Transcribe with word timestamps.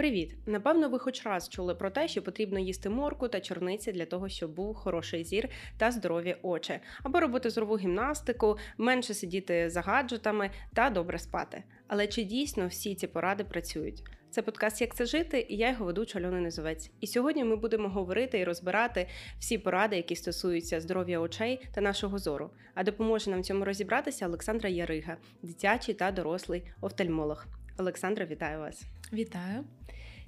Привіт! 0.00 0.36
Напевно, 0.46 0.88
ви 0.88 0.98
хоч 0.98 1.26
раз 1.26 1.48
чули 1.48 1.74
про 1.74 1.90
те, 1.90 2.08
що 2.08 2.22
потрібно 2.22 2.58
їсти 2.58 2.88
морку 2.88 3.28
та 3.28 3.40
чорниці 3.40 3.92
для 3.92 4.06
того, 4.06 4.28
щоб 4.28 4.54
був 4.54 4.74
хороший 4.74 5.24
зір 5.24 5.48
та 5.78 5.90
здорові 5.90 6.36
очі, 6.42 6.80
або 7.02 7.20
робити 7.20 7.50
зорову 7.50 7.78
гімнастику, 7.78 8.58
менше 8.78 9.14
сидіти 9.14 9.70
за 9.70 9.80
гаджетами 9.80 10.50
та 10.74 10.90
добре 10.90 11.18
спати. 11.18 11.62
Але 11.88 12.06
чи 12.06 12.22
дійсно 12.22 12.66
всі 12.66 12.94
ці 12.94 13.06
поради 13.06 13.44
працюють? 13.44 14.02
Це 14.30 14.42
подкаст 14.42 14.80
Як 14.80 14.94
це 14.94 15.06
жити, 15.06 15.46
і 15.48 15.56
я 15.56 15.70
його 15.70 15.84
ведуча 15.84 16.18
Альона 16.18 16.40
Низовець. 16.40 16.90
І 17.00 17.06
сьогодні 17.06 17.44
ми 17.44 17.56
будемо 17.56 17.88
говорити 17.88 18.38
і 18.38 18.44
розбирати 18.44 19.06
всі 19.38 19.58
поради, 19.58 19.96
які 19.96 20.16
стосуються 20.16 20.80
здоров'я 20.80 21.20
очей 21.20 21.60
та 21.74 21.80
нашого 21.80 22.18
зору. 22.18 22.50
А 22.74 22.84
допоможе 22.84 23.30
нам 23.30 23.40
в 23.40 23.44
цьому 23.44 23.64
розібратися 23.64 24.26
Олександра 24.26 24.68
Ярига, 24.68 25.16
дитячий 25.42 25.94
та 25.94 26.10
дорослий 26.10 26.62
офтальмолог. 26.80 27.46
Олександра, 27.78 28.26
вітаю 28.26 28.58
вас! 28.58 28.84
Вітаю! 29.12 29.64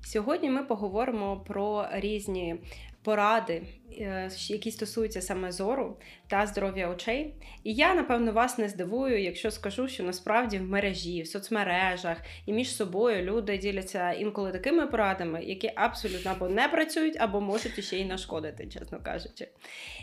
Сьогодні 0.05 0.51
ми 0.51 0.65
поговоримо 0.65 1.41
про 1.47 1.87
різні 1.93 2.57
поради, 3.05 3.63
е, 3.91 4.31
які 4.49 4.71
стосуються 4.71 5.23
саме 5.23 5.53
зору 5.53 5.97
та 6.29 6.47
здоров'я 6.47 6.89
очей. 6.89 7.35
І 7.65 7.75
я, 7.75 7.95
напевно, 7.95 8.33
вас 8.33 8.59
не 8.59 8.69
здивую, 8.69 9.23
якщо 9.23 9.51
скажу, 9.51 9.89
що 9.89 10.03
насправді 10.03 10.59
в 10.59 10.63
мережі, 10.63 11.23
в 11.23 11.27
соцмережах 11.27 12.17
і 12.47 12.53
між 12.53 12.77
собою 12.77 13.23
люди 13.23 13.59
діляться 13.59 14.13
інколи 14.13 14.53
такими 14.53 14.87
порадами, 14.87 15.45
які 15.45 15.71
абсолютно 15.75 16.31
або 16.31 16.49
не 16.49 16.69
працюють, 16.69 17.17
або 17.21 17.41
можуть 17.41 17.85
ще 17.85 17.99
й 17.99 18.05
нашкодити, 18.05 18.67
чесно 18.67 19.01
кажучи. 19.03 19.49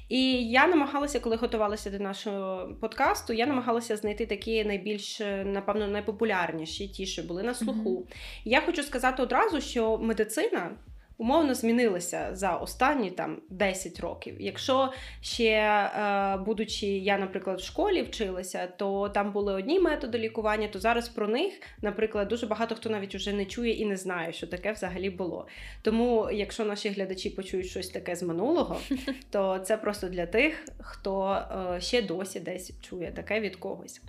І 0.10 0.50
я 0.50 0.68
намагалася, 0.68 1.20
коли 1.20 1.36
готувалася 1.36 1.90
до 1.90 2.00
нашого 2.00 2.74
подкасту, 2.82 3.34
я 3.34 3.46
намагалася 3.46 3.98
знайти 3.98 4.26
такі 4.26 4.64
найбільш, 4.64 5.20
напевно, 5.46 5.88
найпопулярніші, 5.88 6.88
ті, 6.88 7.06
що 7.06 7.24
були 7.24 7.44
на 7.44 7.54
слуху. 7.54 7.90
Mm-hmm. 7.90 8.14
Я 8.46 8.62
хочу 8.62 8.84
сказати 8.84 9.24
одразу, 9.24 9.62
що 9.62 9.98
медицина 9.98 10.72
умовно 11.20 11.54
змінилися 11.54 12.30
за 12.34 12.56
останні 12.56 13.12
там 13.12 13.42
10 13.50 14.00
років. 14.00 14.36
Якщо 14.40 14.92
ще, 15.22 15.46
е, 15.46 16.38
будучи 16.38 16.88
я, 16.88 17.18
наприклад, 17.18 17.60
в 17.60 17.64
школі 17.64 18.02
вчилася, 18.02 18.68
то 18.68 19.10
там 19.10 19.32
були 19.32 19.54
одні 19.54 19.80
методи 19.80 20.18
лікування, 20.18 20.68
то 20.68 20.80
зараз 20.80 21.10
про 21.10 21.28
них, 21.28 21.54
наприклад, 21.82 22.28
дуже 22.28 22.48
багато 22.48 22.76
хто 22.76 22.90
навіть 22.90 23.16
уже 23.16 23.34
не 23.34 23.46
чує 23.46 23.74
і 23.74 23.86
не 23.86 23.98
знає, 23.98 24.34
що 24.34 24.48
таке 24.48 24.72
взагалі 24.72 25.10
було. 25.10 25.48
Тому, 25.82 26.30
якщо 26.34 26.66
наші 26.66 26.90
глядачі 26.90 27.30
почують 27.30 27.68
щось 27.68 27.90
таке 27.90 28.16
з 28.16 28.24
минулого, 28.24 28.80
то 29.30 29.60
це 29.60 29.78
просто 29.78 30.10
для 30.10 30.26
тих, 30.26 30.66
хто 30.80 31.42
е, 31.76 31.82
ще 31.82 32.02
досі 32.02 32.40
десь 32.40 32.72
чує 32.82 33.12
таке 33.12 33.40
від 33.40 33.56
когось. 33.56 34.02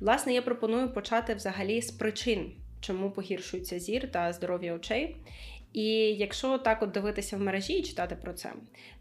Власне, 0.00 0.34
я 0.34 0.42
пропоную 0.42 0.92
почати 0.92 1.34
взагалі 1.34 1.82
з 1.82 1.90
причин. 1.90 2.52
Чому 2.82 3.10
погіршується 3.10 3.78
зір 3.78 4.10
та 4.10 4.32
здоров'я 4.32 4.74
очей, 4.74 5.16
і 5.72 5.84
якщо 6.14 6.58
так 6.58 6.82
от 6.82 6.90
дивитися 6.90 7.36
в 7.36 7.40
мережі 7.40 7.72
і 7.72 7.82
читати 7.82 8.16
про 8.22 8.32
це, 8.32 8.52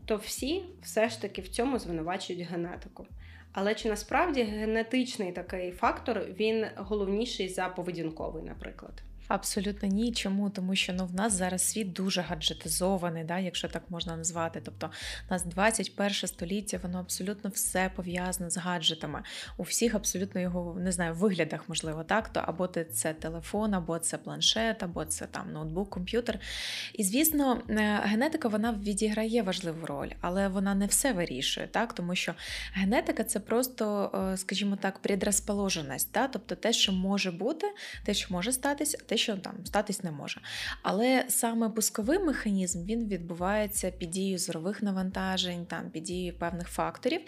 то 0.05 0.15
всі 0.15 0.63
все 0.81 1.09
ж 1.09 1.21
таки 1.21 1.41
в 1.41 1.47
цьому 1.47 1.79
звинувачують 1.79 2.41
генетику. 2.41 3.07
Але 3.53 3.75
чи 3.75 3.89
насправді 3.89 4.43
генетичний 4.43 5.31
такий 5.31 5.71
фактор 5.71 6.21
він 6.39 6.65
головніший 6.75 7.49
за 7.49 7.67
поведінковий, 7.69 8.43
наприклад? 8.43 9.03
Абсолютно 9.33 9.87
ні. 9.87 10.11
Чому? 10.11 10.49
Тому 10.49 10.75
що 10.75 10.93
ну 10.93 11.05
в 11.05 11.15
нас 11.15 11.33
зараз 11.33 11.61
світ 11.71 11.93
дуже 11.93 12.21
гаджетизований, 12.21 13.23
да, 13.23 13.39
якщо 13.39 13.67
так 13.67 13.83
можна 13.89 14.17
назвати. 14.17 14.61
Тобто 14.65 14.91
у 15.29 15.33
нас 15.33 15.45
21 15.45 16.11
століття, 16.13 16.79
воно 16.83 16.99
абсолютно 16.99 17.49
все 17.49 17.91
пов'язане 17.95 18.49
з 18.49 18.57
гаджетами. 18.57 19.23
У 19.57 19.63
всіх 19.63 19.95
абсолютно 19.95 20.41
його 20.41 20.77
не 20.79 20.91
знаю, 20.91 21.13
виглядах, 21.13 21.69
можливо, 21.69 22.03
так. 22.03 22.29
То 22.29 22.39
або 22.39 22.67
це 22.67 23.13
телефон, 23.13 23.73
або 23.73 23.99
це 23.99 24.17
планшет, 24.17 24.83
або 24.83 25.05
це 25.05 25.25
там 25.25 25.51
ноутбук, 25.51 25.89
комп'ютер. 25.89 26.39
І 26.93 27.03
звісно, 27.03 27.61
е, 27.69 28.01
генетика 28.03 28.47
вона 28.47 28.73
відіграє 28.73 29.43
важливу 29.43 29.85
роль, 29.85 30.09
але 30.21 30.47
вона 30.47 30.75
не 30.75 30.85
все 30.85 31.13
вирішує, 31.13 31.67
так, 31.67 31.93
тому 31.93 32.15
що 32.15 32.33
генетика 32.73 33.23
це 33.23 33.39
просто, 33.39 34.11
е, 34.33 34.37
скажімо 34.37 34.75
так, 34.75 34.99
предрозположеність, 34.99 36.09
да? 36.13 36.27
тобто 36.27 36.55
те, 36.55 36.73
що 36.73 36.91
може 36.91 37.31
бути, 37.31 37.67
те, 38.03 38.13
що 38.13 38.33
може 38.33 38.51
статись, 38.51 38.97
те, 39.05 39.17
що 39.21 39.37
там 39.37 39.53
статись 39.65 40.03
не 40.03 40.11
може. 40.11 40.41
Але 40.81 41.25
саме 41.27 41.69
пусковий 41.69 42.19
механізм 42.19 42.85
він 42.85 43.07
відбувається 43.07 43.91
під 43.91 44.09
дією 44.09 44.37
зорових 44.37 44.83
навантажень, 44.83 45.65
там 45.65 45.89
під 45.89 46.03
дією 46.03 46.33
певних 46.33 46.67
факторів. 46.67 47.21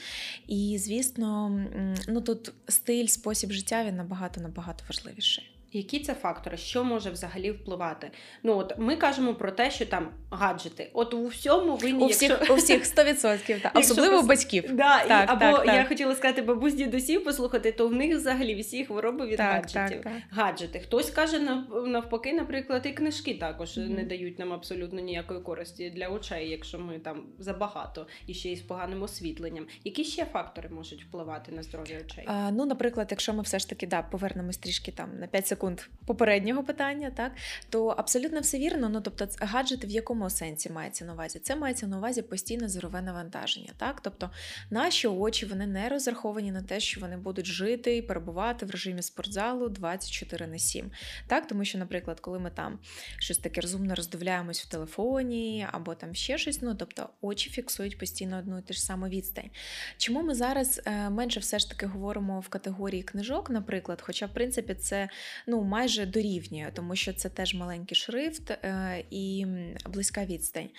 І, 0.47 0.77
звісно, 0.79 1.59
ну 2.07 2.21
тут 2.21 2.53
стиль, 2.67 3.07
спосіб 3.07 3.51
життя 3.51 3.83
він 3.83 3.95
набагато 3.95 4.41
набагато 4.41 4.83
важливіший. 4.89 5.52
Які 5.73 5.99
це 5.99 6.13
фактори, 6.13 6.57
що 6.57 6.83
може 6.83 7.09
взагалі 7.09 7.51
впливати? 7.51 8.11
Ну 8.43 8.57
от 8.57 8.73
ми 8.77 8.95
кажемо 8.95 9.35
про 9.35 9.51
те, 9.51 9.71
що 9.71 9.85
там 9.85 10.09
гаджети. 10.31 10.89
От 10.93 11.13
у 11.13 11.27
всьому 11.27 11.75
винні 11.75 12.03
у 12.03 12.07
всіх 12.07 12.29
якщо... 12.29 12.53
у 12.53 12.57
всіх 12.57 12.83
100%, 12.83 13.61
так. 13.61 13.71
особливо 13.75 14.19
у 14.19 14.23
батьків. 14.23 14.63
Да, 14.73 15.05
так, 15.07 15.29
і, 15.29 15.31
Або 15.31 15.57
так, 15.57 15.65
я 15.67 15.73
так. 15.73 15.87
хотіла 15.87 16.15
сказати, 16.15 16.41
бабусь 16.41 16.73
дідусів 16.73 17.23
послухати, 17.23 17.71
то 17.71 17.87
в 17.87 17.93
них 17.93 18.17
взагалі 18.17 18.55
всі 18.55 18.85
хвороби 18.85 19.27
від 19.27 19.37
так, 19.37 19.53
гаджетів. 19.53 20.11
Гаджети. 20.29 20.79
Хтось 20.79 21.09
каже 21.09 21.39
навпаки, 21.85 22.33
наприклад, 22.33 22.85
і 22.85 22.91
книжки 22.91 23.33
також 23.33 23.69
mm-hmm. 23.69 23.89
не 23.89 24.03
дають 24.03 24.39
нам 24.39 24.53
абсолютно 24.53 24.99
ніякої 24.99 25.39
користі 25.39 25.89
для 25.89 26.07
очей, 26.07 26.49
якщо 26.49 26.79
ми 26.79 26.99
там 26.99 27.23
забагато 27.39 28.07
і 28.27 28.33
ще 28.33 28.51
й 28.51 28.55
з 28.55 28.61
поганим 28.61 29.03
освітленням. 29.03 29.67
Які 29.83 30.03
ще 30.03 30.25
фактори 30.25 30.69
можуть 30.69 31.03
впливати 31.03 31.51
на 31.51 31.63
здоров'я 31.63 31.99
очей? 32.05 32.23
А, 32.27 32.51
Ну, 32.51 32.65
наприклад, 32.65 33.07
якщо 33.11 33.33
ми 33.33 33.43
все 33.43 33.59
ж 33.59 33.69
таки 33.69 33.87
да, 33.87 34.01
повернемось 34.01 34.57
трішки 34.57 34.91
там 34.91 35.19
на 35.19 35.27
5 35.27 35.47
секунд 35.47 35.62
секунд 35.63 35.81
попереднього 36.05 36.63
питання, 36.63 37.11
так 37.15 37.31
то 37.69 37.87
абсолютно 37.87 38.39
все 38.39 38.57
вірно. 38.57 38.89
Ну 38.89 39.01
тобто, 39.01 39.27
гаджети 39.39 39.87
в 39.87 39.89
якому 39.89 40.29
сенсі 40.29 40.69
мається 40.69 41.05
на 41.05 41.13
увазі? 41.13 41.39
Це 41.39 41.55
мається 41.55 41.87
на 41.87 41.97
увазі 41.97 42.21
постійне 42.21 42.69
зорове 42.69 43.01
навантаження. 43.01 43.69
Так, 43.77 44.01
тобто 44.01 44.29
наші 44.69 45.07
очі 45.07 45.45
вони 45.45 45.67
не 45.67 45.89
розраховані 45.89 46.51
на 46.51 46.61
те, 46.61 46.79
що 46.79 47.01
вони 47.01 47.17
будуть 47.17 47.45
жити 47.45 47.97
і 47.97 48.01
перебувати 48.01 48.65
в 48.65 48.71
режимі 48.71 49.01
спортзалу 49.01 49.69
24 49.69 50.47
на 50.47 50.59
7. 50.59 50.91
Так, 51.27 51.47
тому 51.47 51.65
що, 51.65 51.77
наприклад, 51.77 52.19
коли 52.19 52.39
ми 52.39 52.49
там 52.49 52.79
щось 53.17 53.37
таке 53.37 53.61
розумно 53.61 53.95
роздивляємось 53.95 54.61
в 54.61 54.69
телефоні 54.69 55.67
або 55.71 55.95
там 55.95 56.15
ще 56.15 56.37
щось, 56.37 56.61
ну 56.61 56.75
тобто 56.75 57.09
очі 57.21 57.49
фіксують 57.49 57.97
постійно 57.97 58.39
одну 58.39 58.59
і 58.59 58.61
ту 58.61 58.73
ж 58.73 58.81
саму 58.81 59.07
відстань. 59.07 59.49
Чому 59.97 60.21
ми 60.23 60.35
зараз 60.35 60.81
е, 60.85 61.09
менше 61.09 61.39
все 61.39 61.59
ж 61.59 61.69
таки 61.69 61.85
говоримо 61.85 62.39
в 62.39 62.47
категорії 62.47 63.03
книжок, 63.03 63.49
наприклад, 63.49 64.01
хоча, 64.01 64.25
в 64.25 64.33
принципі, 64.33 64.73
це 64.73 65.09
ну, 65.47 65.52
майже 65.61 66.05
дорівнює, 66.05 66.71
тому 66.73 66.95
що 66.95 67.13
це 67.13 67.29
теж 67.29 67.55
маленький 67.55 67.97
шрифт 67.97 68.51
е, 68.51 69.03
і 69.09 69.45
близька 69.89 70.25
відстань. 70.25 70.69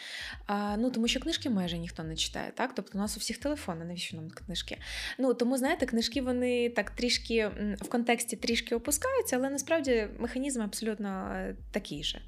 Ну, 0.79 0.91
Тому 0.91 1.09
що 1.09 1.21
книжки 1.21 1.51
майже 1.51 1.79
ніхто 1.79 2.03
не 2.03 2.17
читає. 2.17 2.53
так? 2.55 2.75
Тобто 2.75 2.99
у 2.99 3.01
нас 3.01 3.17
у 3.17 3.21
всіх 3.21 3.39
телефони, 3.39 3.85
навіщо 3.85 4.17
нам 4.17 4.31
книжки? 4.31 4.79
Ну, 5.19 5.35
Тому, 5.35 5.59
знаєте, 5.59 5.87
книжки 5.87 6.23
вони 6.23 6.69
так 6.69 6.91
трішки 6.91 7.51
в 7.81 7.89
контексті 7.89 8.37
трішки 8.37 8.75
опускаються, 8.75 9.37
але 9.37 9.51
насправді 9.51 10.07
механізм 10.19 10.62
абсолютно 10.62 11.33
е, 11.35 11.56
такий 11.71 12.05
же. 12.05 12.21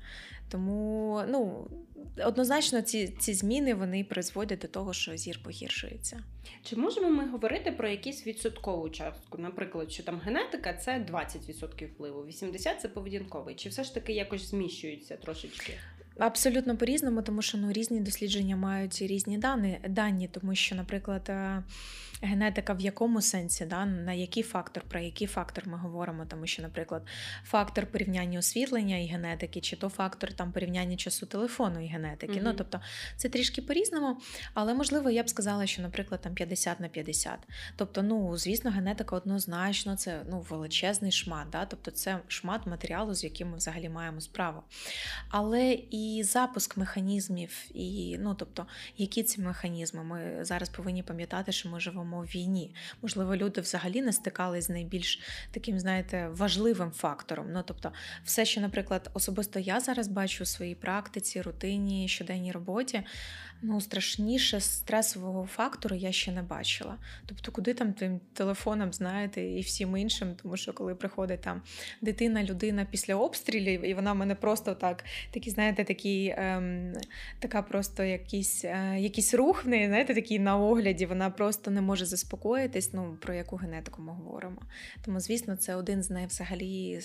Тому 0.48 1.22
ну, 1.28 1.68
однозначно 2.24 2.82
ці 2.82 3.08
ці 3.08 3.34
зміни 3.34 3.74
вони 3.74 4.04
призводять 4.04 4.58
до 4.58 4.68
того, 4.68 4.92
що 4.92 5.16
зір 5.16 5.40
погіршується. 5.42 6.22
Чи 6.62 6.76
можемо 6.76 7.10
ми 7.10 7.28
говорити 7.28 7.72
про 7.72 7.88
якісь 7.88 8.26
відсоткову 8.26 8.88
частку? 8.88 9.38
Наприклад, 9.38 9.92
що 9.92 10.02
там 10.02 10.20
генетика 10.24 10.72
це 10.74 11.06
20% 11.12 11.86
впливу, 11.86 12.20
80% 12.20 12.76
це 12.76 12.88
поведінковий, 12.88 13.54
чи 13.54 13.68
все 13.68 13.84
ж 13.84 13.94
таки 13.94 14.12
якось 14.12 14.50
зміщується 14.50 15.16
трошечки? 15.16 15.72
Абсолютно 16.18 16.76
по-різному, 16.76 17.22
тому 17.22 17.42
що 17.42 17.58
ну, 17.58 17.72
різні 17.72 18.00
дослідження 18.00 18.56
мають 18.56 19.02
різні 19.02 19.38
дані, 19.38 19.80
дані, 19.88 20.28
тому 20.32 20.54
що, 20.54 20.74
наприклад, 20.74 21.26
е, 21.28 21.62
генетика 22.22 22.72
в 22.72 22.80
якому 22.80 23.22
сенсі, 23.22 23.64
да, 23.66 23.86
на 23.86 24.12
який 24.12 24.42
фактор, 24.42 24.82
про 24.88 25.00
який 25.00 25.26
фактор 25.26 25.68
ми 25.68 25.78
говоримо, 25.78 26.26
тому 26.26 26.46
що, 26.46 26.62
наприклад, 26.62 27.02
фактор 27.44 27.86
порівняння 27.86 28.38
освітлення 28.38 28.98
і 28.98 29.06
генетики, 29.06 29.60
чи 29.60 29.76
то 29.76 29.88
фактор 29.88 30.32
там 30.32 30.52
порівняння 30.52 30.96
часу 30.96 31.26
телефону 31.26 31.84
і 31.84 31.86
генетики. 31.86 32.32
Mm-hmm. 32.32 32.42
Ну, 32.44 32.54
тобто 32.54 32.80
це 33.16 33.28
трішки 33.28 33.62
по-різному, 33.62 34.20
але 34.54 34.74
можливо, 34.74 35.10
я 35.10 35.22
б 35.22 35.28
сказала, 35.28 35.66
що, 35.66 35.82
наприклад, 35.82 36.20
там 36.20 36.34
50 36.34 36.80
на 36.80 36.88
50. 36.88 37.38
Тобто, 37.76 38.02
ну, 38.02 38.36
звісно, 38.36 38.70
генетика 38.70 39.16
однозначно 39.16 39.96
це 39.96 40.22
ну, 40.30 40.46
величезний 40.50 41.12
шмат, 41.12 41.50
да, 41.50 41.64
тобто 41.64 41.90
це 41.90 42.18
шмат 42.28 42.66
матеріалу, 42.66 43.14
з 43.14 43.24
яким 43.24 43.50
ми 43.50 43.56
взагалі 43.56 43.88
маємо 43.88 44.20
справу. 44.20 44.62
Але 45.30 45.78
і 45.90 46.05
і 46.06 46.22
запуск 46.22 46.76
механізмів, 46.76 47.64
і 47.74 48.16
ну 48.20 48.34
тобто, 48.34 48.66
які 48.96 49.22
ці 49.22 49.40
механізми. 49.40 50.04
Ми 50.04 50.44
зараз 50.44 50.68
повинні 50.68 51.02
пам'ятати, 51.02 51.52
що 51.52 51.68
ми 51.68 51.80
живемо 51.80 52.20
в 52.20 52.24
війні. 52.24 52.74
Можливо, 53.02 53.36
люди 53.36 53.60
взагалі 53.60 54.02
не 54.02 54.12
стикались 54.12 54.66
з 54.66 54.70
найбільш 54.70 55.20
таким, 55.50 55.78
знаєте, 55.78 56.28
важливим 56.28 56.90
фактором. 56.90 57.46
Ну 57.52 57.62
тобто, 57.66 57.92
все, 58.24 58.44
що, 58.44 58.60
наприклад, 58.60 59.10
особисто 59.14 59.58
я 59.58 59.80
зараз 59.80 60.08
бачу 60.08 60.42
у 60.44 60.46
своїй 60.46 60.74
практиці, 60.74 61.42
рутині, 61.42 62.08
щоденній 62.08 62.52
роботі, 62.52 63.02
ну 63.62 63.80
страшніше 63.80 64.60
стресового 64.60 65.46
фактору 65.46 65.96
я 65.96 66.12
ще 66.12 66.32
не 66.32 66.42
бачила. 66.42 66.96
Тобто, 67.26 67.52
куди 67.52 67.74
там 67.74 67.92
тим 67.92 68.20
телефоном, 68.32 68.92
знаєте, 68.92 69.42
і 69.42 69.60
всім 69.60 69.96
іншим, 69.96 70.34
тому 70.42 70.56
що 70.56 70.72
коли 70.72 70.94
приходить 70.94 71.40
там 71.40 71.62
дитина, 72.00 72.44
людина 72.44 72.86
після 72.90 73.14
обстрілів, 73.14 73.84
і 73.84 73.94
вона 73.94 74.14
мене 74.14 74.34
просто 74.34 74.74
так, 74.74 75.04
такі, 75.30 75.50
знаєте, 75.50 75.84
такі, 75.84 76.34
ем, 76.36 76.92
така 77.38 77.62
просто 77.62 78.04
якийсь 78.04 78.64
е, 78.64 78.96
якийсь 78.98 79.34
рух 79.34 79.64
в 79.64 79.68
неї, 79.68 79.86
знаєте, 79.86 80.14
такий 80.14 80.38
на 80.38 80.56
огляді, 80.58 81.06
вона 81.06 81.30
просто 81.30 81.70
не 81.70 81.80
може 81.80 82.06
заспокоїтись. 82.06 82.92
Ну 82.92 83.16
про 83.20 83.34
яку 83.34 83.56
генетику 83.56 84.02
ми 84.02 84.12
говоримо. 84.12 84.62
Тому, 85.04 85.20
звісно, 85.20 85.56
це 85.56 85.74
один 85.74 86.02
з 86.02 86.10
найвзагалі 86.10 87.00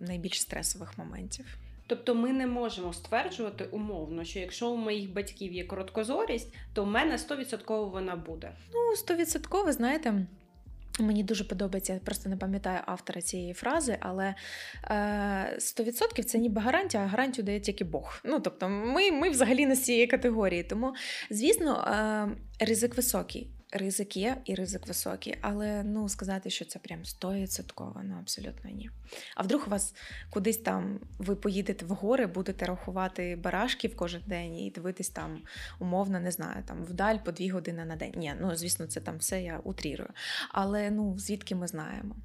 найбільш 0.00 0.40
стресових 0.40 0.98
моментів. 0.98 1.58
Тобто 1.88 2.14
ми 2.14 2.32
не 2.32 2.46
можемо 2.46 2.92
стверджувати 2.92 3.64
умовно, 3.64 4.24
що 4.24 4.38
якщо 4.38 4.70
у 4.70 4.76
моїх 4.76 5.12
батьків 5.12 5.52
є 5.52 5.64
короткозорість, 5.64 6.54
то 6.72 6.84
в 6.84 6.86
мене 6.86 7.16
100% 7.16 7.90
вона 7.90 8.16
буде. 8.16 8.52
Ну, 8.74 9.14
100%, 9.16 9.72
знаєте. 9.72 10.26
Мені 11.00 11.22
дуже 11.22 11.44
подобається, 11.44 11.92
я 11.92 11.98
просто 11.98 12.28
не 12.28 12.36
пам'ятаю 12.36 12.80
автора 12.86 13.22
цієї 13.22 13.52
фрази, 13.52 13.96
але 14.00 14.34
е, 14.84 15.56
100% 15.58 16.24
це 16.24 16.38
ніби 16.38 16.60
гарантія, 16.60 17.02
а 17.02 17.06
гарантію 17.06 17.44
дає 17.44 17.60
тільки 17.60 17.84
Бог. 17.84 18.20
Ну 18.24 18.40
тобто, 18.40 18.68
ми 18.68 19.10
ми 19.10 19.30
взагалі 19.30 19.66
не 19.66 19.74
з 19.74 19.84
цієї 19.84 20.06
категорії. 20.06 20.62
Тому, 20.62 20.94
звісно, 21.30 21.84
е, 22.60 22.64
ризик 22.66 22.96
високий. 22.96 23.50
Ризик 23.72 24.16
є 24.16 24.36
і 24.44 24.54
ризик 24.54 24.86
високий, 24.86 25.34
але 25.40 25.82
ну 25.82 26.08
сказати, 26.08 26.50
що 26.50 26.64
це 26.64 26.78
прям 26.78 27.04
стовідсотково, 27.04 28.00
ну 28.04 28.16
абсолютно 28.20 28.70
ні. 28.70 28.90
А 29.34 29.42
вдруг 29.42 29.64
у 29.66 29.70
вас 29.70 29.94
кудись 30.30 30.56
там 30.56 31.00
ви 31.18 31.36
поїдете 31.36 31.86
в 31.86 31.88
гори, 31.88 32.26
будете 32.26 32.66
рахувати 32.66 33.36
барашків 33.36 33.96
кожен 33.96 34.22
день 34.26 34.58
і 34.58 34.70
дивитись 34.70 35.08
там 35.08 35.42
умовно, 35.78 36.20
не 36.20 36.30
знаю, 36.30 36.62
там 36.66 36.84
вдаль 36.84 37.16
по 37.24 37.32
дві 37.32 37.48
години 37.48 37.84
на 37.84 37.96
день. 37.96 38.12
Ні, 38.16 38.34
ну 38.40 38.56
звісно, 38.56 38.86
це 38.86 39.00
там 39.00 39.18
все 39.18 39.42
я 39.42 39.60
утрірую. 39.64 40.10
Але 40.50 40.90
ну 40.90 41.18
звідки 41.18 41.54
ми 41.54 41.66
знаємо? 41.66 42.16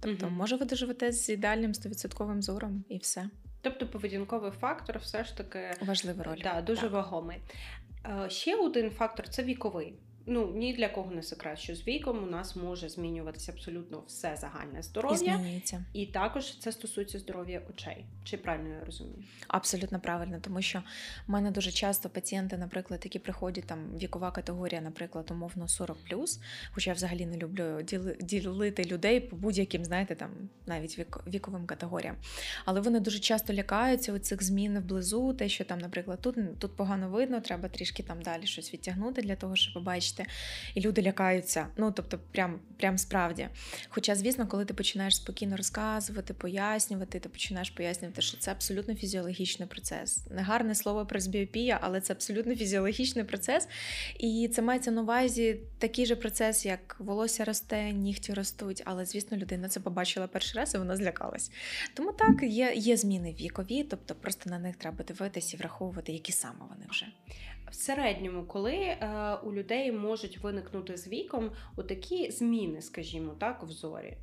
Тобто, 0.00 0.26
угу. 0.26 0.34
може, 0.36 0.56
ви 0.56 0.64
доживете 0.64 1.12
з 1.12 1.28
ідеальним 1.28 1.74
стовідсотковим 1.74 2.42
зором 2.42 2.84
і 2.88 2.98
все. 2.98 3.30
Тобто 3.60 3.86
поведінковий 3.86 4.50
фактор 4.50 4.98
все 4.98 5.24
ж 5.24 5.36
таки 5.36 5.58
важливий 5.80 6.26
роль. 6.26 6.40
Да, 6.42 6.62
дуже 6.62 6.82
так. 6.82 6.92
вагомий. 6.92 7.38
Е, 8.04 8.30
ще 8.30 8.56
один 8.56 8.90
фактор 8.90 9.28
це 9.28 9.42
віковий. 9.42 9.94
Ну, 10.26 10.52
ні 10.54 10.72
для 10.72 10.88
кого 10.88 11.12
не 11.12 11.22
секрет, 11.22 11.58
що 11.58 11.74
з 11.74 11.86
віком 11.86 12.22
у 12.22 12.26
нас 12.26 12.56
може 12.56 12.88
змінюватися 12.88 13.52
абсолютно 13.52 14.02
все 14.06 14.36
загальне 14.36 14.82
здоров'я. 14.82 15.34
І 15.34 15.36
змінюється. 15.36 15.84
І 15.92 16.06
також 16.06 16.58
це 16.58 16.72
стосується 16.72 17.18
здоров'я 17.18 17.62
очей. 17.70 18.04
Чи 18.24 18.36
правильно 18.36 18.74
я 18.74 18.84
розумію? 18.84 19.24
Абсолютно 19.48 20.00
правильно, 20.00 20.38
тому 20.40 20.62
що 20.62 20.82
в 21.26 21.30
мене 21.30 21.50
дуже 21.50 21.70
часто 21.70 22.08
пацієнти, 22.08 22.56
наприклад, 22.56 23.00
які 23.04 23.18
приходять 23.18 23.66
там 23.66 23.98
вікова 23.98 24.30
категорія, 24.30 24.80
наприклад, 24.80 25.30
умовно 25.30 25.68
40 25.68 25.98
хоча 26.72 26.90
я 26.90 26.94
взагалі 26.94 27.26
не 27.26 27.36
люблю 27.36 27.82
ділити 28.20 28.84
людей 28.84 29.20
по 29.20 29.36
будь-яким, 29.36 29.84
знаєте, 29.84 30.14
там 30.14 30.30
навіть 30.66 30.98
вік, 30.98 31.20
віковим 31.26 31.66
категоріям. 31.66 32.16
Але 32.64 32.80
вони 32.80 33.00
дуже 33.00 33.18
часто 33.18 33.52
лякаються 33.52 34.12
у 34.12 34.18
цих 34.18 34.42
змін 34.42 34.78
вблизу, 34.78 35.34
те, 35.34 35.48
що 35.48 35.64
там, 35.64 35.78
наприклад, 35.78 36.18
тут 36.20 36.58
тут 36.58 36.76
погано 36.76 37.08
видно, 37.08 37.40
треба 37.40 37.68
трішки 37.68 38.02
там 38.02 38.22
далі 38.22 38.46
щось 38.46 38.74
відтягнути 38.74 39.22
для 39.22 39.36
того, 39.36 39.56
щоб 39.56 39.74
побачити 39.74 40.11
бачите, 40.12 40.34
і 40.74 40.80
люди 40.80 41.02
лякаються. 41.02 41.66
Ну 41.76 41.92
тобто, 41.92 42.18
прям 42.32 42.60
прям 42.76 42.98
справді. 42.98 43.48
Хоча, 43.88 44.14
звісно, 44.14 44.46
коли 44.46 44.64
ти 44.64 44.74
починаєш 44.74 45.16
спокійно 45.16 45.56
розказувати, 45.56 46.34
пояснювати, 46.34 47.20
ти 47.20 47.28
починаєш 47.28 47.70
пояснювати, 47.70 48.22
що 48.22 48.38
це 48.38 48.50
абсолютно 48.50 48.94
фізіологічний 48.94 49.68
процес. 49.68 50.26
Негарне 50.30 50.74
слово 50.74 51.06
пресбіопія, 51.06 51.78
але 51.82 52.00
це 52.00 52.12
абсолютно 52.12 52.56
фізіологічний 52.56 53.24
процес. 53.24 53.68
І 54.18 54.50
це 54.54 54.62
мається 54.62 54.90
на 54.90 55.02
увазі 55.02 55.60
такий 55.78 56.06
же 56.06 56.16
процес, 56.16 56.66
як 56.66 56.96
волосся 56.98 57.44
росте, 57.44 57.92
нігті 57.92 58.34
ростуть. 58.34 58.82
Але, 58.84 59.04
звісно, 59.04 59.36
людина 59.36 59.68
це 59.68 59.80
побачила 59.80 60.26
перший 60.26 60.60
раз 60.60 60.74
і 60.74 60.78
вона 60.78 60.96
злякалась. 60.96 61.50
Тому 61.94 62.12
так, 62.12 62.42
є, 62.42 62.72
є 62.76 62.96
зміни 62.96 63.36
вікові, 63.40 63.82
тобто 63.82 64.14
просто 64.14 64.50
на 64.50 64.58
них 64.58 64.76
треба 64.76 65.04
дивитися 65.04 65.56
і 65.56 65.60
враховувати, 65.60 66.12
які 66.12 66.32
саме 66.32 66.60
вони 66.70 66.86
вже. 66.90 67.06
В 67.72 67.74
середньому, 67.74 68.44
коли 68.44 68.74
е, 68.74 69.36
у 69.42 69.52
людей 69.52 69.92
можуть 69.92 70.38
виникнути 70.38 70.96
з 70.96 71.08
віком 71.08 71.50
отакі 71.76 72.30
зміни, 72.30 72.82
скажімо 72.82 73.34
так, 73.38 73.62
в 73.62 73.70
зорі. 73.70 74.16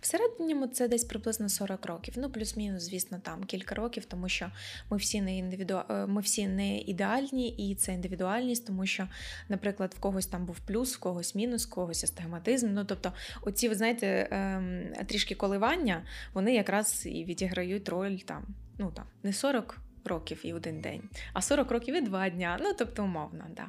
В 0.00 0.06
середньому 0.06 0.66
це 0.66 0.88
десь 0.88 1.04
приблизно 1.04 1.48
40 1.48 1.86
років. 1.86 2.14
Ну, 2.16 2.30
плюс-мінус, 2.30 2.82
звісно, 2.82 3.20
там 3.22 3.44
кілька 3.44 3.74
років, 3.74 4.04
тому 4.04 4.28
що 4.28 4.50
ми 4.90 4.96
всі 4.96 5.20
не 5.20 5.36
індивіду... 5.36 5.80
Е, 5.90 6.06
ми 6.06 6.20
всі 6.20 6.46
не 6.46 6.78
ідеальні, 6.78 7.48
і 7.48 7.74
це 7.74 7.94
індивідуальність, 7.94 8.66
тому 8.66 8.86
що, 8.86 9.08
наприклад, 9.48 9.94
в 9.96 10.00
когось 10.00 10.26
там 10.26 10.46
був 10.46 10.60
плюс, 10.60 10.96
в 10.96 11.00
когось 11.00 11.34
мінус, 11.34 11.66
в 11.66 11.70
когось 11.70 12.04
астигматизм. 12.04 12.68
Ну, 12.72 12.84
тобто, 12.84 13.12
оці, 13.42 13.68
ви 13.68 13.74
знаєте, 13.74 14.28
ем, 14.30 14.92
трішки 15.06 15.34
коливання, 15.34 16.02
вони 16.34 16.54
якраз 16.54 17.06
і 17.06 17.24
відіграють 17.24 17.88
роль 17.88 18.16
там, 18.16 18.46
ну 18.78 18.92
там, 18.94 19.04
не 19.22 19.32
40 19.32 19.78
років 20.04 20.40
і 20.44 20.52
один 20.52 20.80
день, 20.80 21.02
а 21.32 21.42
40 21.42 21.70
років 21.70 21.94
і 21.96 22.00
два 22.00 22.28
дня. 22.28 22.58
Ну 22.60 22.72
тобто, 22.78 23.04
умовно, 23.04 23.44
да. 23.56 23.66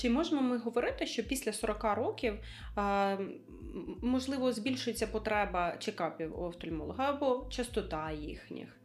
Чи 0.00 0.10
можемо 0.10 0.42
ми 0.42 0.58
говорити, 0.58 1.06
що 1.06 1.24
після 1.24 1.52
40 1.52 1.84
років 1.84 2.38
можливо 4.02 4.52
збільшується 4.52 5.06
потреба 5.06 5.76
чекапів 5.78 6.40
у 6.40 6.42
офтальмолога 6.42 7.10
або 7.10 7.46
частота 7.50 8.10
їхніх? 8.10 8.80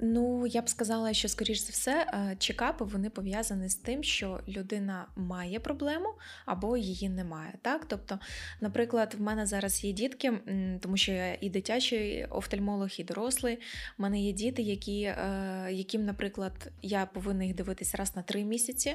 Ну, 0.00 0.46
я 0.46 0.62
б 0.62 0.68
сказала, 0.68 1.12
що, 1.12 1.28
скоріш 1.28 1.58
за 1.58 1.70
все, 1.70 2.06
е, 2.12 2.36
чекапи 2.38 2.84
вони 2.84 3.10
пов'язані 3.10 3.68
з 3.68 3.74
тим, 3.74 4.02
що 4.02 4.40
людина 4.48 5.06
має 5.16 5.60
проблему 5.60 6.08
або 6.46 6.76
її 6.76 7.08
немає. 7.08 7.54
Так? 7.62 7.84
Тобто, 7.84 8.18
наприклад, 8.60 9.14
в 9.18 9.22
мене 9.22 9.46
зараз 9.46 9.84
є 9.84 9.92
дітки, 9.92 10.32
тому 10.80 10.96
що 10.96 11.12
я 11.12 11.38
і 11.40 11.50
дитячий 11.50 12.24
офтальмолог, 12.24 12.88
і 12.98 13.04
дорослий. 13.04 13.58
У 13.98 14.02
мене 14.02 14.20
є 14.20 14.32
діти, 14.32 14.62
які, 14.62 15.02
е, 15.02 15.68
яким, 15.70 16.04
наприклад, 16.04 16.70
я 16.82 17.06
повинна 17.06 17.44
їх 17.44 17.54
дивитися 17.54 17.96
раз 17.96 18.16
на 18.16 18.22
три 18.22 18.44
місяці, 18.44 18.94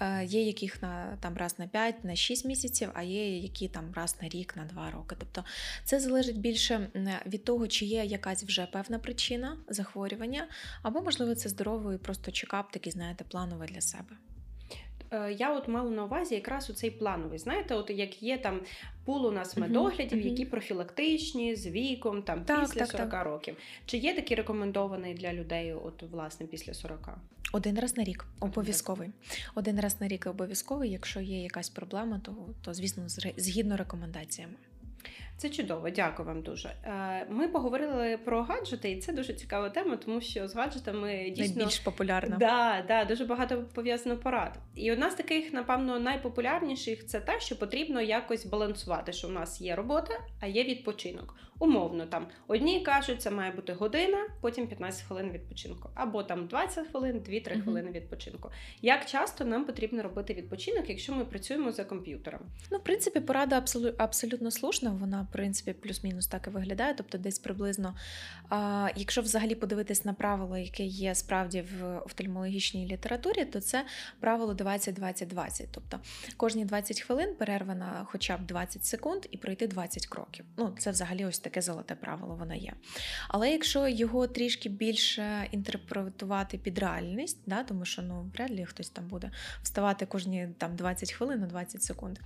е, 0.00 0.24
є 0.24 0.42
яких 0.42 0.82
на 0.82 1.11
там 1.16 1.36
раз 1.36 1.58
на 1.58 1.66
п'ять, 1.66 2.04
на 2.04 2.16
шість 2.16 2.44
місяців, 2.44 2.90
а 2.94 3.02
є 3.02 3.38
які 3.38 3.68
там 3.68 3.92
раз 3.94 4.16
на 4.22 4.28
рік, 4.28 4.56
на 4.56 4.64
два 4.64 4.90
роки. 4.90 5.16
Тобто 5.18 5.44
це 5.84 6.00
залежить 6.00 6.38
більше 6.38 6.90
від 7.26 7.44
того, 7.44 7.68
чи 7.68 7.84
є 7.84 8.04
якась 8.04 8.44
вже 8.44 8.66
певна 8.66 8.98
причина 8.98 9.56
захворювання 9.68 10.48
або, 10.82 11.02
можливо, 11.02 11.34
це 11.34 11.48
здоровий 11.48 11.98
просто 11.98 12.30
чекап, 12.32 12.72
такий, 12.72 12.92
знаєте, 12.92 13.24
плановий 13.24 13.68
для 13.68 13.80
себе. 13.80 14.16
Е, 15.12 15.32
я 15.32 15.52
от 15.52 15.68
мала 15.68 15.90
на 15.90 16.04
увазі 16.04 16.34
якраз 16.34 16.70
у 16.70 16.72
цей 16.72 16.90
плановий. 16.90 17.38
Знаєте, 17.38 17.74
от 17.74 17.90
як 17.90 18.22
є 18.22 18.38
там 18.38 18.60
пул 19.04 19.26
у 19.26 19.30
нас 19.30 19.56
медоглядів, 19.56 20.18
uh-huh. 20.18 20.28
які 20.28 20.44
профілактичні 20.44 21.56
з 21.56 21.66
віком, 21.66 22.22
там 22.22 22.44
так, 22.44 22.60
після 22.60 22.80
так, 22.80 22.90
40 22.90 23.10
так. 23.10 23.24
років. 23.24 23.56
Чи 23.86 23.96
є 23.96 24.14
такий 24.14 24.36
рекомендований 24.36 25.14
для 25.14 25.32
людей, 25.32 25.72
от 25.72 26.02
власне 26.02 26.46
після 26.46 26.74
40? 26.74 27.08
Один 27.52 27.78
раз 27.78 27.96
на 27.96 28.04
рік 28.04 28.26
обов'язковий. 28.40 29.10
Один 29.54 29.80
раз 29.80 30.00
на 30.00 30.08
рік 30.08 30.26
обов'язковий. 30.26 30.90
Якщо 30.90 31.20
є 31.20 31.42
якась 31.42 31.70
проблема, 31.70 32.20
то, 32.24 32.34
то 32.62 32.74
звісно, 32.74 33.04
згідно 33.36 33.76
рекомендаціями. 33.76 34.54
Це 35.36 35.50
чудово, 35.50 35.90
дякую 35.90 36.28
вам 36.28 36.42
дуже. 36.42 36.68
Е, 36.68 37.26
ми 37.30 37.48
поговорили 37.48 38.18
про 38.24 38.42
гаджети, 38.42 38.90
і 38.90 39.00
це 39.00 39.12
дуже 39.12 39.32
цікава 39.32 39.70
тема, 39.70 39.96
тому 39.96 40.20
що 40.20 40.48
з 40.48 40.54
гаджетами 40.54 41.30
дійсно 41.36 41.56
найбільш 41.56 41.78
популярна. 41.78 42.36
Да, 42.36 42.84
да, 42.88 43.04
дуже 43.04 43.24
багато 43.24 43.64
пов'язано 43.74 44.16
порад. 44.16 44.58
І 44.74 44.92
одна 44.92 45.10
з 45.10 45.14
таких, 45.14 45.52
напевно, 45.52 45.98
найпопулярніших 45.98 47.06
це 47.06 47.20
те, 47.20 47.40
що 47.40 47.58
потрібно 47.58 48.00
якось 48.00 48.46
балансувати, 48.46 49.12
що 49.12 49.28
в 49.28 49.32
нас 49.32 49.60
є 49.60 49.74
робота, 49.74 50.14
а 50.40 50.46
є 50.46 50.64
відпочинок. 50.64 51.34
Умовно, 51.62 52.06
там 52.06 52.26
одні 52.46 52.80
кажуть, 52.80 53.22
це 53.22 53.30
має 53.30 53.52
бути 53.52 53.72
година, 53.72 54.26
потім 54.40 54.66
15 54.66 55.02
хвилин 55.02 55.30
відпочинку, 55.30 55.90
або 55.94 56.22
там 56.22 56.46
20 56.46 56.86
хвилин, 56.86 57.16
2-3 57.16 57.22
uh-huh. 57.30 57.62
хвилини 57.62 57.90
відпочинку. 57.90 58.50
Як 58.80 59.06
часто 59.06 59.44
нам 59.44 59.64
потрібно 59.64 60.02
робити 60.02 60.34
відпочинок, 60.34 60.88
якщо 60.88 61.12
ми 61.12 61.24
працюємо 61.24 61.72
за 61.72 61.84
комп'ютером? 61.84 62.40
Ну, 62.70 62.78
в 62.78 62.84
принципі, 62.84 63.20
порада 63.20 63.64
абсолютно 63.98 64.50
слушна. 64.50 64.90
Вона 64.90 65.22
в 65.22 65.32
принципі, 65.32 65.72
плюс-мінус 65.72 66.26
так 66.26 66.46
і 66.46 66.50
виглядає. 66.50 66.94
Тобто, 66.94 67.18
десь 67.18 67.38
приблизно, 67.38 67.96
а, 68.48 68.88
якщо 68.96 69.22
взагалі 69.22 69.54
подивитись 69.54 70.04
на 70.04 70.12
правило, 70.12 70.58
яке 70.58 70.84
є 70.84 71.14
справді 71.14 71.64
в 71.78 71.98
офтальмологічній 71.98 72.86
літературі, 72.86 73.44
то 73.44 73.60
це 73.60 73.84
правило 74.20 74.54
20-20-20. 74.54 75.66
Тобто 75.70 76.00
кожні 76.36 76.64
20 76.64 77.00
хвилин 77.00 77.34
перерва 77.38 77.74
на 77.74 78.06
хоча 78.10 78.36
б 78.36 78.46
20 78.46 78.84
секунд 78.84 79.26
і 79.30 79.36
пройти 79.36 79.66
20 79.66 80.06
кроків. 80.06 80.44
Ну, 80.56 80.74
це 80.78 80.90
взагалі 80.90 81.24
ось 81.24 81.38
таке 81.52 81.62
золоте 81.62 81.94
правило, 81.94 82.34
воно 82.34 82.54
є. 82.54 82.72
Але 83.28 83.50
якщо 83.50 83.88
його 83.88 84.26
трішки 84.26 84.68
більше 84.68 85.48
інтерпретувати 85.50 86.58
під 86.58 86.78
реальність, 86.78 87.38
да, 87.46 87.62
тому 87.62 87.84
що 87.84 88.02
ну, 88.02 88.30
вряд 88.34 88.50
ли 88.50 88.64
хтось 88.64 88.90
там 88.90 89.08
буде 89.08 89.30
вставати 89.62 90.06
кожні 90.06 90.48
там 90.58 90.76
20 90.76 91.12
хвилин 91.12 91.40
на 91.40 91.46
20 91.46 91.82
секунд. 91.82 92.18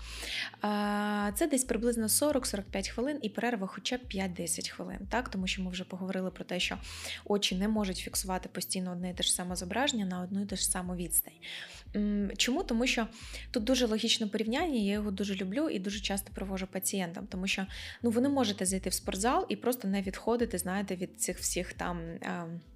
Це 1.34 1.46
десь 1.50 1.64
приблизно 1.64 2.06
40-45 2.06 2.90
хвилин 2.90 3.18
і 3.22 3.28
перерва 3.28 3.66
хоча 3.66 3.96
б 3.96 4.00
5-10 4.14 4.70
хвилин, 4.70 4.98
так? 5.10 5.28
тому 5.28 5.46
що 5.46 5.62
ми 5.62 5.70
вже 5.70 5.84
поговорили 5.84 6.30
про 6.30 6.44
те, 6.44 6.60
що 6.60 6.78
очі 7.24 7.56
не 7.56 7.68
можуть 7.68 7.96
фіксувати 7.96 8.48
постійно 8.48 8.92
одне 8.92 9.10
і 9.10 9.14
те 9.14 9.22
ж 9.22 9.32
саме 9.32 9.56
зображення 9.56 10.06
на 10.06 10.20
одну 10.20 10.42
і 10.42 10.46
те 10.46 10.56
ж 10.56 10.66
саму 10.66 10.96
відстань. 10.96 11.34
Чому? 12.36 12.62
Тому 12.62 12.86
що 12.86 13.06
тут 13.50 13.64
дуже 13.64 13.86
логічне 13.86 14.26
порівняння, 14.26 14.78
я 14.78 14.92
його 14.92 15.10
дуже 15.10 15.34
люблю 15.34 15.68
і 15.68 15.78
дуже 15.78 16.00
часто 16.00 16.30
провожу 16.34 16.66
пацієнтам, 16.66 17.26
тому 17.26 17.46
що 17.46 17.66
ну, 18.02 18.10
ви 18.10 18.20
не 18.20 18.28
можете 18.28 18.66
зайти 18.66 18.90
в 18.90 18.94
спортзал 19.16 19.46
і 19.48 19.56
просто 19.56 19.88
не 19.88 20.02
відходити, 20.02 20.58
знаєте, 20.58 20.96
від 20.96 21.20
цих 21.20 21.38
всіх 21.38 21.72
там, 21.72 22.00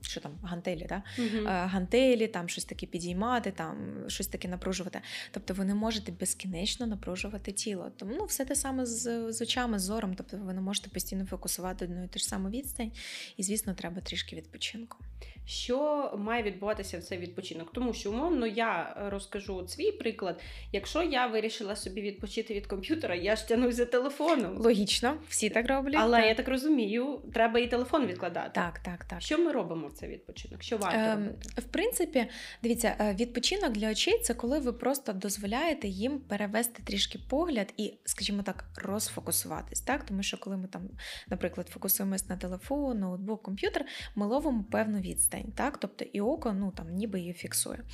що 0.00 0.20
там, 0.20 0.32
гантелі, 0.42 0.86
да? 0.88 1.02
Угу. 1.18 1.44
гантелі, 1.46 2.26
там 2.26 2.48
щось 2.48 2.64
таке 2.64 2.86
підіймати, 2.86 3.50
там 3.50 3.76
щось 4.08 4.26
таке 4.26 4.48
напружувати. 4.48 5.00
Тобто 5.30 5.54
ви 5.54 5.64
не 5.64 5.74
можете 5.74 6.12
безкінечно 6.12 6.86
напружувати 6.86 7.52
тіло. 7.52 7.90
Тому 7.96 8.14
ну, 8.18 8.24
все 8.24 8.44
те 8.44 8.54
саме 8.54 8.86
з, 8.86 9.32
з 9.32 9.42
очами, 9.42 9.78
з 9.78 9.82
зором, 9.82 10.14
тобто 10.14 10.36
ви 10.36 10.54
не 10.54 10.60
можете 10.60 10.90
постійно 10.90 11.26
фокусувати 11.26 11.84
одну 11.84 12.04
і 12.04 12.08
ту 12.08 12.18
ж 12.18 12.24
саму 12.24 12.48
відстань, 12.48 12.92
і, 13.36 13.42
звісно, 13.42 13.74
треба 13.74 14.00
трішки 14.00 14.36
відпочинку. 14.36 14.98
Що 15.46 16.12
має 16.18 16.42
відбуватися 16.42 16.98
в 16.98 17.02
цей 17.02 17.18
відпочинок? 17.18 17.72
Тому 17.72 17.94
що, 17.94 18.10
умовно, 18.10 18.46
я 18.46 18.96
розкажу 19.10 19.68
свій 19.68 19.92
приклад. 19.92 20.40
Якщо 20.72 21.02
я 21.02 21.26
вирішила 21.26 21.76
собі 21.76 22.00
відпочити 22.00 22.54
від 22.54 22.66
комп'ютера, 22.66 23.14
я 23.14 23.36
ж 23.36 23.48
тянусь 23.48 23.74
за 23.74 23.84
телефоном. 23.84 24.56
Логічно, 24.56 25.16
всі 25.28 25.50
так 25.50 25.68
роблять. 25.68 25.96
Але. 25.98 26.29
Я 26.30 26.36
так 26.36 26.48
розумію, 26.48 27.22
треба 27.34 27.58
і 27.60 27.66
телефон 27.66 28.06
відкладати. 28.06 28.50
Так, 28.54 28.78
так, 28.78 29.04
так. 29.04 29.20
Що 29.20 29.38
ми 29.38 29.52
робимо 29.52 29.86
в 29.86 29.92
цей 29.92 30.08
відпочинок? 30.08 30.62
Що 30.62 30.78
варто 30.78 30.98
ем, 30.98 31.18
робити? 31.18 31.38
В 31.56 31.64
принципі, 31.64 32.26
дивіться, 32.62 32.96
е, 33.00 33.14
відпочинок 33.14 33.72
для 33.72 33.90
очей 33.90 34.20
це 34.22 34.34
коли 34.34 34.58
ви 34.58 34.72
просто 34.72 35.12
дозволяєте 35.12 35.88
їм 35.88 36.18
перевести 36.18 36.82
трішки 36.82 37.18
погляд 37.28 37.74
і, 37.76 37.98
скажімо 38.04 38.42
так, 38.42 38.64
розфокусуватись. 38.76 39.80
Так, 39.80 40.04
тому 40.04 40.22
що 40.22 40.38
коли 40.38 40.56
ми 40.56 40.68
там, 40.68 40.82
наприклад, 41.28 41.68
фокусуємось 41.68 42.28
на 42.28 42.36
телефон, 42.36 42.98
ноутбук, 42.98 43.42
комп'ютер, 43.42 43.84
ми 44.14 44.26
ловимо 44.26 44.64
певну 44.70 44.98
відстань, 45.00 45.52
так, 45.56 45.78
тобто 45.78 46.04
і 46.12 46.20
око, 46.20 46.52
ну 46.52 46.72
там 46.76 46.94
ніби 46.94 47.20
її 47.20 47.32
фіксує. 47.32 47.84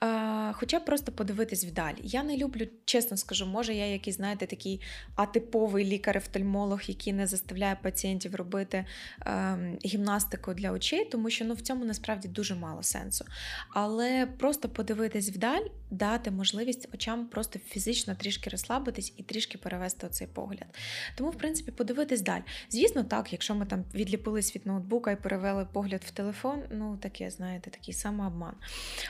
А, 0.00 0.52
Хоча 0.54 0.80
просто 0.80 1.12
подивитись 1.12 1.64
вдалі. 1.64 1.96
Я 2.02 2.22
не 2.22 2.36
люблю, 2.36 2.66
чесно 2.84 3.16
скажу, 3.16 3.46
може, 3.46 3.74
я 3.74 3.86
якийсь, 3.86 4.16
знаєте, 4.16 4.46
такий 4.46 4.80
атиповий 5.16 5.84
лікар-офтальмолог, 5.84 6.80
який 6.86 7.12
не 7.12 7.26
заставляє 7.26 7.63
пацієнтів 7.82 8.34
робити 8.34 8.84
е, 9.20 9.58
гімнастику 9.84 10.54
для 10.54 10.72
очей, 10.72 11.04
тому 11.04 11.30
що 11.30 11.44
ну, 11.44 11.54
в 11.54 11.60
цьому 11.60 11.84
насправді 11.84 12.28
дуже 12.28 12.54
мало 12.54 12.82
сенсу. 12.82 13.24
Але 13.70 14.26
просто 14.26 14.68
подивитись 14.68 15.30
вдаль, 15.30 15.66
дати 15.90 16.30
можливість 16.30 16.88
очам 16.94 17.26
просто 17.26 17.58
фізично 17.58 18.14
трішки 18.14 18.50
розслабитись 18.50 19.14
і 19.16 19.22
трішки 19.22 19.58
перевести 19.58 20.06
оцей 20.06 20.26
погляд. 20.26 20.66
Тому, 21.16 21.30
в 21.30 21.38
принципі, 21.38 21.72
подивитись 21.72 22.20
далі. 22.20 22.42
Звісно, 22.70 23.04
так, 23.04 23.32
якщо 23.32 23.54
ми 23.54 23.66
там 23.66 23.84
відліпились 23.94 24.56
від 24.56 24.66
ноутбука 24.66 25.10
і 25.10 25.22
перевели 25.22 25.66
погляд 25.72 26.02
в 26.06 26.10
телефон, 26.10 26.62
ну 26.70 26.96
таке, 26.96 27.30
знаєте, 27.30 27.70
такий 27.70 27.94
самообман. 27.94 28.54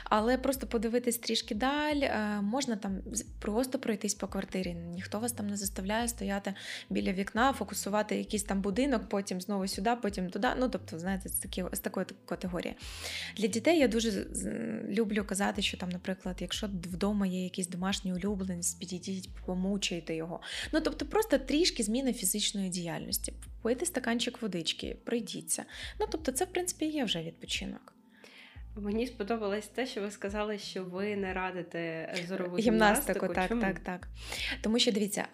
Але 0.03 0.37
просто 0.37 0.67
подивитись 0.67 1.17
трішки 1.17 1.55
далі, 1.55 2.03
е, 2.03 2.41
можна 2.41 2.75
там 2.75 2.97
просто 3.39 3.79
пройтись 3.79 4.13
по 4.13 4.27
квартирі. 4.27 4.73
Ніхто 4.73 5.19
вас 5.19 5.31
там 5.31 5.47
не 5.47 5.57
заставляє 5.57 6.07
стояти 6.07 6.53
біля 6.89 7.11
вікна, 7.11 7.53
фокусувати 7.53 8.15
якийсь 8.15 8.43
там 8.45 8.61
будинок, 8.61 9.09
потім 9.09 9.41
знову 9.41 9.67
сюди, 9.67 9.91
потім 10.01 10.29
туди. 10.29 10.47
Ну, 10.59 10.69
тобто, 10.69 10.99
знаєте, 10.99 11.29
з 11.29 11.31
такі, 11.31 11.63
з 11.71 11.79
такої 11.79 12.05
категорії. 12.25 12.75
Для 13.37 13.47
дітей 13.47 13.79
я 13.79 13.87
дуже 13.87 14.25
люблю 14.89 15.23
казати, 15.25 15.61
що 15.61 15.77
там, 15.77 15.89
наприклад, 15.89 16.35
якщо 16.39 16.67
вдома 16.67 17.27
є 17.27 17.43
якийсь 17.43 17.67
домашній 17.67 18.13
улюбленець, 18.13 18.73
підійдіть, 18.73 19.29
помучайте 19.45 20.15
його. 20.15 20.39
Ну, 20.73 20.81
тобто, 20.81 21.05
просто 21.05 21.37
трішки 21.37 21.83
зміни 21.83 22.13
фізичної 22.13 22.69
діяльності. 22.69 23.33
Пийте 23.61 23.85
стаканчик 23.85 24.41
водички, 24.41 24.97
пройдіться. 25.03 25.65
Ну, 25.99 26.05
тобто, 26.11 26.31
це, 26.31 26.45
в 26.45 26.47
принципі, 26.47 26.85
є 26.85 27.03
вже 27.03 27.23
відпочинок. 27.23 27.95
Мені 28.77 29.07
сподобалось 29.07 29.67
те, 29.67 29.85
що 29.85 30.01
ви 30.01 30.11
сказали, 30.11 30.57
що 30.57 30.83
ви 30.83 31.15
не 31.15 31.33
радите 31.33 32.13
зорову 32.27 32.57
гімнастику. 32.57 33.25
гімнастику. 33.25 33.33
Так, 33.33 33.49
Чому? 33.49 33.61
так, 33.61 33.79
так. 33.79 34.07
Тому 34.61 34.79
що 34.79 34.91
дивіться, 34.91 35.27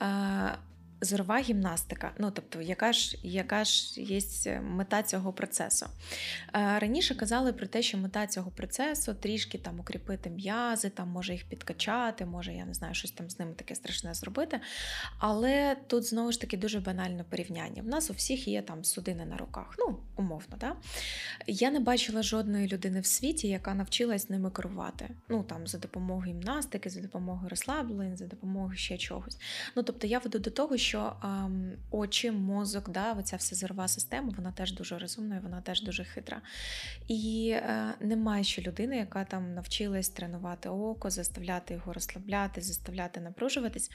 зорова 1.01 1.39
гімнастика. 1.39 2.11
Ну 2.17 2.31
тобто, 2.31 2.61
яка 2.61 2.93
ж 2.93 3.17
яка 3.23 3.63
ж 3.63 4.01
є 4.01 4.21
мета 4.61 5.03
цього 5.03 5.33
процесу? 5.33 5.85
Раніше 6.53 7.15
казали 7.15 7.53
про 7.53 7.67
те, 7.67 7.81
що 7.81 7.97
мета 7.97 8.27
цього 8.27 8.51
процесу 8.51 9.13
трішки 9.13 9.57
там 9.57 9.79
укріпити 9.79 10.29
м'язи, 10.29 10.89
там 10.89 11.09
може 11.09 11.33
їх 11.33 11.43
підкачати, 11.43 12.25
може, 12.25 12.53
я 12.53 12.65
не 12.65 12.73
знаю, 12.73 12.93
щось 12.93 13.11
там 13.11 13.29
з 13.29 13.39
ними 13.39 13.53
таке 13.53 13.75
страшне 13.75 14.13
зробити. 14.13 14.59
Але 15.19 15.75
тут 15.87 16.03
знову 16.03 16.31
ж 16.31 16.41
таки 16.41 16.57
дуже 16.57 16.79
банальне 16.79 17.23
порівняння. 17.23 17.81
В 17.81 17.87
нас 17.87 18.09
у 18.09 18.13
всіх 18.13 18.47
є 18.47 18.61
там 18.61 18.83
судини 18.83 19.25
на 19.25 19.37
руках, 19.37 19.75
ну, 19.79 19.99
умовно, 20.15 20.57
да? 20.59 20.75
Я 21.47 21.71
не 21.71 21.79
бачила 21.79 22.23
жодної 22.23 22.67
людини 22.67 22.99
в 22.99 23.05
світі, 23.05 23.47
яка 23.47 23.73
навчилась 23.73 24.29
ними 24.29 24.51
керувати. 24.51 25.09
Ну 25.29 25.43
там 25.43 25.67
за 25.67 25.77
допомогою 25.77 26.33
гімнастики, 26.33 26.89
за 26.89 27.01
допомогою 27.01 27.49
розслаблень, 27.49 28.17
за 28.17 28.25
допомогою 28.25 28.77
ще 28.77 28.97
чогось. 28.97 29.37
Ну 29.75 29.83
тобто 29.83 30.07
я 30.07 30.19
веду 30.19 30.39
до 30.39 30.49
того, 30.51 30.77
що 30.77 30.90
що 30.91 31.13
ем, 31.23 31.71
очі, 31.91 32.31
мозок, 32.31 32.89
да, 32.89 33.13
оця 33.13 33.35
вся 33.35 33.55
зорова 33.55 33.87
система, 33.87 34.33
вона 34.37 34.51
теж 34.51 34.73
дуже 34.73 34.97
розумна 34.97 35.35
і 35.35 35.39
вона 35.39 35.61
теж 35.61 35.83
дуже 35.83 36.03
хитра. 36.03 36.41
І 37.07 37.49
е, 37.53 37.93
немає 37.99 38.43
ще 38.43 38.61
людини, 38.61 38.97
яка 38.97 39.25
там 39.25 39.53
навчилась 39.53 40.09
тренувати 40.09 40.69
око, 40.69 41.09
заставляти 41.09 41.73
його 41.73 41.93
розслабляти, 41.93 42.61
заставляти 42.61 43.19
напружуватись. 43.19 43.91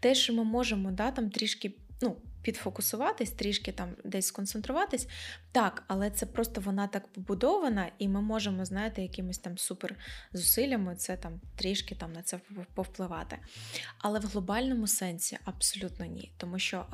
Те, 0.00 0.14
що 0.14 0.34
ми 0.34 0.44
можемо 0.44 0.90
да, 0.90 1.10
там 1.10 1.30
трішки 1.30 1.74
ну, 2.02 2.16
підфокусуватись, 2.42 3.30
трішки 3.30 3.72
там 3.72 3.96
десь 4.04 4.26
сконцентруватись. 4.26 5.08
Так, 5.52 5.84
але 5.86 6.10
це 6.10 6.26
просто 6.26 6.60
вона 6.60 6.86
так 6.86 7.12
побудована, 7.12 7.90
і 7.98 8.08
ми 8.08 8.20
можемо, 8.20 8.64
знаєте, 8.64 9.02
якимись 9.02 9.38
там 9.38 9.58
супер 9.58 9.96
зусиллями 10.32 10.96
це 10.96 11.16
там 11.16 11.40
трішки 11.56 11.94
там 11.94 12.12
на 12.12 12.22
це 12.22 12.40
повпливати. 12.74 13.38
Але 13.98 14.20
в 14.20 14.24
глобальному 14.24 14.86
сенсі 14.86 15.38
абсолютно 15.44 16.06
ні. 16.06 16.32
Тому 16.36 16.58
що, 16.58 16.86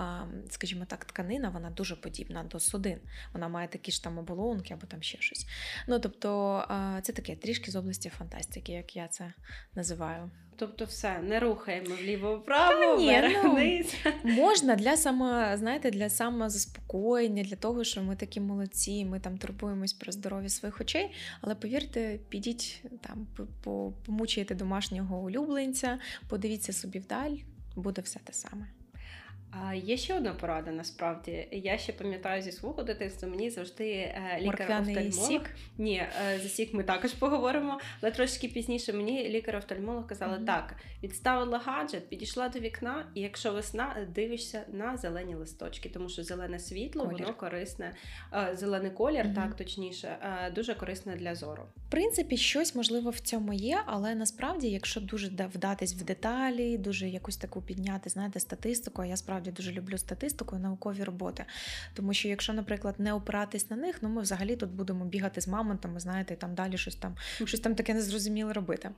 скажімо 0.50 0.85
так, 0.85 1.05
тканина 1.05 1.49
вона 1.49 1.71
дуже 1.71 1.97
подібна 1.97 2.45
до 2.45 2.61
судин. 2.61 2.99
Вона 3.33 3.49
має 3.49 3.69
такі 3.69 3.93
ж 3.93 4.05
там 4.05 4.19
оболонки 4.19 4.75
або 4.75 4.87
там 4.87 5.03
ще 5.03 5.19
щось. 5.21 5.47
Ну 5.88 5.99
тобто, 5.99 6.65
це 7.03 7.12
таке 7.12 7.37
трішки 7.37 7.71
з 7.71 7.76
області 7.76 8.12
фантастики, 8.19 8.73
як 8.73 8.97
я 8.97 9.09
це 9.09 9.33
називаю. 9.75 10.31
Тобто, 10.59 10.85
все, 10.85 11.19
не 11.19 11.41
рухаємо 11.41 11.95
вліво-вправо, 11.95 12.97
ну, 12.97 13.00
можна 14.25 14.75
для 14.76 14.97
само, 14.97 15.36
знаєте, 15.57 15.90
для 15.90 16.11
самозаспокоєння, 16.11 17.43
для 17.43 17.57
того, 17.57 17.85
що 17.85 18.02
ми 18.02 18.16
такі 18.16 18.40
молодці, 18.40 19.05
ми 19.05 19.21
там 19.21 19.38
турбуємось 19.38 19.93
про 19.93 20.12
здоров'я 20.12 20.49
своїх 20.49 20.81
очей. 20.81 21.11
Але 21.40 21.55
повірте, 21.55 22.19
підіть 22.28 22.85
там, 23.00 23.26
помучайте 24.07 24.55
домашнього 24.55 25.19
улюбленця, 25.19 25.99
подивіться 26.28 26.73
собі 26.73 26.99
вдаль, 26.99 27.37
буде 27.76 28.02
все 28.02 28.21
те 28.25 28.33
саме. 28.33 28.66
А 29.63 29.75
Є 29.75 29.97
ще 29.97 30.15
одна 30.17 30.35
порада 30.35 30.71
насправді. 30.71 31.49
Я 31.53 31.79
ще 31.79 31.93
пам'ятаю 31.93 32.43
зі 32.43 32.53
свого 32.53 32.83
дитинства, 32.83 33.29
мені 33.29 33.51
завжди 33.51 33.91
е, 33.91 34.39
лікар-офтальмолог. 34.41 35.43
Ні, 35.79 35.97
е, 35.97 36.39
за 36.43 36.49
сік 36.49 36.75
ми 36.75 36.83
також 36.83 37.13
поговоримо, 37.13 37.81
але 38.01 38.13
трошки 38.13 38.49
пізніше 38.49 38.93
мені 38.93 39.29
лікар-офтальмолог 39.29 40.07
казала: 40.07 40.37
mm-hmm. 40.37 40.47
так, 40.47 40.77
відставила 41.03 41.59
гаджет, 41.59 42.09
підійшла 42.09 42.49
до 42.49 42.59
вікна, 42.59 43.07
і 43.15 43.21
якщо 43.21 43.53
весна, 43.53 44.07
дивишся 44.15 44.65
на 44.73 44.97
зелені 44.97 45.35
листочки, 45.35 45.89
тому 45.89 46.09
що 46.09 46.23
зелене 46.23 46.59
світло, 46.59 47.05
колір. 47.05 47.19
воно 47.19 47.35
корисне, 47.35 47.95
е, 48.33 48.57
зелений 48.57 48.91
колір, 48.91 49.27
mm-hmm. 49.27 49.35
так 49.35 49.57
точніше, 49.57 50.17
дуже 50.55 50.75
корисне 50.75 51.17
для 51.17 51.35
зору. 51.35 51.63
В 51.87 51.91
принципі, 51.91 52.37
щось 52.37 52.75
можливо 52.75 53.11
в 53.11 53.21
цьому 53.21 53.53
є, 53.53 53.81
але 53.87 54.15
насправді, 54.15 54.71
якщо 54.71 55.01
дуже 55.01 55.31
вдатись 55.55 55.95
в 55.95 56.05
деталі, 56.05 56.79
дуже 56.79 57.09
якусь 57.09 57.37
таку 57.37 57.63
підняти, 57.63 58.11
знаєте, 58.11 58.41
статистику, 58.41 59.03
а 59.03 59.07
я 59.07 59.17
справді 59.17 59.46
насправді 59.47 59.50
дуже 59.50 59.73
люблю 59.73 59.99
статистику 59.99 60.57
і 60.57 60.59
наукові 60.59 61.05
роботи. 61.05 61.45
Тому 61.95 62.15
що, 62.15 62.29
якщо, 62.29 62.53
наприклад, 62.53 62.95
не 62.99 63.12
опиратись 63.12 63.71
на 63.71 63.76
них, 63.76 64.03
ну 64.03 64.09
ми 64.09 64.23
взагалі 64.23 64.57
тут 64.57 64.71
будемо 64.71 65.05
бігати 65.05 65.41
з 65.41 65.49
мамонтами, 65.49 66.00
знаєте, 66.00 66.35
і 66.35 66.37
там 66.37 66.55
далі 66.55 66.79
щось 66.79 66.97
там 66.97 67.17
щось 67.45 67.61
там 67.61 67.75
таке 67.75 67.95
незрозуміле 67.95 68.53
робити. 68.53 68.91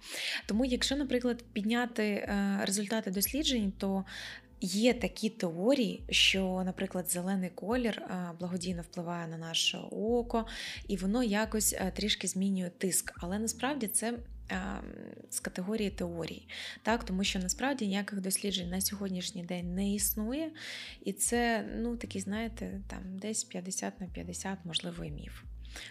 Тому, 0.47 0.64
якщо, 0.64 0.97
наприклад, 0.97 1.45
підняти 1.52 2.05
е, 2.05 2.61
результати 2.64 3.11
досліджень, 3.11 3.73
то 3.78 4.05
Є 4.61 4.95
такі 4.95 5.31
теорії, 5.31 6.02
що, 6.11 6.62
наприклад, 6.64 7.11
зелений 7.11 7.50
колір 7.55 8.02
благодійно 8.38 8.83
впливає 8.83 9.28
на 9.28 9.38
наше 9.38 9.78
око, 9.90 10.47
і 10.88 10.97
воно 10.97 11.23
якось 11.23 11.76
трішки 11.95 12.28
змінює 12.28 12.71
тиск. 12.78 13.12
Але 13.21 13.38
насправді 13.38 13.87
це 13.87 14.19
з 15.31 15.40
категорії 15.40 15.90
теорій, 15.90 16.49
так 16.83 17.05
тому 17.05 17.25
що 17.25 17.38
насправді 17.38 17.87
ніяких 17.87 18.21
досліджень 18.21 18.71
на 18.71 18.81
сьогоднішній 18.81 19.45
день 19.45 19.75
не 19.75 19.95
існує, 19.95 20.50
і 21.05 21.12
це 21.12 21.69
ну 21.76 21.97
такий, 21.97 22.21
знаєте, 22.21 22.81
там 22.87 23.19
десь 23.19 23.45
50 23.45 24.00
на 24.00 24.07
50, 24.07 24.59
можливо, 24.64 25.05
і 25.05 25.11
міф. 25.11 25.43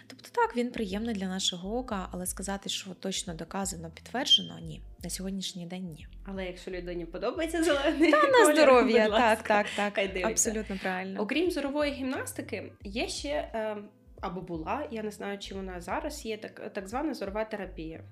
Тобто 0.06 0.28
так, 0.32 0.56
він 0.56 0.70
приємний 0.70 1.14
для 1.14 1.26
нашого 1.26 1.78
ока, 1.78 2.08
але 2.12 2.26
сказати, 2.26 2.68
що 2.68 2.90
точно 2.94 3.34
доказано, 3.34 3.90
підтверджено, 3.90 4.58
ні. 4.58 4.82
На 5.04 5.10
сьогоднішній 5.10 5.66
день 5.66 5.84
ні. 5.84 6.06
Але 6.24 6.46
якщо 6.46 6.70
людині 6.70 7.06
подобається 7.06 7.64
зелений 7.64 8.10
Та 8.10 8.28
на 8.28 8.52
здоров'я, 8.52 9.08
так, 9.08 9.42
так, 9.42 9.66
так. 9.76 9.98
Абсолютно 10.24 10.78
правильно. 10.82 11.20
Окрім 11.20 11.50
зорової 11.50 11.92
гімнастики, 11.92 12.72
є 12.84 13.08
ще. 13.08 13.28
Е, 13.28 13.76
або 14.20 14.40
була, 14.40 14.88
я 14.90 15.02
не 15.02 15.10
знаю, 15.10 15.38
чи 15.38 15.54
вона 15.54 15.80
зараз 15.80 16.26
є 16.26 16.36
так 16.36 16.72
так 16.72 16.88
звана 16.88 17.14
зорова 17.14 17.44
терапія. 17.44 18.04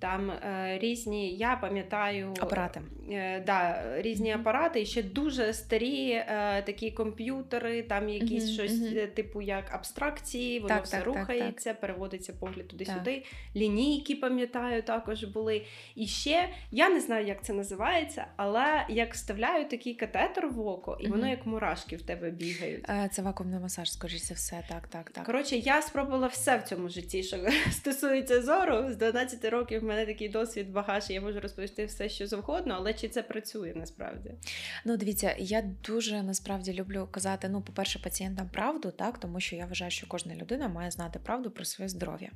Там 0.00 0.30
е, 0.30 0.78
різні, 0.78 1.36
я 1.36 1.56
пам'ятаю 1.56 2.34
апарати. 2.40 2.82
Е, 3.10 3.42
да, 3.46 3.84
різні 3.96 4.32
апарати, 4.32 4.80
і 4.80 4.86
ще 4.86 5.02
дуже 5.02 5.52
старі 5.52 6.10
е, 6.10 6.62
такі 6.66 6.90
комп'ютери, 6.90 7.82
там 7.82 8.08
якісь 8.08 8.44
uh-huh, 8.44 8.54
щось 8.54 8.72
uh-huh. 8.72 9.06
типу 9.06 9.42
як 9.42 9.74
абстракції, 9.74 10.60
воно 10.60 10.74
так, 10.74 10.84
все 10.84 10.96
так, 10.96 11.06
рухається, 11.06 11.70
так, 11.70 11.80
переводиться 11.80 12.32
погляд 12.32 12.68
туди-сюди. 12.68 13.24
Лінійки, 13.56 14.16
пам'ятаю, 14.16 14.82
також 14.82 15.24
були. 15.24 15.64
І 15.94 16.06
ще 16.06 16.48
я 16.70 16.88
не 16.88 17.00
знаю, 17.00 17.26
як 17.26 17.44
це 17.44 17.52
називається, 17.52 18.26
але 18.36 18.86
як 18.88 19.14
вставляю 19.14 19.68
такий 19.68 19.94
катетер 19.94 20.48
в 20.48 20.66
око, 20.66 20.98
і 21.00 21.08
воно 21.08 21.26
uh-huh. 21.26 21.30
як 21.30 21.46
мурашки 21.46 21.96
в 21.96 22.02
тебе 22.02 22.30
бігають. 22.30 22.84
Е, 22.88 23.08
це 23.12 23.22
вакуумний 23.22 23.60
масаж, 23.60 23.92
скоріше 23.92 24.18
за 24.18 24.34
все. 24.34 24.64
Так, 24.68 24.88
так, 24.88 25.10
так. 25.10 25.24
Коротше, 25.24 25.56
я 25.56 25.82
спробувала 25.82 26.26
все 26.26 26.56
в 26.56 26.62
цьому 26.62 26.88
житті, 26.88 27.22
що 27.22 27.36
стосується 27.70 28.42
зору 28.42 28.92
з 28.92 28.96
12 28.96 29.44
років 29.44 29.89
мене 29.90 30.06
такий 30.06 30.28
досвід 30.28 30.72
багаж, 30.72 31.10
і 31.10 31.12
я 31.12 31.20
можу 31.20 31.40
розповісти 31.40 31.84
все, 31.84 32.08
що 32.08 32.26
завгодно, 32.26 32.74
але 32.76 32.94
чи 32.94 33.08
це 33.08 33.22
працює 33.22 33.72
насправді? 33.76 34.30
Ну, 34.84 34.96
дивіться, 34.96 35.34
я 35.38 35.62
дуже 35.84 36.22
насправді 36.22 36.72
люблю 36.72 37.08
казати: 37.10 37.48
ну, 37.48 37.62
по-перше, 37.62 37.98
пацієнтам 37.98 38.48
правду, 38.48 38.90
так, 38.90 39.18
тому 39.18 39.40
що 39.40 39.56
я 39.56 39.66
вважаю, 39.66 39.90
що 39.90 40.06
кожна 40.06 40.34
людина 40.34 40.68
має 40.68 40.90
знати 40.90 41.18
правду 41.18 41.50
про 41.50 41.64
своє 41.64 41.88
здоров'я. 41.88 42.30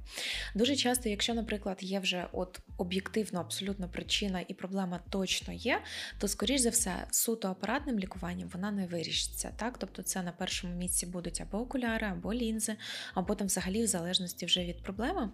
Дуже 0.54 0.76
часто, 0.76 1.08
якщо, 1.08 1.34
наприклад, 1.34 1.78
є 1.80 2.00
вже 2.00 2.26
от 2.32 2.60
об'єктивно 2.76 3.40
абсолютно 3.40 3.88
причина 3.88 4.44
і 4.48 4.54
проблема 4.54 5.00
точно 5.10 5.54
є, 5.54 5.80
то, 6.18 6.28
скоріш 6.28 6.60
за 6.60 6.70
все, 6.70 7.06
суто 7.10 7.48
апаратним 7.48 7.98
лікуванням 7.98 8.48
вона 8.52 8.70
не 8.70 8.86
вирішиться. 8.86 9.52
Так? 9.56 9.78
Тобто, 9.78 10.02
це 10.02 10.22
на 10.22 10.32
першому 10.32 10.74
місці 10.74 11.06
будуть 11.06 11.40
або 11.40 11.58
окуляри, 11.58 12.06
або 12.06 12.34
лінзи, 12.34 12.76
або 13.14 13.34
там 13.34 13.46
взагалі 13.46 13.84
в 13.84 13.86
залежності 13.86 14.46
вже 14.46 14.64
від 14.64 14.82
проблеми. 14.82 15.30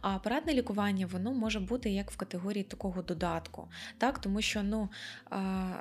А 0.00 0.10
апаратне 0.10 0.54
лікування 0.54 1.06
воно 1.06 1.34
може 1.34 1.55
бути 1.60 1.90
як 1.90 2.10
в 2.10 2.16
категорії 2.16 2.64
такого 2.64 3.02
додатку. 3.02 3.68
Так? 3.98 4.18
Тому 4.18 4.42
що, 4.42 4.62
ну, 4.62 4.88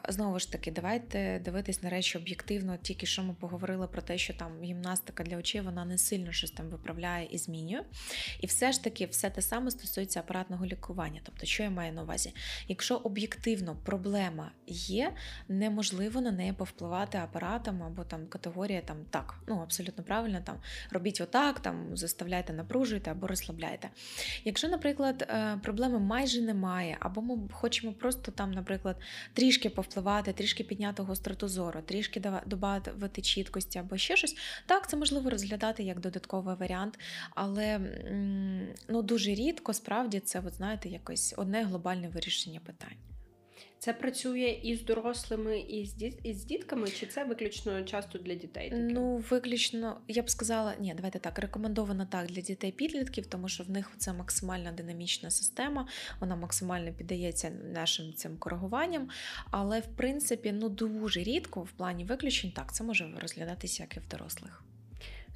знову 0.09 0.39
ж 0.39 0.51
таки, 0.51 0.71
давайте 0.71 1.41
дивитись 1.45 1.83
на 1.83 1.89
речі 1.89 2.17
об'єктивно, 2.17 2.77
тільки 2.77 3.05
що 3.05 3.23
ми 3.23 3.33
поговорили 3.33 3.87
про 3.87 4.01
те, 4.01 4.17
що 4.17 4.33
там 4.33 4.63
гімнастика 4.63 5.23
для 5.23 5.37
очей 5.37 5.61
вона 5.61 5.85
не 5.85 5.97
сильно 5.97 6.31
щось 6.31 6.51
там 6.51 6.69
виправляє 6.69 7.27
і 7.31 7.37
змінює. 7.37 7.83
І 8.39 8.47
все 8.47 8.71
ж 8.71 8.83
таки, 8.83 9.05
все 9.05 9.29
те 9.29 9.41
саме 9.41 9.71
стосується 9.71 10.19
апаратного 10.19 10.65
лікування. 10.65 11.21
Тобто, 11.23 11.45
що 11.45 11.63
я 11.63 11.69
маю 11.69 11.93
на 11.93 12.03
увазі? 12.03 12.33
Якщо 12.67 12.95
об'єктивно 12.95 13.75
проблема 13.83 14.51
є, 14.67 15.13
неможливо 15.47 16.21
на 16.21 16.31
неї 16.31 16.53
повпливати 16.53 17.17
апаратом 17.17 17.83
або 17.83 18.03
там 18.03 18.27
категорія 18.27 18.81
там 18.81 18.97
так, 19.09 19.35
ну 19.47 19.59
абсолютно 19.59 20.03
правильно, 20.03 20.41
там 20.43 20.55
робіть 20.91 21.21
отак, 21.21 21.59
там 21.59 21.97
заставляйте, 21.97 22.53
напружуйте 22.53 23.11
або 23.11 23.27
розслабляйте. 23.27 23.89
Якщо, 24.43 24.67
наприклад, 24.67 25.27
е, 25.29 25.59
проблеми 25.65 25.99
майже 25.99 26.41
немає, 26.41 26.97
або 26.99 27.21
ми 27.21 27.37
хочемо 27.51 27.93
просто 27.93 28.31
там, 28.31 28.51
наприклад, 28.51 28.97
трішки 29.33 29.69
повпливати, 29.69 30.33
трішки 30.33 30.63
підняти 30.63 31.03
гостроту 31.03 31.47
зору, 31.47 31.81
трішки 31.85 32.19
додати 32.45 33.21
чіткості 33.21 33.79
або 33.79 33.97
ще 33.97 34.17
щось, 34.17 34.37
так, 34.65 34.89
це 34.89 34.97
можливо 34.97 35.29
розглядати 35.29 35.83
як 35.83 35.99
додатковий 35.99 36.55
варіант, 36.55 36.99
але 37.35 37.79
ну, 38.89 39.01
дуже 39.01 39.31
рідко 39.33 39.73
справді 39.73 40.19
це, 40.19 40.43
от, 40.47 40.53
знаєте, 40.53 40.89
якось 40.89 41.33
одне 41.37 41.63
глобальне 41.63 42.09
вирішення 42.09 42.59
питань. 42.59 43.14
Це 43.79 43.93
працює 43.93 44.59
і 44.63 44.75
з 44.75 44.83
дорослими, 44.83 45.59
і 45.59 45.85
з 45.85 45.93
діт... 45.93 46.19
і 46.23 46.33
з 46.33 46.45
дітками, 46.45 46.87
чи 46.87 47.05
це 47.05 47.23
виключно 47.23 47.83
часто 47.83 48.19
для 48.19 48.35
дітей? 48.35 48.69
Таке? 48.69 48.81
Ну, 48.81 49.23
виключно, 49.29 50.01
я 50.07 50.23
б 50.23 50.29
сказала, 50.29 50.75
ні, 50.79 50.93
давайте 50.95 51.19
так, 51.19 51.39
рекомендовано 51.39 52.07
так 52.11 52.27
для 52.27 52.41
дітей-підлітків, 52.41 53.25
тому 53.25 53.49
що 53.49 53.63
в 53.63 53.69
них 53.69 53.91
це 53.97 54.13
максимально 54.13 54.71
динамічна 54.71 55.31
система, 55.31 55.87
вона 56.19 56.35
максимально 56.35 56.93
піддається 56.93 57.49
нашим 57.49 58.13
цим 58.13 58.37
коригуванням. 58.37 59.09
Але 59.51 59.79
в 59.79 59.87
принципі, 59.87 60.51
ну 60.51 60.69
дуже 60.69 61.23
рідко 61.23 61.61
в 61.61 61.71
плані 61.71 62.05
виключень 62.05 62.51
так 62.51 62.73
це 62.73 62.83
може 62.83 63.11
розглядатися 63.21 63.83
як 63.83 63.97
і 63.97 63.99
в 63.99 64.07
дорослих. 64.07 64.63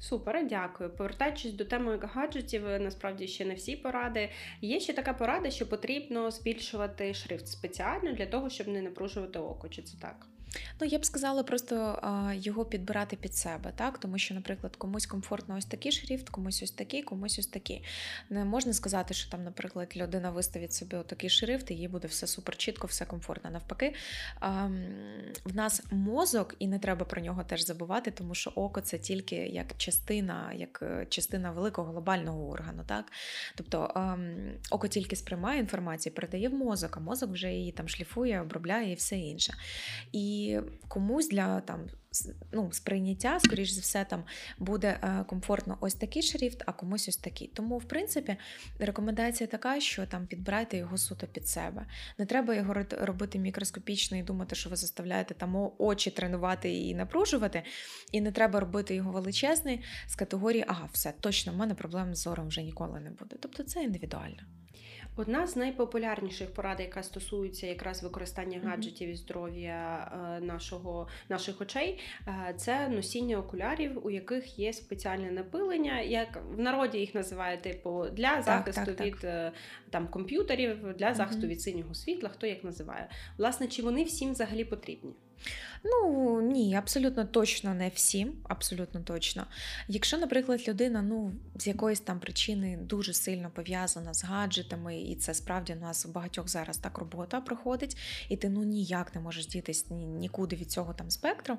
Супер, 0.00 0.46
дякую. 0.46 0.90
Повертаючись 0.90 1.52
до 1.52 1.64
теми 1.64 1.98
гаджетів, 2.02 2.62
насправді 2.62 3.28
ще 3.28 3.44
не 3.44 3.54
всі 3.54 3.76
поради. 3.76 4.30
Є 4.60 4.80
ще 4.80 4.92
така 4.92 5.12
порада, 5.12 5.50
що 5.50 5.68
потрібно 5.68 6.30
збільшувати 6.30 7.14
шрифт 7.14 7.46
спеціально 7.46 8.12
для 8.12 8.26
того, 8.26 8.50
щоб 8.50 8.68
не 8.68 8.82
напружувати 8.82 9.38
око. 9.38 9.68
Чи 9.68 9.82
це 9.82 9.98
так? 9.98 10.29
Ну, 10.80 10.86
я 10.86 10.98
б 10.98 11.04
сказала, 11.04 11.42
просто 11.42 12.02
його 12.34 12.64
підбирати 12.64 13.16
під 13.16 13.34
себе, 13.34 13.72
так? 13.76 13.98
Тому 13.98 14.18
що, 14.18 14.34
наприклад, 14.34 14.76
комусь 14.76 15.06
комфортно 15.06 15.56
ось 15.56 15.64
такий 15.64 15.92
шрифт, 15.92 16.28
комусь 16.28 16.62
ось 16.62 16.70
такий, 16.70 17.02
комусь 17.02 17.38
ось 17.38 17.46
такий. 17.46 17.84
Не 18.30 18.44
можна 18.44 18.72
сказати, 18.72 19.14
що 19.14 19.30
там, 19.30 19.44
наприклад, 19.44 19.92
людина 19.96 20.30
виставить 20.30 20.72
собі 20.72 20.96
такий 21.06 21.30
шрифт, 21.30 21.70
і 21.70 21.74
їй 21.74 21.88
буде 21.88 22.08
все 22.08 22.26
супер 22.26 22.56
чітко, 22.56 22.86
все 22.86 23.04
комфортно. 23.04 23.50
Навпаки, 23.50 23.94
в 25.44 25.54
нас 25.54 25.82
мозок, 25.90 26.54
і 26.58 26.66
не 26.66 26.78
треба 26.78 27.04
про 27.06 27.22
нього 27.22 27.44
теж 27.44 27.66
забувати, 27.66 28.10
тому 28.10 28.34
що 28.34 28.50
око 28.50 28.80
це 28.80 28.98
тільки 28.98 29.36
як 29.36 29.76
частина, 29.76 30.52
як 30.52 30.78
е, 30.82 31.06
частина 31.08 31.50
великого 31.50 31.92
глобального 31.92 32.48
органу. 32.48 32.82
так? 32.86 33.12
Тобто 33.54 33.94
око 34.70 34.88
тільки 34.88 35.16
сприймає 35.16 35.60
інформацію, 35.60 36.14
передає 36.14 36.48
в 36.48 36.54
мозок, 36.54 36.96
а 36.96 37.00
мозок 37.00 37.30
вже 37.30 37.52
її 37.52 37.72
там 37.72 37.88
шліфує, 37.88 38.40
обробляє 38.40 38.92
і 38.92 38.94
все 38.94 39.18
інше. 39.18 39.54
І 40.12 40.39
комусь 40.88 41.28
для 41.28 41.60
там 41.60 41.86
ну, 42.52 42.72
сприйняття, 42.72 43.40
скоріш 43.40 43.70
за 43.70 43.80
все, 43.80 44.04
там 44.04 44.24
буде 44.58 45.00
е, 45.02 45.24
комфортно 45.28 45.78
ось 45.80 45.94
такий 45.94 46.22
шрифт, 46.22 46.62
а 46.66 46.72
комусь 46.72 47.08
ось 47.08 47.16
такий. 47.16 47.48
Тому, 47.48 47.78
в 47.78 47.84
принципі, 47.84 48.36
рекомендація 48.78 49.46
така, 49.46 49.80
що 49.80 50.06
там 50.06 50.26
підбирайте 50.26 50.76
його 50.76 50.98
суто 50.98 51.26
під 51.26 51.48
себе. 51.48 51.86
Не 52.18 52.26
треба 52.26 52.54
його 52.54 52.74
робити 52.90 53.38
мікроскопічно 53.38 54.16
і 54.16 54.22
думати, 54.22 54.54
що 54.54 54.70
ви 54.70 54.76
заставляєте 54.76 55.34
там 55.34 55.70
очі 55.78 56.10
тренувати 56.10 56.74
і 56.74 56.94
напружувати. 56.94 57.62
І 58.12 58.20
не 58.20 58.32
треба 58.32 58.60
робити 58.60 58.94
його 58.94 59.12
величезний 59.12 59.84
з 60.06 60.14
категорії, 60.14 60.64
ага, 60.68 60.88
все, 60.92 61.12
точно, 61.20 61.52
в 61.52 61.56
мене 61.56 61.74
проблем 61.74 62.14
з 62.14 62.22
зором 62.22 62.48
вже 62.48 62.62
ніколи 62.62 63.00
не 63.00 63.10
буде. 63.10 63.36
Тобто 63.40 63.62
це 63.62 63.82
індивідуально. 63.82 64.42
Одна 65.16 65.46
з 65.46 65.56
найпопулярніших 65.56 66.54
порад, 66.54 66.80
яка 66.80 67.02
стосується 67.02 67.66
якраз 67.66 68.02
використання 68.02 68.60
гаджетів 68.64 69.08
і 69.08 69.14
здоров'я 69.14 70.12
е, 70.12 70.40
нашого 70.40 71.08
наших 71.28 71.60
очей, 71.60 72.00
е, 72.26 72.54
це 72.56 72.88
носіння 72.88 73.38
окулярів, 73.38 74.06
у 74.06 74.10
яких 74.10 74.58
є 74.58 74.72
спеціальне 74.72 75.30
напилення, 75.30 76.00
як 76.00 76.42
в 76.56 76.60
народі 76.60 76.98
їх 76.98 77.14
називають 77.14 77.62
типу 77.62 78.04
для 78.12 78.42
захисту 78.42 78.84
так, 78.84 78.96
так, 78.96 79.06
від 79.06 79.14
так. 79.14 79.24
Е, 79.24 79.52
там 79.90 80.08
комп'ютерів, 80.08 80.94
для 80.98 81.14
захисту 81.14 81.46
від 81.46 81.62
синього 81.62 81.94
світла, 81.94 82.28
хто 82.28 82.46
як 82.46 82.64
називає. 82.64 83.08
Власне, 83.38 83.66
чи 83.66 83.82
вони 83.82 84.04
всім 84.04 84.32
взагалі 84.32 84.64
потрібні? 84.64 85.12
Ну 85.84 86.40
ні, 86.40 86.74
абсолютно 86.74 87.24
точно 87.24 87.74
не 87.74 87.88
всім. 87.88 88.32
Абсолютно 88.48 89.00
точно. 89.00 89.46
Якщо, 89.88 90.18
наприклад, 90.18 90.68
людина 90.68 91.02
ну, 91.02 91.32
з 91.56 91.66
якоїсь 91.66 92.00
там 92.00 92.20
причини 92.20 92.78
дуже 92.82 93.14
сильно 93.14 93.50
пов'язана 93.50 94.14
з 94.14 94.24
гаджетами, 94.24 95.00
і 95.00 95.16
це 95.16 95.34
справді 95.34 95.72
у 95.72 95.76
нас 95.76 96.06
у 96.06 96.08
багатьох 96.08 96.48
зараз 96.48 96.78
так 96.78 96.98
робота 96.98 97.40
проходить, 97.40 97.96
і 98.28 98.36
ти 98.36 98.48
ну 98.48 98.64
ніяк 98.64 99.14
не 99.14 99.20
можеш 99.20 99.46
дітись 99.46 99.86
нікуди 99.90 100.56
від 100.56 100.70
цього 100.70 100.94
там 100.94 101.10
спектру. 101.10 101.58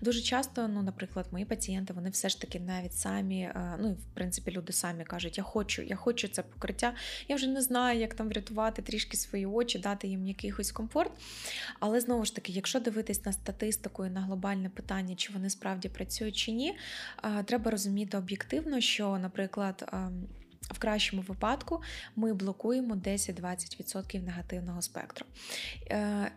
Дуже 0.00 0.20
часто, 0.20 0.68
ну, 0.68 0.82
наприклад, 0.82 1.26
мої 1.30 1.44
пацієнти 1.44 1.92
вони 1.92 2.10
все 2.10 2.28
ж 2.28 2.40
таки 2.40 2.60
навіть 2.60 2.94
самі, 2.94 3.40
е, 3.40 3.76
ну 3.80 3.92
в 3.92 4.14
принципі, 4.14 4.50
люди 4.50 4.72
самі 4.72 5.04
кажуть, 5.04 5.38
я 5.38 5.44
хочу, 5.44 5.82
я 5.82 5.96
хочу 5.96 6.28
це 6.28 6.42
покриття. 6.42 6.94
Я 7.28 7.36
вже 7.36 7.46
не 7.46 7.62
знаю, 7.62 8.00
як 8.00 8.14
там 8.14 8.28
врятувати 8.28 8.82
трішки 8.82 9.16
свої 9.16 9.46
очі, 9.46 9.78
дати 9.78 10.08
їм 10.08 10.26
якийсь 10.26 10.72
комфорт. 10.72 11.12
Але 11.80 12.00
знову 12.00 12.24
ж 12.24 12.34
таки, 12.34 12.52
якщо 12.52 12.80
дивитись 12.80 13.19
дивитись 13.20 13.26
на 13.26 13.32
статистику 13.32 14.06
і 14.06 14.10
на 14.10 14.20
глобальне 14.20 14.68
питання, 14.68 15.14
чи 15.14 15.32
вони 15.32 15.50
справді 15.50 15.88
працюють 15.88 16.36
чи 16.36 16.52
ні, 16.52 16.76
треба 17.44 17.70
розуміти 17.70 18.18
об'єктивно, 18.18 18.80
що, 18.80 19.18
наприклад, 19.18 19.92
в 20.62 20.78
кращому 20.78 21.22
випадку 21.22 21.82
ми 22.16 22.34
блокуємо 22.34 22.94
10-20% 22.94 24.22
негативного 24.22 24.82
спектру. 24.82 25.26
Е, 25.90 26.32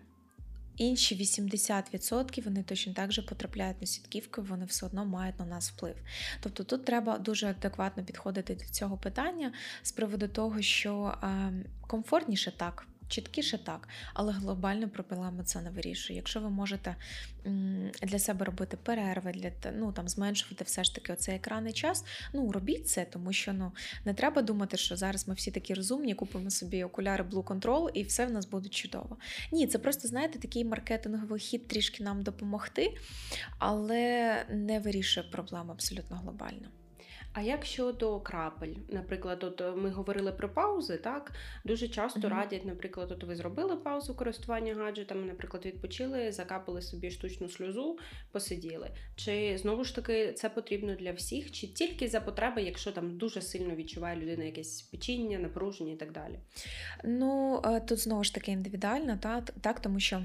інші 0.78 1.16
80% 1.16 2.44
вони 2.44 2.64
точно 2.64 2.94
так 2.94 3.12
же 3.12 3.22
потрапляють 3.22 3.82
на 3.82 3.88
сітківки, 3.88 4.42
вони 4.42 4.66
все 4.66 4.86
одно 4.86 5.06
мають 5.06 5.40
на 5.40 5.46
нас 5.46 5.72
вплив. 5.72 5.96
Тобто 6.42 6.64
тут 6.64 6.86
треба 6.86 7.18
дуже 7.18 7.48
адекватно 7.48 8.04
підходити 8.04 8.56
до 8.56 8.66
цього 8.66 8.98
питання 8.98 9.54
з 9.84 9.92
приводу 9.92 10.28
того, 10.28 10.62
що 10.62 11.14
е, 11.24 11.54
комфортніше 11.88 12.52
так. 12.58 12.88
Чіткіше 13.14 13.58
так, 13.58 13.88
але 14.14 14.34
глобальну 14.34 14.90
проблему 14.90 15.44
це 15.44 15.62
не 15.62 15.70
вирішує. 15.70 16.18
Якщо 16.18 16.40
ви 16.40 16.50
можете 16.50 16.96
для 18.04 18.20
себе 18.20 18.46
робити 18.46 18.78
перерви, 18.78 19.32
для 19.32 19.72
ну 19.72 19.92
там 19.92 20.08
зменшувати 20.08 20.64
все 20.64 20.84
ж 20.84 20.96
таки 20.96 21.14
оцей 21.14 21.36
екранний 21.36 21.74
час, 21.74 22.06
ну 22.34 22.52
робіть 22.52 22.90
це, 22.90 23.06
тому 23.06 23.34
що 23.34 23.54
ну 23.54 23.72
не 24.06 24.14
треба 24.14 24.42
думати, 24.42 24.78
що 24.78 24.96
зараз 24.96 25.28
ми 25.28 25.34
всі 25.34 25.52
такі 25.52 25.74
розумні, 25.74 26.14
купимо 26.14 26.50
собі 26.50 26.84
окуляри 26.84 27.24
Blue 27.24 27.44
Control 27.44 27.90
і 27.94 28.04
все 28.04 28.26
в 28.26 28.32
нас 28.32 28.46
буде 28.46 28.70
чудово. 28.70 29.18
Ні, 29.52 29.68
це 29.68 29.80
просто, 29.80 30.08
знаєте, 30.08 30.40
такий 30.40 30.66
маркетинговий 30.66 31.40
хід 31.40 31.68
трішки 31.68 32.04
нам 32.04 32.24
допомогти, 32.24 32.98
але 33.60 34.36
не 34.50 34.80
вирішує 34.80 35.28
проблему 35.28 35.72
абсолютно 35.72 36.18
глобально. 36.18 36.68
А 37.34 37.42
як 37.42 37.66
щодо 37.66 38.20
крапель, 38.20 38.74
наприклад, 38.90 39.44
от 39.44 39.62
е, 39.62 39.72
ми 39.72 39.90
говорили 39.90 40.32
про 40.32 40.50
паузи, 40.50 40.98
так 40.98 41.32
дуже 41.66 41.88
часто 41.88 42.20
mm-hmm. 42.20 42.30
радять, 42.30 42.66
наприклад, 42.66 43.12
от 43.12 43.24
ви 43.24 43.36
зробили 43.36 43.76
паузу 43.76 44.16
користування 44.16 44.76
гаджетами, 44.76 45.26
наприклад, 45.26 45.66
відпочили, 45.66 46.32
закапали 46.32 46.82
собі 46.82 47.12
штучну 47.12 47.50
сльозу, 47.50 47.98
посиділи. 48.32 48.92
Чи 49.16 49.58
знову 49.58 49.84
ж 49.84 49.96
таки 49.96 50.34
це 50.34 50.50
потрібно 50.50 50.96
для 50.96 51.12
всіх, 51.12 51.52
чи 51.52 51.68
тільки 51.68 52.08
за 52.08 52.22
потреби, 52.22 52.62
якщо 52.62 52.92
там 52.92 53.18
дуже 53.18 53.42
сильно 53.42 53.76
відчуває 53.76 54.18
людина 54.22 54.44
якесь 54.44 54.82
печіння, 54.82 55.40
напруження 55.40 55.94
і 55.94 55.98
так 55.98 56.12
далі? 56.12 56.40
Ну 57.04 57.62
е, 57.66 57.80
тут 57.80 58.00
знову 58.00 58.24
ж 58.24 58.34
таки 58.34 58.52
індивідуально, 58.52 59.18
так, 59.22 59.52
так 59.62 59.80
тому 59.80 60.00
що. 60.00 60.24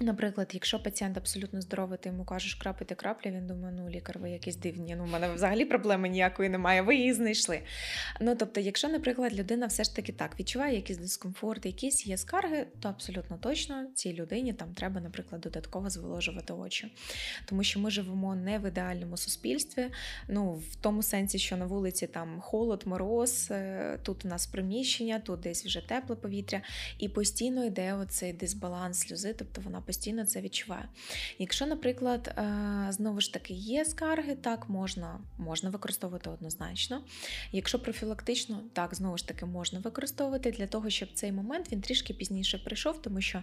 Наприклад, 0.00 0.50
якщо 0.52 0.82
пацієнт 0.82 1.16
абсолютно 1.16 1.60
здоровий, 1.60 1.98
ти 1.98 2.08
йому 2.08 2.24
кажеш 2.24 2.54
крапити 2.54 2.94
краплі, 2.94 3.30
він 3.30 3.46
думає, 3.46 3.74
ну 3.78 3.88
лікар, 3.88 4.18
ви 4.18 4.30
якісь 4.30 4.56
дивні, 4.56 4.96
ну 4.96 5.04
в 5.04 5.08
мене 5.08 5.32
взагалі 5.34 5.64
проблеми 5.64 6.08
ніякої 6.08 6.48
немає, 6.48 6.82
ви 6.82 6.96
її 6.96 7.12
знайшли. 7.12 7.60
Ну 8.20 8.36
тобто, 8.36 8.60
якщо, 8.60 8.88
наприклад, 8.88 9.34
людина 9.34 9.66
все 9.66 9.84
ж 9.84 9.96
таки 9.96 10.12
так 10.12 10.40
відчуває 10.40 10.76
якийсь 10.76 10.98
дискомфорт, 10.98 11.66
якісь 11.66 12.06
є 12.06 12.16
скарги, 12.16 12.66
то 12.80 12.88
абсолютно 12.88 13.36
точно 13.36 13.86
цій 13.94 14.12
людині 14.14 14.52
там 14.52 14.74
треба, 14.74 15.00
наприклад, 15.00 15.40
додатково 15.40 15.90
зволожувати 15.90 16.52
очі. 16.52 16.92
Тому 17.44 17.62
що 17.62 17.80
ми 17.80 17.90
живемо 17.90 18.34
не 18.34 18.58
в 18.58 18.68
ідеальному 18.68 19.16
суспільстві, 19.16 19.86
ну 20.28 20.54
в 20.54 20.76
тому 20.80 21.02
сенсі, 21.02 21.38
що 21.38 21.56
на 21.56 21.66
вулиці 21.66 22.06
там 22.06 22.40
холод, 22.40 22.82
мороз, 22.86 23.48
е, 23.50 23.98
тут 24.02 24.24
у 24.24 24.28
нас 24.28 24.46
приміщення, 24.46 25.18
тут 25.18 25.40
десь 25.40 25.64
вже 25.64 25.88
тепле 25.88 26.16
повітря, 26.16 26.62
і 26.98 27.08
постійно 27.08 27.64
йде 27.64 27.94
оцей 27.94 28.32
дисбаланс 28.32 28.98
сльози, 28.98 29.34
тобто 29.38 29.60
вона 29.60 29.82
постійно 29.86 30.24
це 30.24 30.40
відчуває. 30.40 30.88
Якщо, 31.38 31.66
наприклад, 31.66 32.34
е, 32.38 32.86
знову 32.90 33.20
ж 33.20 33.32
таки 33.32 33.54
є 33.54 33.84
скарги, 33.84 34.34
так 34.34 34.68
можна 34.68 35.20
можна 35.38 35.70
використовувати 35.70 36.30
однозначно. 36.30 37.02
Якщо 37.52 37.78
профілактично, 37.78 38.60
так, 38.72 38.94
знову 38.94 39.18
ж 39.18 39.28
таки, 39.28 39.46
можна 39.46 39.78
використовувати 39.78 40.50
для 40.50 40.66
того, 40.66 40.90
щоб 40.90 41.08
цей 41.14 41.32
момент 41.32 41.72
він 41.72 41.80
трішки 41.80 42.14
пізніше 42.14 42.58
прийшов, 42.58 43.02
тому 43.02 43.20
що 43.20 43.42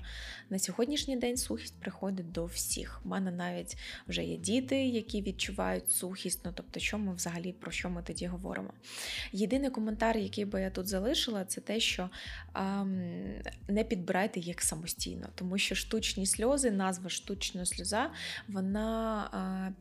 на 0.49 0.59
сьогоднішній 0.59 1.17
день 1.17 1.37
сухість 1.37 1.79
приходить 1.79 2.31
до 2.31 2.45
всіх. 2.45 3.01
У 3.05 3.09
мене 3.09 3.31
навіть 3.31 3.77
вже 4.07 4.23
є 4.23 4.37
діти, 4.37 4.85
які 4.87 5.21
відчувають 5.21 5.91
сухість, 5.91 6.41
ну 6.45 6.51
тобто, 6.55 6.79
що 6.79 6.97
ми 6.97 7.15
взагалі 7.15 7.53
про 7.53 7.71
що 7.71 7.89
ми 7.89 8.03
тоді 8.03 8.27
говоримо. 8.27 8.73
Єдиний 9.31 9.69
коментар, 9.69 10.17
який 10.17 10.45
би 10.45 10.61
я 10.61 10.69
тут 10.69 10.87
залишила, 10.87 11.45
це 11.45 11.61
те, 11.61 11.79
що 11.79 12.09
ем, 12.55 13.13
не 13.67 13.83
підбирайте 13.83 14.39
їх 14.39 14.61
самостійно, 14.61 15.29
тому 15.35 15.57
що 15.57 15.75
штучні 15.75 16.25
сльози, 16.33 16.69
назва 16.69 17.09
штучна 17.09 17.65
сльоза, 17.65 18.11
вона 18.47 19.73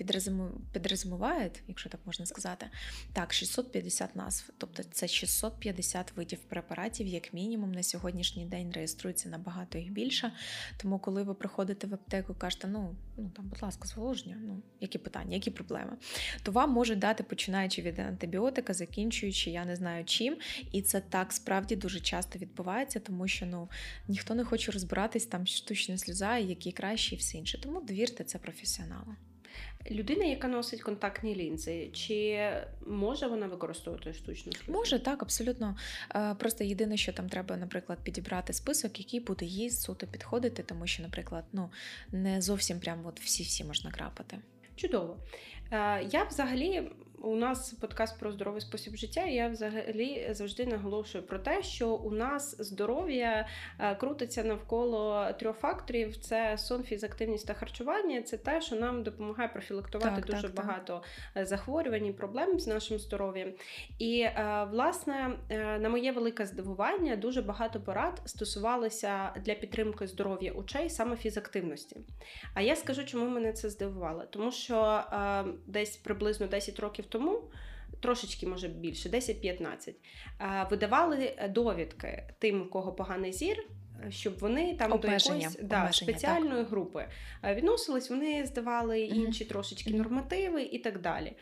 підрозуміває, 0.73 1.51
якщо 1.69 1.89
так 1.89 2.01
можна 2.05 2.27
сказати, 2.27 2.67
так, 3.13 3.33
650 3.33 4.17
назв. 4.17 4.51
Тобто 4.59 4.83
це 4.83 5.09
650 5.09 6.13
видів 6.17 6.39
препаратів, 6.39 7.07
як 7.07 7.35
мінімум, 7.35 7.73
на 7.73 7.83
сьогоднішній 7.83 8.47
день 8.47 8.73
реєструється 8.73 9.29
набагато 9.29 9.79
їх 9.79 9.93
більше. 9.93 10.33
Тому, 10.77 10.99
коли 10.99 11.23
ви 11.23 11.35
приходите 11.35 11.87
в 11.87 11.95
аптеку, 11.95 12.35
кажете, 12.35 12.69
ну 12.69 12.97
ну 13.17 13.31
там, 13.37 13.49
будь 13.49 13.63
ласка, 13.63 13.89
зволоження, 13.89 14.37
ну 14.41 14.63
які 14.81 14.99
питання, 14.99 15.35
які 15.35 15.51
проблеми, 15.51 15.97
то 16.43 16.53
вам 16.53 16.71
можуть 16.71 16.99
дати 16.99 17.23
починаючи 17.23 17.83
від 17.83 17.99
антибіотика, 17.99 18.75
закінчуючи, 18.75 19.51
я 19.51 19.65
не 19.65 19.77
знаю 19.77 20.05
чим. 20.05 20.37
І 20.73 20.83
це 20.83 21.01
так 21.01 21.33
справді 21.33 21.77
дуже 21.77 22.01
часто 22.01 22.39
відбувається, 22.39 23.01
тому 23.01 23.29
що 23.29 23.47
ну 23.47 23.69
ніхто 24.09 24.35
не 24.35 24.45
хоче 24.45 24.73
розбиратись 24.73 25.27
там 25.27 25.47
штучна 25.47 25.99
сльоза 25.99 26.39
які 26.39 26.73
кращі 26.73 27.15
і 27.15 27.19
все 27.19 27.39
інше. 27.39 27.61
Тому 27.61 27.81
довірте 27.81 28.25
це 28.25 28.39
професіоналу. 28.39 29.15
Людина, 29.91 30.25
яка 30.25 30.49
носить 30.49 30.83
контактні 30.83 31.37
лінзи, 31.37 31.91
чи 31.93 32.51
може 32.87 33.27
вона 33.27 33.47
використовувати 33.47 34.15
штучну 34.15 34.53
сльозу? 34.53 34.73
Може, 34.73 34.99
так, 34.99 35.23
абсолютно. 35.23 35.77
Е, 36.15 36.35
просто 36.35 36.65
єдине, 36.65 36.97
що 36.97 37.13
там 37.13 37.29
треба, 37.29 37.57
наприклад, 37.57 37.99
підібрати 38.03 38.53
список, 38.53 38.99
який 38.99 39.21
буде 39.21 39.45
їй 39.45 39.71
суто 39.71 40.07
підходити, 40.07 40.63
тому 40.63 40.87
що, 40.87 41.03
наприклад, 41.03 41.45
ну 41.53 41.71
не 42.13 42.43
зовсім 42.43 42.81
прям 42.81 43.07
от 43.07 43.21
всі-всі 43.21 43.65
можна 43.65 43.91
крапати. 43.91 44.39
Чудово. 44.77 45.17
Е, 45.71 46.09
я 46.11 46.25
взагалі 46.25 46.91
у 47.23 47.37
нас 47.37 47.73
подкаст 47.73 48.19
про 48.19 48.33
здоровий 48.33 48.61
спосіб 48.61 48.97
життя. 48.97 49.25
і 49.25 49.35
Я 49.35 49.49
взагалі 49.49 50.29
завжди 50.31 50.67
наголошую 50.67 51.25
про 51.25 51.39
те, 51.39 51.63
що 51.63 51.95
у 51.95 52.11
нас 52.11 52.57
здоров'я 52.59 53.49
е, 53.79 53.95
крутиться 53.95 54.45
навколо 54.45 55.29
трьох 55.39 55.57
факторів: 55.57 56.17
це 56.17 56.59
сон, 56.59 56.83
фізактивність 56.83 57.47
та 57.47 57.55
харчування. 57.55 58.23
Це 58.23 58.37
те, 58.37 58.61
що 58.61 58.77
нам 58.77 59.03
допомагає 59.03 59.49
профілактувати 59.49 60.17
так, 60.17 60.27
дуже 60.27 60.43
так, 60.43 60.55
багато 60.55 61.03
так. 61.35 61.43
Е, 61.43 61.47
захворювань 61.47 62.07
і 62.07 62.13
проблем 62.13 62.61
з 62.61 62.67
нашим 62.67 62.99
здоров'ям. 62.99 63.53
І 63.99 64.21
е, 64.21 64.67
власне, 64.71 65.31
на 65.81 65.89
моє 65.89 66.13
велике 66.13 66.47
здивування, 66.47 67.17
дуже 67.17 67.43
багато 67.43 67.81
порад 67.81 68.23
стосувалися 68.25 69.31
для 69.45 69.55
підтримки 69.55 70.07
здоров'я 70.07 70.53
очей 70.53 70.91
саме 70.91 71.17
фізактивності. 71.17 71.97
А 72.55 72.61
я 72.61 72.77
скажу, 72.77 73.05
чому 73.05 73.29
мене 73.29 73.53
це 73.53 73.71
здивувало, 73.71 74.25
тому 74.31 74.53
що 74.53 75.03
десь 75.67 75.97
приблизно 75.97 76.47
10 76.47 76.81
років 76.81 77.07
тому. 77.13 77.41
Трошечки, 78.01 78.47
може 78.47 78.69
більше, 78.69 79.09
10-15, 79.09 79.93
видавали 80.71 81.49
довідки 81.51 82.25
тим, 82.39 82.63
у 82.63 82.67
кого 82.67 82.93
поганий 82.93 83.33
зір, 83.33 83.65
щоб 84.11 84.39
вони 84.39 84.77
там 84.77 84.93
Обмеження. 84.93 85.35
до 85.35 85.41
якоїсь 85.41 85.59
да, 85.63 85.93
спеціальної 85.93 86.63
так. 86.63 86.71
групи 86.71 87.07
відносились, 87.45 88.11
вони 88.11 88.47
здавали 88.47 89.01
інші 89.01 89.45
mm-hmm. 89.45 89.49
трошечки 89.49 89.91
нормативи 89.91 90.63
і 90.63 90.79
так 90.79 91.01
далі. 91.01 91.33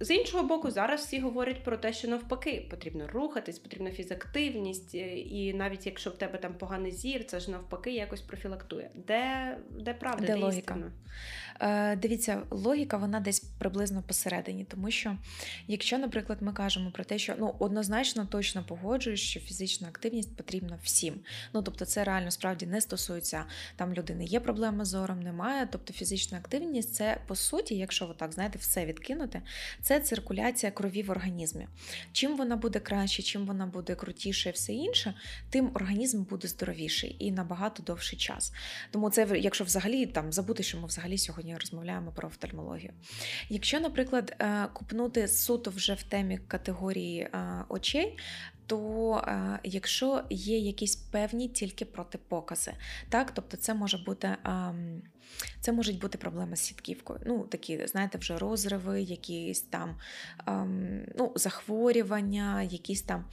З 0.00 0.10
іншого 0.10 0.42
боку, 0.42 0.70
зараз 0.70 1.00
всі 1.00 1.20
говорять 1.20 1.64
про 1.64 1.76
те, 1.76 1.92
що 1.92 2.08
навпаки 2.08 2.66
потрібно 2.70 3.06
рухатись, 3.12 3.58
потрібна 3.58 3.90
фізактивність, 3.90 4.94
е, 4.94 5.18
і 5.18 5.54
навіть 5.54 5.86
якщо 5.86 6.10
в 6.10 6.16
тебе 6.16 6.38
там 6.38 6.54
поганий 6.54 6.92
зір, 6.92 7.24
це 7.24 7.40
ж 7.40 7.50
навпаки 7.50 7.92
якось 7.92 8.20
профілактує. 8.20 8.90
Де 8.94 9.56
де 9.70 9.94
правда, 9.94 10.26
де, 10.26 10.32
де 10.32 10.38
логіка? 10.38 10.76
Е, 11.60 11.96
Дивіться, 11.96 12.42
логіка 12.50 12.96
вона 12.96 13.20
десь 13.20 13.40
приблизно 13.40 14.02
посередині, 14.02 14.64
тому 14.64 14.90
що 14.90 15.16
якщо, 15.68 15.98
наприклад, 15.98 16.38
ми 16.42 16.52
кажемо 16.52 16.90
про 16.90 17.04
те, 17.04 17.18
що 17.18 17.34
ну 17.38 17.54
однозначно 17.58 18.26
точно 18.26 18.64
погоджуюсь, 18.64 19.20
що 19.20 19.40
фізична 19.40 19.88
активність 19.88 20.36
потрібна 20.36 20.78
всім. 20.82 21.14
Ну 21.54 21.62
тобто, 21.62 21.84
це 21.84 22.04
реально 22.04 22.30
справді 22.30 22.66
не 22.66 22.80
стосується 22.80 23.44
там 23.76 23.94
людини. 23.94 24.24
Є 24.24 24.40
проблема 24.40 24.84
з 24.84 24.88
зором, 24.88 25.22
немає. 25.22 25.68
Тобто 25.72 25.92
фізична 25.92 26.38
активність 26.38 26.94
це 26.94 27.18
по 27.26 27.34
суті, 27.36 27.76
якщо 27.76 28.06
ви 28.06 28.14
так 28.14 28.32
знаєте, 28.32 28.58
все 28.58 28.86
відкинути 29.08 29.42
це 29.82 30.00
циркуляція 30.00 30.72
крові 30.72 31.02
в 31.02 31.10
організмі. 31.10 31.68
Чим 32.12 32.36
вона 32.36 32.56
буде 32.56 32.80
краще, 32.80 33.22
чим 33.22 33.46
вона 33.46 33.66
буде 33.66 33.94
крутіше 33.94 34.48
і 34.48 34.52
все 34.52 34.72
інше, 34.72 35.14
тим 35.50 35.70
організм 35.74 36.22
буде 36.22 36.48
здоровіший 36.48 37.16
і 37.18 37.32
набагато 37.32 37.82
довший 37.82 38.18
час. 38.18 38.52
Тому 38.90 39.10
це, 39.10 39.28
якщо 39.38 39.64
взагалі 39.64 40.06
там 40.06 40.32
забути, 40.32 40.62
що 40.62 40.78
ми 40.78 40.86
взагалі 40.86 41.18
сьогодні 41.18 41.56
розмовляємо 41.56 42.12
про 42.12 42.28
офтальмологію. 42.28 42.92
Якщо, 43.48 43.80
наприклад, 43.80 44.36
е, 44.40 44.66
купнути 44.72 45.28
суто 45.28 45.70
вже 45.70 45.94
в 45.94 46.02
темі 46.02 46.38
категорії 46.48 47.20
е, 47.20 47.64
очей, 47.68 48.18
то 48.66 49.14
е, 49.16 49.58
якщо 49.64 50.24
є 50.30 50.58
якісь 50.58 50.96
певні 50.96 51.48
тільки 51.48 51.84
протипокази, 51.84 52.72
так, 53.08 53.30
тобто 53.34 53.56
це 53.56 53.74
може 53.74 53.98
бути. 53.98 54.36
Це 55.60 55.72
можуть 55.72 55.98
бути 55.98 56.18
проблеми 56.18 56.56
з 56.56 56.60
сітківкою. 56.60 57.20
Ну, 57.26 57.44
такі, 57.44 57.86
знаєте, 57.86 58.18
вже 58.18 58.38
розриви, 58.38 59.02
якісь 59.02 59.60
там 59.60 59.96
ем, 60.46 61.06
ну, 61.18 61.32
захворювання, 61.34 62.62
якісь 62.62 63.02
там 63.02 63.24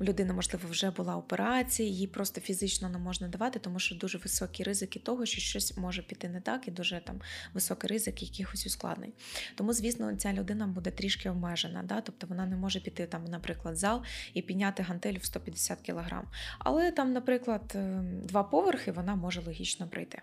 у 0.00 0.04
людини, 0.04 0.32
можливо, 0.32 0.68
вже 0.70 0.90
була 0.90 1.16
операція, 1.16 1.88
їй 1.88 2.06
просто 2.06 2.40
фізично 2.40 2.88
не 2.88 2.98
можна 2.98 3.28
давати, 3.28 3.58
тому 3.58 3.78
що 3.78 3.94
дуже 3.94 4.18
високі 4.18 4.62
ризики 4.62 4.98
того, 4.98 5.26
що 5.26 5.40
щось 5.40 5.76
може 5.76 6.02
піти 6.02 6.28
не 6.28 6.40
так, 6.40 6.68
і 6.68 6.70
дуже 6.70 7.00
там 7.06 7.20
високий 7.54 7.90
ризик 7.90 8.22
якихось 8.22 8.66
ускладнень. 8.66 9.12
Тому, 9.54 9.72
звісно, 9.72 10.16
ця 10.16 10.32
людина 10.32 10.66
буде 10.66 10.90
трішки 10.90 11.30
обмежена. 11.30 11.82
Да? 11.82 12.00
Тобто 12.00 12.26
вона 12.26 12.46
не 12.46 12.56
може 12.56 12.80
піти, 12.80 13.06
там, 13.06 13.24
наприклад, 13.24 13.74
в 13.74 13.78
зал 13.78 14.02
і 14.34 14.42
підняти 14.42 14.82
гантель 14.82 15.18
в 15.18 15.24
150 15.24 15.78
кг. 15.86 16.22
Але 16.58 16.90
там, 16.90 17.12
наприклад, 17.12 17.72
ем, 17.74 18.20
два 18.22 18.42
поверхи 18.42 18.92
вона 18.92 19.14
може 19.14 19.40
логічно 19.40 19.88
пройти. 19.88 20.22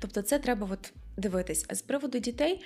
Тобто, 0.00 0.22
це 0.22 0.38
треба 0.38 0.66
от 0.70 0.92
дивитись. 1.16 1.66
З 1.70 1.82
приводу 1.82 2.18
дітей 2.18 2.60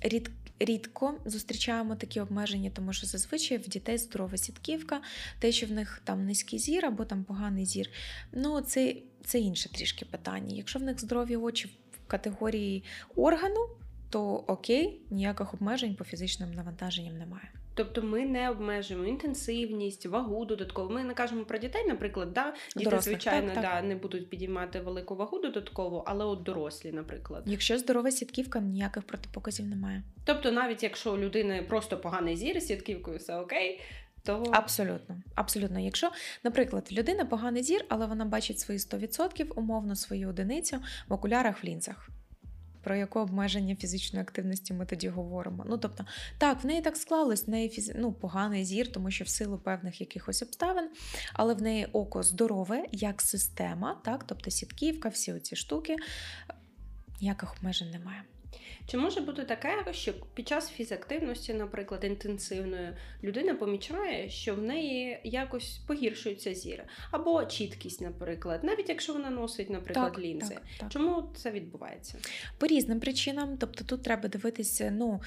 рід, 0.00 0.30
рідко 0.58 1.14
зустрічаємо 1.24 1.96
такі 1.96 2.20
обмеження, 2.20 2.70
тому 2.70 2.92
що 2.92 3.06
зазвичай 3.06 3.58
в 3.58 3.68
дітей 3.68 3.98
здорова 3.98 4.36
сітківка, 4.36 5.00
те, 5.38 5.52
що 5.52 5.66
в 5.66 5.70
них 5.70 6.02
там 6.04 6.26
низький 6.26 6.58
зір 6.58 6.86
або 6.86 7.04
там 7.04 7.24
поганий 7.24 7.66
зір. 7.66 7.90
Ну, 8.32 8.60
це, 8.60 8.96
це 9.24 9.40
інше 9.40 9.72
трішки 9.72 10.04
питання. 10.04 10.56
Якщо 10.56 10.78
в 10.78 10.82
них 10.82 11.00
здорові 11.00 11.36
очі 11.36 11.66
в 11.66 12.06
категорії 12.06 12.84
органу, 13.16 13.68
то 14.10 14.34
окей, 14.34 15.00
ніяких 15.10 15.54
обмежень 15.54 15.94
по 15.94 16.04
фізичним 16.04 16.52
навантаженням 16.52 17.18
немає. 17.18 17.50
Тобто 17.74 18.02
ми 18.02 18.24
не 18.24 18.50
обмежуємо 18.50 19.06
інтенсивність, 19.06 20.06
вагу 20.06 20.44
додатково. 20.44 20.90
Ми 20.90 21.04
не 21.04 21.14
кажемо 21.14 21.44
про 21.44 21.58
дітей, 21.58 21.84
наприклад, 21.88 22.32
да, 22.32 22.54
діти, 22.76 22.90
Дорослих, 22.90 23.02
звичайно, 23.02 23.46
так, 23.46 23.54
так. 23.54 23.64
Да, 23.64 23.82
не 23.82 23.96
будуть 23.96 24.30
підіймати 24.30 24.80
велику 24.80 25.16
вагу 25.16 25.38
додатково, 25.38 26.04
але 26.06 26.24
от 26.24 26.42
дорослі, 26.42 26.92
наприклад. 26.92 27.42
Якщо 27.46 27.78
здорова 27.78 28.10
сітківка, 28.10 28.60
ніяких 28.60 29.02
протипоказів 29.02 29.66
немає. 29.66 30.02
Тобто, 30.24 30.52
навіть 30.52 30.82
якщо 30.82 31.14
у 31.14 31.18
людини 31.18 31.66
просто 31.68 31.98
поганий 31.98 32.36
зір 32.36 32.60
з 32.60 32.66
сітківкою, 32.66 33.18
все 33.18 33.36
окей. 33.36 33.80
То... 34.24 34.44
Абсолютно, 34.52 35.16
абсолютно. 35.34 35.80
Якщо, 35.80 36.10
наприклад, 36.44 36.88
людина 36.92 37.24
поганий 37.24 37.62
зір, 37.62 37.84
але 37.88 38.06
вона 38.06 38.24
бачить 38.24 38.58
свої 38.58 38.80
100%, 38.80 39.52
умовно 39.54 39.96
свою 39.96 40.28
одиницю 40.28 40.82
в 41.08 41.12
окулярах 41.12 41.64
в 41.64 41.66
лінзах 41.66 42.08
про 42.82 42.96
яке 42.96 43.18
обмеження 43.18 43.76
фізичної 43.76 44.22
активності 44.22 44.74
ми 44.74 44.86
тоді 44.86 45.08
говоримо. 45.08 45.64
Ну 45.68 45.78
тобто, 45.78 46.04
так, 46.38 46.64
в 46.64 46.66
неї 46.66 46.80
так 46.80 46.96
склалось, 46.96 47.46
в 47.46 47.50
неї 47.50 47.68
фіз... 47.68 47.92
ну, 47.96 48.12
поганий 48.12 48.64
зір, 48.64 48.92
тому 48.92 49.10
що 49.10 49.24
в 49.24 49.28
силу 49.28 49.58
певних 49.58 50.00
якихось 50.00 50.42
обставин, 50.42 50.90
але 51.32 51.54
в 51.54 51.62
неї 51.62 51.86
око 51.92 52.22
здорове 52.22 52.84
як 52.92 53.22
система, 53.22 54.00
так, 54.04 54.24
тобто 54.26 54.50
сітківка, 54.50 55.08
всі 55.08 55.32
оці 55.32 55.56
штуки, 55.56 55.96
ніяких 57.20 57.56
обмежень 57.56 57.90
немає. 57.90 58.22
Чи 58.86 58.98
може 58.98 59.20
бути 59.20 59.44
таке, 59.44 59.84
що 59.90 60.12
під 60.34 60.48
час 60.48 60.70
фізактивності, 60.70 61.54
наприклад, 61.54 62.04
інтенсивної, 62.04 62.88
людина 63.22 63.54
помічає, 63.54 64.30
що 64.30 64.54
в 64.54 64.62
неї 64.62 65.20
якось 65.24 65.78
погіршується 65.86 66.54
зір, 66.54 66.84
або 67.10 67.44
чіткість, 67.44 68.00
наприклад, 68.00 68.64
навіть 68.64 68.88
якщо 68.88 69.12
вона 69.12 69.30
носить, 69.30 69.70
наприклад, 69.70 70.12
так, 70.12 70.22
лінзи. 70.22 70.54
Так, 70.54 70.62
так. 70.78 70.92
Чому 70.92 71.30
це 71.36 71.50
відбувається? 71.50 72.18
По 72.58 72.66
різним 72.66 73.00
причинам, 73.00 73.56
тобто 73.58 73.84
тут 73.84 74.02
треба 74.02 74.28
дивитися, 74.28 74.90
ну 74.90 75.20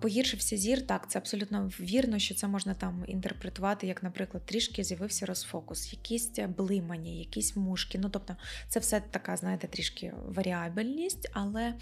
погіршився 0.00 0.56
зір, 0.56 0.86
так, 0.86 1.10
це 1.10 1.18
абсолютно 1.18 1.70
вірно, 1.80 2.18
що 2.18 2.34
це 2.34 2.48
можна 2.48 2.74
там 2.74 3.04
інтерпретувати, 3.08 3.86
як, 3.86 4.02
наприклад, 4.02 4.46
трішки 4.46 4.84
з'явився 4.84 5.26
розфокус, 5.26 5.92
якісь 5.92 6.30
блимання, 6.58 7.10
якісь 7.12 7.56
мушки. 7.56 7.98
Ну 7.98 8.08
тобто, 8.08 8.36
це 8.68 8.80
все 8.80 9.02
така, 9.10 9.36
знаєте, 9.36 9.66
трішки 9.66 10.12
варіабельність, 10.26 11.30
але 11.32 11.74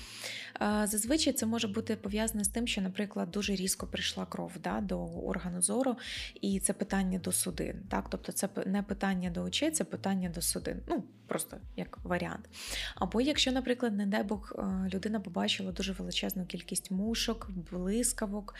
зазвичай 0.86 1.32
це 1.32 1.46
може 1.46 1.68
бути 1.68 1.96
пов'язане 1.96 2.44
з 2.44 2.48
тим, 2.48 2.66
що, 2.66 2.80
наприклад, 2.80 3.30
дуже 3.30 3.54
різко 3.54 3.86
прийшла 3.86 4.26
кров 4.26 4.52
да, 4.64 4.80
до 4.80 5.04
органу 5.04 5.62
зору, 5.62 5.96
і 6.40 6.60
це 6.60 6.72
питання 6.72 7.18
до 7.18 7.32
судин. 7.32 7.82
Так? 7.88 8.06
Тобто 8.10 8.32
це 8.32 8.48
не 8.66 8.82
питання 8.82 9.30
до 9.30 9.42
очей, 9.42 9.70
це 9.70 9.84
питання 9.84 10.28
до 10.28 10.42
судин. 10.42 10.76
Ну, 10.88 11.04
просто 11.26 11.56
як 11.76 11.98
варіант. 12.04 12.48
Або 12.94 13.20
якщо, 13.20 13.52
наприклад, 13.52 13.96
не 13.96 14.06
дай 14.06 14.22
Бог, 14.22 14.52
людина 14.94 15.20
побачила 15.20 15.72
дуже 15.72 15.92
величезну 15.92 16.46
кількість 16.46 16.90
мушок, 16.90 17.50
блискавок, 17.70 18.54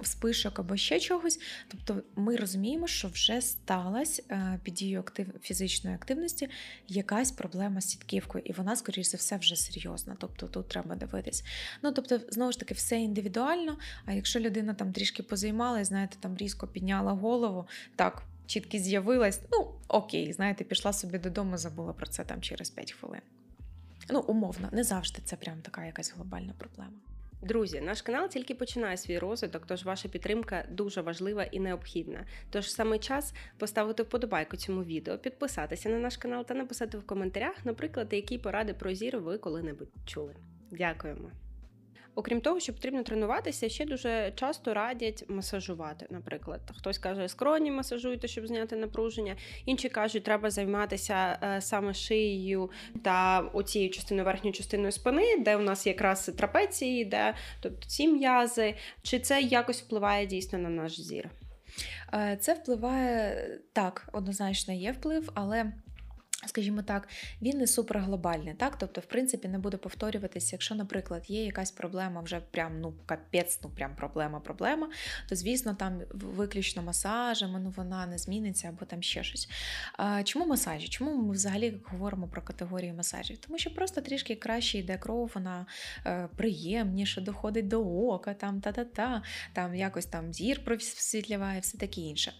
вспишок 0.00 0.58
або 0.58 0.76
ще 0.76 1.00
чогось. 1.00 1.40
Тобто 1.68 2.02
ми 2.16 2.36
розуміємо, 2.36 2.86
що 2.86 3.08
вже 3.08 3.40
сталася 3.40 4.22
е, 4.30 4.60
під 4.62 4.74
дією 4.74 5.00
актив... 5.00 5.26
фізичної 5.42 5.96
активності 5.96 6.48
якась 6.88 7.32
проблема 7.32 7.80
з 7.80 7.88
сітківкою, 7.88 8.44
і 8.46 8.52
вона, 8.52 8.76
скоріш 8.76 9.06
за 9.06 9.16
все, 9.16 9.36
вже 9.36 9.56
серйозна. 9.56 10.16
Тобто 10.18 10.46
тут 10.46 10.68
треба 10.68 10.96
дивитись. 10.96 11.44
Ну 11.82 11.92
тобто, 11.92 12.20
знову 12.28 12.52
ж 12.52 12.58
таки, 12.58 12.74
все 12.74 13.00
індивідуально. 13.00 13.78
А 14.04 14.12
якщо 14.12 14.40
людина 14.40 14.74
там 14.74 14.92
трішки 14.92 15.22
позаймалась, 15.22 15.88
знаєте, 15.88 16.16
там 16.20 16.36
різко 16.36 16.66
підняла 16.66 17.12
голову, 17.12 17.66
так. 17.96 18.22
Чіткість 18.46 18.84
з'явилась, 18.84 19.40
ну 19.52 19.74
окей, 19.88 20.32
знаєте, 20.32 20.64
пішла 20.64 20.92
собі 20.92 21.18
додому, 21.18 21.58
забула 21.58 21.92
про 21.92 22.06
це 22.06 22.24
там 22.24 22.40
через 22.40 22.70
5 22.70 22.92
хвилин. 22.92 23.20
Ну, 24.08 24.20
умовно, 24.20 24.68
не 24.72 24.84
завжди 24.84 25.18
це 25.24 25.36
прям 25.36 25.62
така 25.62 25.84
якась 25.84 26.12
глобальна 26.16 26.52
проблема. 26.58 26.92
Друзі, 27.42 27.80
наш 27.80 28.02
канал 28.02 28.28
тільки 28.28 28.54
починає 28.54 28.96
свій 28.96 29.18
розвиток, 29.18 29.66
тож 29.66 29.84
ваша 29.84 30.08
підтримка 30.08 30.64
дуже 30.70 31.00
важлива 31.00 31.44
і 31.44 31.60
необхідна. 31.60 32.26
Тож 32.50 32.72
саме 32.72 32.98
час 32.98 33.34
поставити 33.58 34.02
вподобайку 34.02 34.56
цьому 34.56 34.84
відео, 34.84 35.18
підписатися 35.18 35.88
на 35.88 35.98
наш 35.98 36.16
канал 36.16 36.44
та 36.44 36.54
написати 36.54 36.98
в 36.98 37.06
коментарях, 37.06 37.64
наприклад, 37.64 38.08
які 38.10 38.38
поради 38.38 38.74
про 38.74 38.94
зір 38.94 39.18
ви 39.18 39.38
коли-небудь 39.38 39.88
чули. 40.06 40.34
Дякуємо. 40.70 41.30
Окрім 42.14 42.40
того, 42.40 42.60
що 42.60 42.72
потрібно 42.72 43.02
тренуватися, 43.02 43.68
ще 43.68 43.84
дуже 43.84 44.32
часто 44.34 44.74
радять 44.74 45.24
масажувати. 45.28 46.06
Наприклад, 46.10 46.60
хтось 46.76 46.98
каже, 46.98 47.28
скроні 47.28 47.70
масажуйте, 47.70 48.28
щоб 48.28 48.46
зняти 48.46 48.76
напруження. 48.76 49.36
Інші 49.66 49.88
кажуть, 49.88 50.24
треба 50.24 50.50
займатися 50.50 51.38
е, 51.42 51.60
саме 51.60 51.94
шиєю 51.94 52.70
та 53.02 53.40
оцією 53.40 53.90
частиною 53.90 54.24
верхньою 54.24 54.54
частиною 54.54 54.92
спини, 54.92 55.38
де 55.38 55.56
у 55.56 55.60
нас 55.60 55.86
якраз 55.86 56.26
трапеції 56.26 57.02
йде, 57.02 57.34
тобто 57.60 57.88
ці 57.88 58.08
м'язи. 58.08 58.74
Чи 59.02 59.18
це 59.18 59.40
якось 59.40 59.82
впливає 59.82 60.26
дійсно 60.26 60.58
на 60.58 60.68
наш 60.68 61.00
зір? 61.00 61.30
Е, 62.14 62.38
це 62.40 62.54
впливає 62.54 63.48
так, 63.72 64.08
однозначно 64.12 64.74
є 64.74 64.92
вплив, 64.92 65.30
але 65.34 65.72
Скажімо 66.46 66.82
так, 66.82 67.08
він 67.42 67.58
не 67.58 67.66
суперглобальний, 67.66 68.54
так? 68.54 68.78
Тобто, 68.78 69.00
в 69.00 69.04
принципі, 69.04 69.48
не 69.48 69.58
буде 69.58 69.76
повторюватися, 69.76 70.48
якщо, 70.52 70.74
наприклад, 70.74 71.24
є 71.28 71.44
якась 71.44 71.70
проблема, 71.70 72.20
вже 72.20 72.40
прям 72.40 72.80
ну 72.80 72.94
капець, 73.06 73.60
ну 73.62 73.70
прям 73.70 73.96
проблема-проблема, 73.96 74.90
то 75.28 75.36
звісно, 75.36 75.74
там 75.74 76.02
виключно 76.10 76.82
масажами, 76.82 77.60
ну 77.60 77.70
вона 77.76 78.06
не 78.06 78.18
зміниться 78.18 78.68
або 78.68 78.84
там 78.84 79.02
ще 79.02 79.24
щось. 79.24 79.48
А, 79.96 80.22
Чому 80.22 80.46
масажі? 80.46 80.88
Чому 80.88 81.22
ми 81.22 81.32
взагалі 81.32 81.80
говоримо 81.84 82.28
про 82.28 82.42
категорії 82.42 82.92
масажів? 82.92 83.38
Тому 83.38 83.58
що 83.58 83.74
просто 83.74 84.00
трішки 84.00 84.36
краще 84.36 84.78
йде 84.78 84.98
кров, 84.98 85.30
вона 85.34 85.66
е, 86.06 86.28
приємніше 86.36 87.20
доходить 87.20 87.68
до 87.68 88.06
ока, 88.08 88.34
там 88.34 88.60
та-та-та, 88.60 89.22
там 89.52 89.74
якось 89.74 90.06
там 90.06 90.32
зір 90.32 90.64
просвітлюває, 90.64 91.60
все 91.60 91.78
таке 91.78 92.00
інше. 92.00 92.32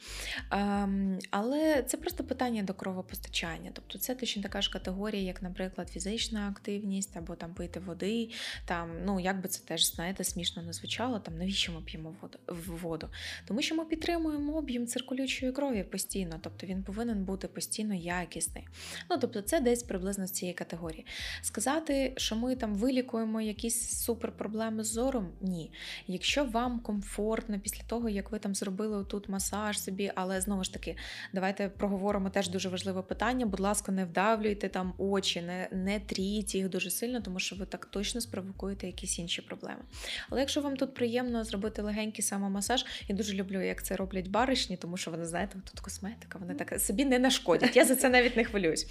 А, 0.51 0.87
але 1.31 1.83
це 1.83 1.97
просто 1.97 2.25
питання 2.25 2.63
до 2.63 2.75
кровопостачання. 2.75 3.71
Тобто 3.93 4.07
це 4.07 4.15
точно 4.15 4.43
така 4.43 4.63
ж 4.63 4.71
категорія, 4.71 5.23
як, 5.23 5.43
наприклад, 5.43 5.89
фізична 5.89 6.49
активність 6.49 7.17
або 7.17 7.35
там 7.35 7.55
пити 7.55 7.81
води. 7.81 8.31
Там, 8.65 8.91
ну 9.07 9.21
як 9.21 9.41
би 9.41 9.49
це 9.49 9.65
теж 9.65 9.95
знаєте, 9.95 10.25
смішно 10.25 10.63
не 10.63 10.73
звучало, 10.73 11.19
там 11.19 11.39
навіщо 11.39 11.73
ми 11.73 11.81
п'ємо 11.81 12.15
воду? 12.67 13.09
Тому 13.47 13.63
що 13.63 13.75
ми 13.75 13.85
підтримуємо 13.85 14.57
об'єм 14.57 14.87
циркулюючої 14.87 15.53
крові 15.53 15.83
постійно, 15.83 16.39
тобто 16.43 16.67
він 16.67 16.83
повинен 16.83 17.25
бути 17.25 17.49
постійно 17.49 17.95
якісний. 17.95 18.69
Ну 19.11 19.19
тобто, 19.21 19.43
це 19.43 19.61
десь 19.61 19.83
приблизно 19.83 20.27
з 20.27 20.31
цієї 20.31 20.55
категорії. 20.55 21.07
Сказати, 21.43 22.13
що 22.17 22.37
ми 22.37 22.57
там 22.57 22.75
вилікуємо 22.75 23.41
якісь 23.41 24.05
суперпроблеми 24.05 24.85
з 24.85 24.93
зором, 24.93 25.29
ні. 25.41 25.73
Якщо 26.07 26.45
вам 26.45 26.81
комфортно 26.81 27.61
після 27.61 27.85
того, 27.85 28.09
як 28.09 28.31
ви 28.31 28.39
там 28.39 28.55
зробили 28.55 29.05
тут 29.05 29.29
масаж 29.29 29.81
собі, 29.81 30.13
але 30.15 30.41
знову 30.41 30.65
ж 30.65 30.73
таки, 30.73 30.97
давайте 31.33 31.69
проговоримо 31.69 32.31
теж 32.31 32.49
дуже 32.49 32.69
важливе 32.69 33.03
питання. 33.03 33.47
Будь 33.47 33.61
ласка 33.61 33.80
ласка, 33.81 33.93
не 33.93 34.05
вдавлюйте 34.05 34.69
там 34.69 34.95
очі, 34.99 35.43
не 35.43 35.69
не 35.73 36.01
тріть 36.01 36.55
їх 36.55 36.69
дуже 36.69 36.91
сильно, 36.91 37.21
тому 37.21 37.39
що 37.39 37.57
ви 37.57 37.67
так 37.67 37.87
точно 37.87 38.21
спровокуєте 38.21 38.87
якісь 38.87 39.19
інші 39.19 39.43
проблеми. 39.43 39.81
Але 40.31 40.41
якщо 40.41 40.61
вам 40.61 40.77
тут 40.77 40.95
приємно 40.95 41.45
зробити 41.45 41.83
легенький 41.83 42.23
самомасаж, 42.23 42.85
я 43.09 43.17
дуже 43.17 43.35
люблю, 43.35 43.61
як 43.63 43.85
це 43.85 43.97
роблять 43.97 44.29
баришні, 44.29 44.77
тому 44.77 44.97
що 44.97 45.11
вони, 45.11 45.25
знаєте, 45.25 45.59
тут 45.71 45.81
косметика, 45.81 46.39
вони 46.39 46.55
так 46.55 46.81
собі 46.81 47.05
не 47.05 47.19
нашкодять. 47.19 47.77
Я 47.77 47.85
за 47.85 47.97
це 47.97 48.09
навіть 48.09 48.37
не 48.37 48.45
хвилююсь. 48.45 48.87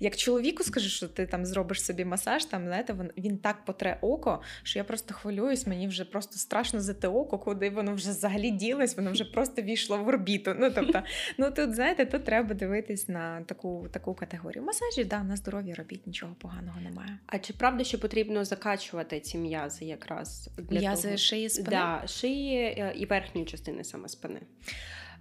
Як 0.00 0.16
чоловіку 0.16 0.62
скажу, 0.62 0.88
що 0.88 1.08
ти 1.08 1.26
там 1.26 1.46
зробиш 1.46 1.84
собі 1.84 2.04
масаж, 2.04 2.44
там 2.44 2.66
знаєте, 2.66 2.92
він, 2.92 3.10
він 3.16 3.38
так 3.38 3.64
потре 3.64 3.98
око, 4.00 4.42
що 4.62 4.78
я 4.78 4.84
просто 4.84 5.14
хвилююсь, 5.14 5.66
мені 5.66 5.88
вже 5.88 6.04
просто 6.04 6.38
страшно 6.38 6.80
за 6.80 6.94
те 6.94 7.08
око, 7.08 7.38
куди 7.38 7.70
воно 7.70 7.94
вже 7.94 8.10
взагалі 8.10 8.50
ділось, 8.50 8.96
воно 8.96 9.12
вже 9.12 9.24
просто 9.24 9.62
війшло 9.62 9.98
в 9.98 10.08
орбіту. 10.08 10.54
Ну 10.58 10.70
тобто, 10.74 11.02
ну 11.38 11.50
тут 11.50 11.74
знаєте, 11.74 12.06
тут 12.06 12.24
треба 12.24 12.54
дивитись 12.54 13.08
на 13.08 13.42
таку 13.42 13.86
таку 13.92 14.14
категорію 14.14 14.29
категорію. 14.30 14.64
Масажі, 14.64 15.04
да, 15.04 15.22
на 15.22 15.36
здоров'я 15.36 15.74
робіть, 15.74 16.06
нічого 16.06 16.34
поганого 16.34 16.80
немає. 16.80 17.18
А 17.26 17.38
чи 17.38 17.52
правда, 17.52 17.84
що 17.84 18.00
потрібно 18.00 18.44
закачувати 18.44 19.20
ці 19.20 19.38
м'язи 19.38 19.84
якраз 19.84 20.50
для 20.58 20.80
М'язи 20.80 21.02
того? 21.02 21.16
шиї 21.16 21.48
спини? 21.48 21.70
Да, 21.70 22.02
шиї 22.06 22.56
е, 22.56 22.92
і 22.96 23.06
верхньої 23.06 23.46
частини 23.46 23.84
саме 23.84 24.08
спини. 24.08 24.40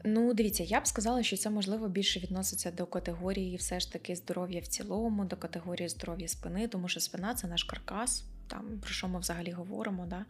Ну, 0.03 0.33
дивіться, 0.33 0.63
я 0.63 0.79
б 0.81 0.87
сказала, 0.87 1.23
що 1.23 1.37
це 1.37 1.49
можливо 1.49 1.87
більше 1.87 2.19
відноситься 2.19 2.71
до 2.71 2.85
категорії 2.85 3.55
все 3.55 3.79
ж 3.79 3.93
таки 3.93 4.15
здоров'я 4.15 4.59
в 4.59 4.67
цілому, 4.67 5.25
до 5.25 5.35
категорії 5.35 5.89
здоров'я 5.89 6.27
спини, 6.27 6.67
тому 6.67 6.87
що 6.87 6.99
спина 6.99 7.33
це 7.33 7.47
наш 7.47 7.63
каркас. 7.63 8.25
Там 8.49 8.79
про 8.81 8.89
що 8.89 9.07
ми 9.07 9.19
взагалі 9.19 9.51
говоримо, 9.51 10.05
да? 10.05 10.25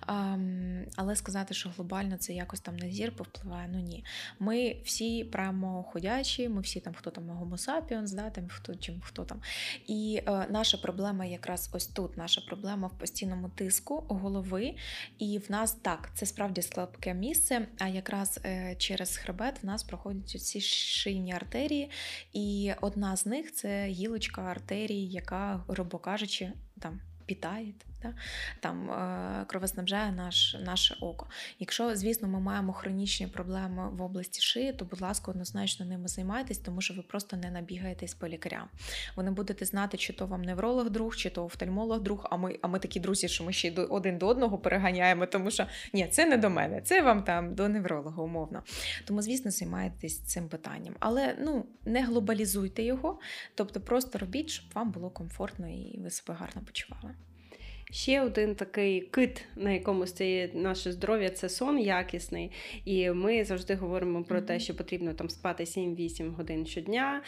А, 0.00 0.36
але 0.96 1.16
сказати, 1.16 1.54
що 1.54 1.68
глобально 1.76 2.16
це 2.16 2.32
якось 2.32 2.60
там 2.60 2.76
на 2.76 2.90
зір 2.90 3.16
повпливає, 3.16 3.68
ну 3.72 3.78
ні. 3.78 4.04
Ми 4.38 4.76
всі 4.84 5.24
прямо 5.24 5.82
ходячі, 5.82 6.48
ми 6.48 6.60
всі 6.60 6.80
там, 6.80 6.94
хто 6.94 7.10
там 7.10 7.30
Homo 7.30 7.66
sapiens, 7.66 8.14
да, 8.14 8.30
там 8.30 8.48
хто 8.48 8.74
чим 8.74 9.00
хто 9.00 9.24
там. 9.24 9.40
І 9.86 10.22
е, 10.26 10.46
наша 10.50 10.78
проблема 10.78 11.24
якраз 11.24 11.70
ось 11.72 11.86
тут. 11.86 12.16
Наша 12.16 12.40
проблема 12.40 12.88
в 12.88 12.98
постійному 12.98 13.48
тиску 13.48 14.04
голови. 14.08 14.74
І 15.18 15.38
в 15.38 15.50
нас 15.50 15.72
так, 15.72 16.10
це 16.14 16.26
справді 16.26 16.62
слабке 16.62 17.14
місце. 17.14 17.66
А 17.78 17.88
якраз 17.88 18.40
е, 18.44 18.74
через 18.78 19.16
хребет 19.16 19.62
в 19.62 19.66
нас 19.66 19.82
проходять 19.82 20.28
ці 20.28 20.60
шийні 20.60 21.32
артерії, 21.32 21.90
і 22.32 22.72
одна 22.80 23.16
з 23.16 23.26
них 23.26 23.52
це 23.52 23.86
гілочка 23.86 24.42
артерії, 24.42 25.10
яка, 25.10 25.64
грубо 25.68 25.98
кажучи, 25.98 26.52
там 26.80 27.00
питає, 27.34 27.72
да? 28.02 28.14
там 28.60 28.90
е, 28.90 29.44
кровоснабжає 29.46 30.12
наш, 30.12 30.56
наше 30.64 30.96
око. 31.00 31.26
Якщо, 31.58 31.96
звісно, 31.96 32.28
ми 32.28 32.40
маємо 32.40 32.72
хронічні 32.72 33.26
проблеми 33.26 33.90
в 33.92 34.02
області 34.02 34.42
шиї, 34.42 34.72
то, 34.72 34.84
будь 34.84 35.00
ласка, 35.00 35.30
однозначно 35.30 35.86
ними 35.86 36.08
займайтесь, 36.08 36.58
тому 36.58 36.80
що 36.80 36.94
ви 36.94 37.02
просто 37.02 37.36
не 37.36 37.50
набігаєтесь 37.50 38.14
по 38.14 38.28
лікарям. 38.28 38.68
Ви 39.16 39.22
не 39.22 39.30
будете 39.30 39.64
знати, 39.64 39.96
чи 39.96 40.12
то 40.12 40.26
вам 40.26 40.42
невролог 40.42 40.90
друг, 40.90 41.16
чи 41.16 41.30
то 41.30 41.44
офтальмолог 41.44 42.00
друг, 42.00 42.26
а 42.30 42.36
ми, 42.36 42.58
а 42.62 42.68
ми 42.68 42.78
такі 42.78 43.00
друзі, 43.00 43.28
що 43.28 43.44
ми 43.44 43.52
ще 43.52 43.68
й 43.68 43.78
один 43.90 44.18
до 44.18 44.26
одного 44.26 44.58
переганяємо, 44.58 45.26
тому 45.26 45.50
що 45.50 45.66
ні, 45.92 46.08
це 46.08 46.26
не 46.26 46.36
до 46.36 46.50
мене, 46.50 46.80
це 46.80 47.02
вам 47.02 47.22
там 47.22 47.54
до 47.54 47.68
невролога, 47.68 48.22
умовно. 48.22 48.62
Тому, 49.04 49.22
звісно, 49.22 49.50
займайтесь 49.50 50.18
цим 50.18 50.48
питанням. 50.48 50.94
Але 51.00 51.36
ну, 51.40 51.66
не 51.84 52.04
глобалізуйте 52.04 52.82
його, 52.82 53.18
тобто 53.54 53.80
просто 53.80 54.18
робіть, 54.18 54.50
щоб 54.50 54.66
вам 54.74 54.90
було 54.90 55.10
комфортно 55.10 55.68
і 55.68 56.00
ви 56.00 56.10
себе 56.10 56.38
гарно 56.40 56.62
почували. 56.66 57.14
Ще 57.90 58.22
один 58.22 58.54
такий 58.54 59.00
кит, 59.00 59.44
на 59.56 59.70
якому 59.70 60.06
стоїть 60.06 60.54
наше 60.54 60.92
здоров'я, 60.92 61.30
це 61.30 61.48
сон 61.48 61.78
якісний. 61.78 62.50
І 62.84 63.10
ми 63.10 63.44
завжди 63.44 63.74
говоримо 63.74 64.24
про 64.24 64.38
mm-hmm. 64.38 64.46
те, 64.46 64.60
що 64.60 64.76
потрібно 64.76 65.14
там 65.14 65.28
спати 65.28 65.64
7-8 65.64 66.34
годин 66.34 66.66
щодня, 66.66 67.22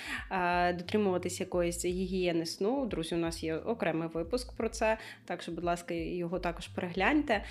дотримуватись 0.78 1.40
якоїсь 1.40 1.84
гігієни 1.84 2.46
сну. 2.46 2.86
Друзі, 2.86 3.14
у 3.14 3.18
нас 3.18 3.42
є 3.42 3.56
окремий 3.56 4.08
випуск 4.08 4.56
про 4.56 4.68
це, 4.68 4.98
так 5.24 5.42
що, 5.42 5.52
будь 5.52 5.64
ласка, 5.64 5.94
його 5.94 6.38
також 6.38 6.68
перегляньте. 6.68 7.44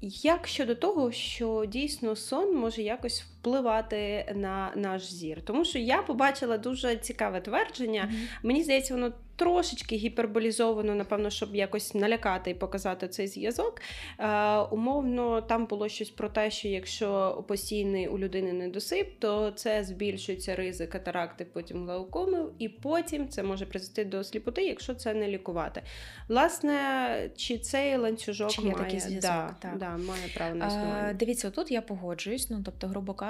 Як 0.00 0.46
щодо 0.46 0.74
того, 0.74 1.12
що 1.12 1.64
дійсно 1.68 2.16
сон 2.16 2.56
може 2.56 2.82
якось 2.82 3.24
впливати 3.40 4.32
на 4.34 4.72
наш 4.76 5.12
зір? 5.12 5.42
Тому 5.42 5.64
що 5.64 5.78
я 5.78 6.02
побачила 6.02 6.58
дуже 6.58 6.96
цікаве 6.96 7.40
твердження. 7.40 8.08
Mm-hmm. 8.12 8.38
Мені 8.42 8.62
здається, 8.62 8.94
воно 8.94 9.12
трошечки 9.38 9.96
гіперболізовано, 9.96 10.94
напевно, 10.94 11.30
щоб 11.30 11.56
якось 11.56 11.94
налякати 11.94 12.50
і 12.50 12.54
показати 12.54 13.08
цей 13.08 13.26
зв'язок. 13.26 13.80
Е, 14.18 14.58
Умовно, 14.58 15.40
там 15.40 15.66
було 15.66 15.88
щось 15.88 16.10
про 16.10 16.28
те, 16.28 16.50
що 16.50 16.68
якщо 16.68 17.44
постійний 17.48 18.08
у 18.08 18.18
людини 18.18 18.52
недосип, 18.52 19.18
то 19.18 19.50
це 19.50 19.84
збільшується 19.84 20.56
ризик 20.56 20.90
катаракти, 20.90 21.44
потім 21.44 21.84
глаукоми, 21.84 22.44
і 22.58 22.68
потім 22.68 23.28
це 23.28 23.42
може 23.42 23.66
призвести 23.66 24.04
до 24.04 24.24
сліпоти, 24.24 24.64
якщо 24.64 24.94
це 24.94 25.14
не 25.14 25.28
лікувати. 25.28 25.82
Власне, 26.28 27.30
чи 27.36 27.58
цей 27.58 27.96
ланцюжок 27.96 28.50
чи 28.50 28.62
є 28.62 28.70
має 28.70 28.84
такий 28.84 29.00
зв'язок? 29.00 29.30
Да, 29.30 29.56
так. 29.58 29.78
Да, 29.78 29.90
має 29.90 30.28
право 30.34 30.54
на 30.54 30.66
існування? 30.66 31.12
Дивіться, 31.18 31.50
тут 31.50 31.70
я 31.70 31.82
погоджуюсь. 31.82 32.50
Ну 32.50 32.62
тобто, 32.64 32.86
грубо 32.86 33.14
кажучи, 33.14 33.27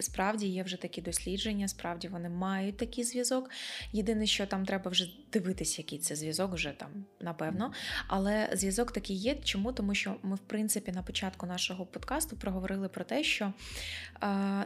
справді 0.00 0.46
є 0.46 0.62
вже 0.62 0.76
такі 0.76 1.02
дослідження, 1.02 1.68
справді 1.68 2.08
вони 2.08 2.28
мають 2.28 2.76
такий 2.76 3.04
зв'язок. 3.04 3.50
Єдине, 3.92 4.26
що 4.26 4.46
там 4.46 4.66
треба 4.66 4.90
вже 4.90 5.10
дивитися, 5.32 5.74
який 5.82 5.98
це 5.98 6.16
зв'язок 6.16 6.52
вже 6.54 6.70
там, 6.70 7.04
напевно. 7.20 7.72
Але 8.06 8.50
зв'язок 8.52 8.92
такий 8.92 9.16
є. 9.16 9.34
Чому? 9.34 9.72
Тому 9.72 9.94
що 9.94 10.16
ми, 10.22 10.36
в 10.36 10.38
принципі, 10.38 10.92
на 10.92 11.02
початку 11.02 11.46
нашого 11.46 11.86
подкасту 11.86 12.36
проговорили 12.36 12.88
про 12.88 13.04
те, 13.04 13.24
що, 13.24 13.52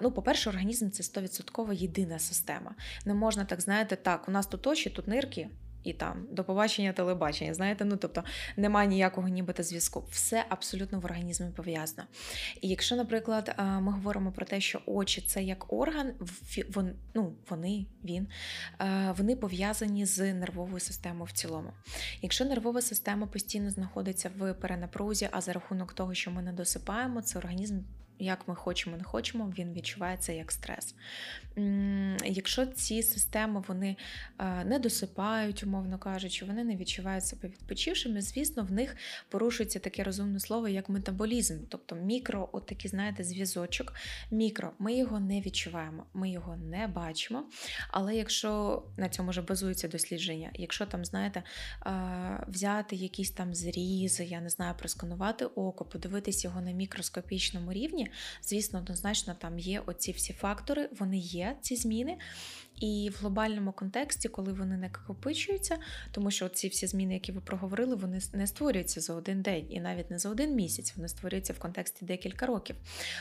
ну, 0.02 0.12
по-перше, 0.12 0.50
організм 0.50 0.90
це 0.90 1.02
100% 1.02 1.72
єдина 1.72 2.18
система. 2.18 2.74
Не 3.04 3.14
можна 3.14 3.44
так, 3.44 3.60
знаєте, 3.60 3.96
так, 3.96 4.28
у 4.28 4.30
нас 4.30 4.46
тут 4.46 4.66
очі, 4.66 4.90
тут 4.90 5.08
нирки 5.08 5.48
і 5.84 5.92
там 5.92 6.26
до 6.30 6.44
побачення 6.44 6.92
телебачення. 6.92 7.54
Знаєте, 7.54 7.84
ну 7.84 7.96
тобто 7.96 8.24
немає 8.56 8.88
ніякого 8.88 9.28
нібито 9.28 9.62
зв'язку. 9.62 10.04
Все 10.10 10.44
абсолютно 10.48 11.00
в 11.00 11.04
організмі 11.04 11.50
пов'язано. 11.56 12.08
І 12.60 12.68
якщо, 12.68 12.96
наприклад, 12.96 13.54
ми 13.58 13.92
говоримо 13.92 14.32
про 14.32 14.46
те, 14.46 14.60
що 14.60 14.80
очі 14.86 15.20
це 15.20 15.42
як 15.42 15.72
орган, 15.72 16.12
вон, 16.74 16.92
ну, 17.14 17.34
вони, 17.48 17.86
він, 18.04 18.28
вони 19.16 19.36
пов'язані 19.36 20.06
з 20.06 20.34
нервовою 20.34 20.80
системою 20.80 21.24
в 21.24 21.32
цілому. 21.32 21.72
Якщо 22.22 22.44
нервова 22.44 22.82
система 22.82 23.26
постійно 23.26 23.70
знаходиться 23.70 24.30
в 24.38 24.54
перенапрузі, 24.54 25.28
а 25.32 25.40
за 25.40 25.52
рахунок 25.52 25.92
того, 25.92 26.14
що 26.14 26.30
ми 26.30 26.42
не 26.42 26.52
досипаємо, 26.52 27.22
це 27.22 27.38
організм 27.38 27.80
як 28.20 28.48
ми 28.48 28.54
хочемо, 28.54 28.96
не 28.96 29.04
хочемо, 29.04 29.52
він 29.58 29.72
відчувається 29.72 30.32
як 30.32 30.52
стрес. 30.52 30.94
Якщо 32.24 32.66
ці 32.66 33.02
системи 33.02 33.64
вони 33.68 33.96
е, 34.38 34.64
не 34.64 34.78
досипають, 34.78 35.62
умовно 35.62 35.98
кажучи, 35.98 36.44
вони 36.44 36.64
не 36.64 36.76
відчувають 36.76 37.26
себе 37.26 37.48
відпочившими, 37.48 38.22
звісно, 38.22 38.64
в 38.64 38.72
них 38.72 38.96
порушується 39.28 39.78
таке 39.78 40.04
розумне 40.04 40.40
слово, 40.40 40.68
як 40.68 40.88
метаболізм, 40.88 41.58
тобто 41.68 41.96
мікро, 41.96 42.48
от 42.52 42.66
такий, 42.66 42.90
знаєте, 42.90 43.24
зв'язочок. 43.24 43.92
Мікро, 44.30 44.72
ми 44.78 44.94
його 44.94 45.20
не 45.20 45.40
відчуваємо, 45.40 46.06
ми 46.14 46.30
його 46.30 46.56
не 46.56 46.86
бачимо. 46.86 47.44
Але 47.90 48.16
якщо 48.16 48.82
на 48.96 49.08
цьому 49.08 49.30
вже 49.30 49.42
базується 49.42 49.88
дослідження, 49.88 50.50
якщо 50.54 50.86
там, 50.86 51.04
знаєте, 51.04 51.42
е, 51.86 52.44
взяти 52.48 52.96
якісь 52.96 53.30
там 53.30 53.54
зрізи, 53.54 54.24
я 54.24 54.40
не 54.40 54.48
знаю, 54.48 54.74
просканувати 54.78 55.44
око, 55.44 55.84
подивитись 55.84 56.44
його 56.44 56.60
на 56.60 56.72
мікроскопічному 56.72 57.72
рівні, 57.72 58.09
звісно, 58.42 58.78
однозначно 58.78 59.34
там 59.34 59.58
є 59.58 59.82
оці 59.86 60.12
всі 60.12 60.32
фактори, 60.32 60.88
вони 60.98 61.18
є, 61.18 61.56
ці 61.60 61.76
зміни. 61.76 62.18
І 62.80 63.10
в 63.14 63.18
глобальному 63.20 63.72
контексті, 63.72 64.28
коли 64.28 64.52
вони 64.52 64.76
не 64.76 64.76
накопичуються, 64.76 65.78
тому 66.10 66.30
що 66.30 66.48
ці 66.48 66.68
всі 66.68 66.86
зміни, 66.86 67.14
які 67.14 67.32
ви 67.32 67.40
проговорили, 67.40 67.96
вони 67.96 68.20
не 68.32 68.46
створюються 68.46 69.00
за 69.00 69.14
один 69.14 69.42
день 69.42 69.66
і 69.70 69.80
навіть 69.80 70.10
не 70.10 70.18
за 70.18 70.28
один 70.28 70.54
місяць, 70.54 70.92
вони 70.96 71.08
створюються 71.08 71.52
в 71.52 71.58
контексті 71.58 72.04
декілька 72.04 72.46
років. 72.46 72.76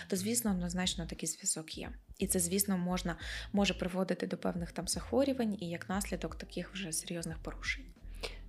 То, 0.08 0.16
звісно, 0.16 0.52
однозначно 0.52 1.06
такий 1.06 1.30
зв'язок 1.30 1.78
є. 1.78 1.90
І 2.18 2.28
це, 2.28 2.40
звісно, 2.40 2.78
можна 2.78 3.18
може 3.54 3.74
приводити 3.74 4.28
до 4.28 4.38
певних 4.38 4.72
там 4.72 4.88
захворювань 4.88 5.58
і 5.60 5.70
як 5.70 5.90
наслідок 5.90 6.36
таких 6.36 6.74
вже 6.74 6.92
серйозних 6.92 7.38
порушень. 7.38 7.86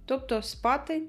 Тобто 0.06 0.42
спати 0.42 1.02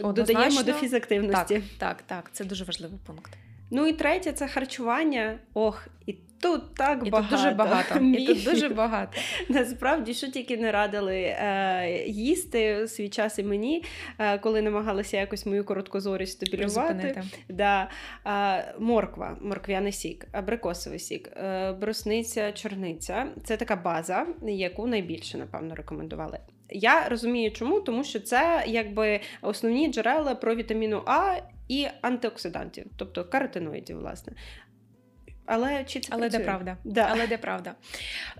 Однозначно, 0.00 0.34
додаємо 0.34 0.62
до 0.62 0.72
фізактивності. 0.72 1.54
Так, 1.54 1.62
так, 1.78 2.02
так, 2.02 2.30
це 2.32 2.44
дуже 2.44 2.64
важливий 2.64 2.98
пункт. 3.06 3.32
Ну 3.70 3.86
і 3.86 3.92
третє 3.92 4.32
це 4.32 4.48
харчування. 4.48 5.38
Ох, 5.54 5.88
і 6.06 6.12
тут 6.40 6.74
так 6.74 7.06
і 7.06 7.10
багато. 7.10 7.36
Тут 7.36 7.38
дуже 7.38 7.54
багато. 7.54 7.98
І 8.18 8.26
тут 8.26 8.44
дуже 8.44 8.68
багато. 8.68 9.18
Насправді, 9.48 10.14
що 10.14 10.30
тільки 10.30 10.56
не 10.56 10.72
радили 10.72 11.16
е, 11.16 12.04
їсти 12.06 12.88
свій 12.88 13.08
час 13.08 13.38
і 13.38 13.42
мені, 13.42 13.84
е, 14.18 14.38
коли 14.38 14.62
намагалися 14.62 15.16
якось 15.16 15.46
мою 15.46 15.64
короткозорість 15.64 16.32
стабілювати. 16.32 17.22
Да. 17.48 17.88
Е, 18.26 18.74
морква, 18.78 19.36
морквяний 19.40 19.92
сік, 19.92 20.26
абрикосовий 20.32 20.98
сік, 20.98 21.30
е, 21.36 21.72
брусниця, 21.72 22.52
чорниця 22.52 23.26
це 23.44 23.56
така 23.56 23.76
база, 23.76 24.26
яку 24.42 24.86
найбільше, 24.86 25.38
напевно, 25.38 25.74
рекомендували. 25.74 26.38
Я 26.70 27.08
розумію, 27.08 27.50
чому, 27.52 27.80
тому 27.80 28.04
що 28.04 28.20
це 28.20 28.64
якби 28.66 29.20
основні 29.42 29.92
джерела 29.92 30.34
про 30.34 30.54
вітаміну 30.54 31.02
А 31.06 31.36
і 31.68 31.88
антиоксидантів, 32.02 32.86
тобто 32.96 33.24
каротиноїдів, 33.24 33.98
власне. 33.98 34.32
Але 35.48 35.84
чи 35.84 36.00
це 36.00 36.08
але 36.10 36.28
де 36.28 36.38
правда? 36.38 36.76
Да. 36.84 37.08
Але 37.10 37.26
де 37.26 37.38
правда? 37.38 37.74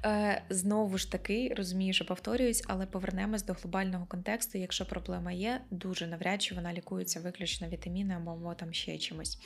Е, 0.04 0.42
Знову 0.50 0.98
ж 0.98 1.12
таки, 1.12 1.54
розумію, 1.56 1.92
що 1.92 2.06
повторююсь, 2.06 2.64
але 2.66 2.86
повернемось 2.86 3.42
до 3.42 3.52
глобального 3.52 4.06
контексту. 4.06 4.58
Якщо 4.58 4.86
проблема 4.86 5.32
є, 5.32 5.60
дуже 5.70 6.06
навряд 6.06 6.42
чи 6.42 6.54
вона 6.54 6.72
лікується 6.72 7.20
виключно 7.20 7.68
вітамінами 7.68 8.32
або 8.32 8.54
там 8.54 8.72
ще 8.72 8.98
чимось. 8.98 9.38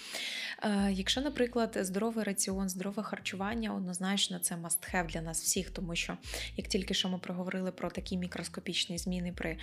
Е, 0.63 0.93
Якщо, 0.93 1.21
наприклад, 1.21 1.79
здоровий 1.81 2.25
раціон, 2.25 2.69
здорове 2.69 3.03
харчування, 3.03 3.75
однозначно 3.75 4.39
це 4.39 4.55
must 4.55 4.95
have 4.95 5.07
для 5.07 5.21
нас 5.21 5.43
всіх, 5.43 5.71
тому 5.71 5.97
що 5.97 6.17
як 6.57 6.69
тільки 6.69 6.95
що 6.95 7.09
ми 7.09 7.19
проговорили 7.19 7.73
про 7.73 7.91
такі 7.91 8.17
мікроскопічні 8.17 8.99
зміни 8.99 9.33
при, 9.33 9.51
е, 9.51 9.59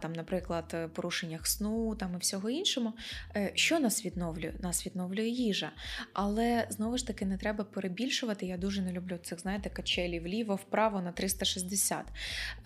там, 0.00 0.12
наприклад, 0.12 0.90
порушеннях 0.94 1.46
сну 1.46 1.96
там 1.96 2.14
і 2.14 2.18
всього 2.18 2.50
іншому, 2.50 2.92
е, 3.36 3.52
що 3.54 3.80
нас 3.80 4.04
відновлює? 4.04 4.52
Нас 4.60 4.86
відновлює 4.86 5.28
їжа. 5.28 5.72
Але 6.12 6.66
знову 6.70 6.98
ж 6.98 7.06
таки 7.06 7.21
таки 7.22 7.30
не 7.30 7.36
треба 7.36 7.64
перебільшувати. 7.64 8.46
Я 8.46 8.56
дуже 8.56 8.82
не 8.82 8.92
люблю 8.92 9.18
цих, 9.22 9.40
знаєте, 9.40 9.70
качелі 9.70 10.20
вліво, 10.20 10.54
вправо 10.54 11.00
на 11.00 11.12
360. 11.12 12.04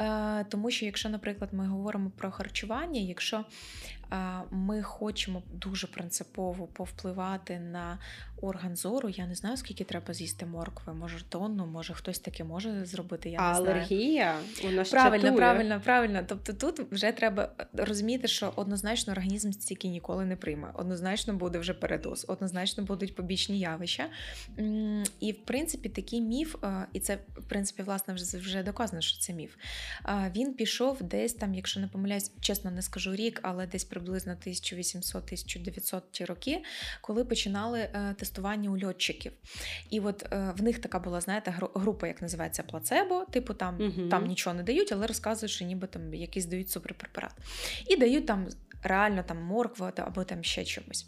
Е, 0.01 0.45
Тому 0.49 0.71
що, 0.71 0.85
якщо, 0.85 1.09
наприклад, 1.09 1.51
ми 1.53 1.67
говоримо 1.67 2.11
про 2.11 2.31
харчування, 2.31 3.01
якщо 3.01 3.45
ми 4.51 4.83
хочемо 4.83 5.43
дуже 5.53 5.87
принципово 5.87 6.67
повпливати 6.67 7.59
на 7.59 7.99
орган 8.43 8.77
зору. 8.77 9.09
Я 9.09 9.27
не 9.27 9.35
знаю, 9.35 9.57
скільки 9.57 9.85
треба 9.85 10.15
з'їсти 10.15 10.47
моркви. 10.47 10.95
Може, 10.95 11.25
тонну, 11.25 11.67
може 11.67 11.95
хтось 11.95 12.19
таке 12.19 12.45
може 12.45 12.87
зробити. 12.87 13.31
Я 13.31 13.39
не 13.39 13.45
алергія 13.45 14.35
вона 14.65 14.85
правильно, 14.85 15.37
правильно, 15.37 15.81
правильно. 15.85 16.23
Тобто 16.27 16.53
тут 16.53 16.93
вже 16.93 17.13
треба 17.13 17.53
розуміти, 17.73 18.29
що 18.29 18.53
однозначно 18.57 19.13
організм 19.13 19.51
стільки 19.51 19.89
ніколи 19.89 20.25
не 20.25 20.37
прийме. 20.37 20.71
Однозначно 20.75 21.35
буде 21.35 21.59
вже 21.59 21.75
передоз, 21.75 22.27
однозначно 22.29 22.85
будуть 22.85 23.15
побічні 23.15 23.59
явища. 23.59 24.07
І 25.21 25.33
в 25.33 25.45
принципі 25.45 25.89
такий 25.89 26.21
міф, 26.21 26.57
і 26.93 27.01
це 27.01 27.19
в 27.37 27.45
принципі 27.45 27.83
власне 27.83 28.15
вже 28.15 28.39
вже 28.39 28.63
доказано, 28.63 29.03
що 29.03 29.21
це 29.21 29.33
міф. 29.33 29.55
Він 30.37 30.55
пішов 30.55 31.03
десь 31.03 31.35
там, 31.35 31.55
якщо 31.55 31.81
не 31.81 31.89
помиляюсь, 31.89 32.33
чесно 32.41 32.71
не 32.71 32.83
скажу 32.83 33.15
рік, 33.15 33.41
але 33.43 33.67
десь 33.67 33.85
приблизно 33.97 34.37
1800-1900 34.47 36.27
роки, 36.27 36.63
коли 37.01 37.25
починали 37.25 37.79
е, 37.79 38.15
тестування 38.19 38.71
у 38.71 38.87
льотчиків. 38.87 39.33
І 39.91 40.01
от 40.01 40.23
е, 40.33 40.55
в 40.59 40.63
них 40.63 40.79
така 40.79 40.99
була, 40.99 41.21
знаєте, 41.21 41.55
група, 41.75 42.07
як 42.07 42.23
називається 42.23 42.63
плацебо, 42.63 43.25
типу 43.31 43.55
там 43.55 43.81
угу. 43.81 44.09
там 44.09 44.27
нічого 44.27 44.57
не 44.57 44.63
дають, 44.63 44.93
але 44.93 45.07
розказують, 45.07 45.53
що 45.53 45.65
ніби 45.65 45.87
там 45.87 46.15
якийсь 46.15 46.47
дають 46.47 46.71
суперпрепарат. 46.71 47.33
І 47.87 47.97
дають 47.97 48.27
там 48.27 48.49
реально 48.89 49.23
там 49.23 49.43
морква 49.43 49.93
або 49.97 50.25
там 50.25 50.45
ще 50.45 50.65
чомусь. 50.65 51.07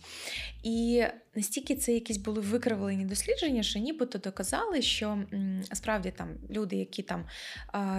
І 0.62 1.04
настільки 1.34 1.76
це 1.76 1.92
якісь 1.92 2.16
були 2.16 2.40
викривлені 2.40 3.04
дослідження, 3.04 3.62
що 3.62 3.78
нібито 3.78 4.18
доказали, 4.18 4.82
що 4.82 5.18
справді 5.72 6.10
там 6.10 6.28
люди, 6.50 6.76
які 6.76 7.02
там 7.02 7.26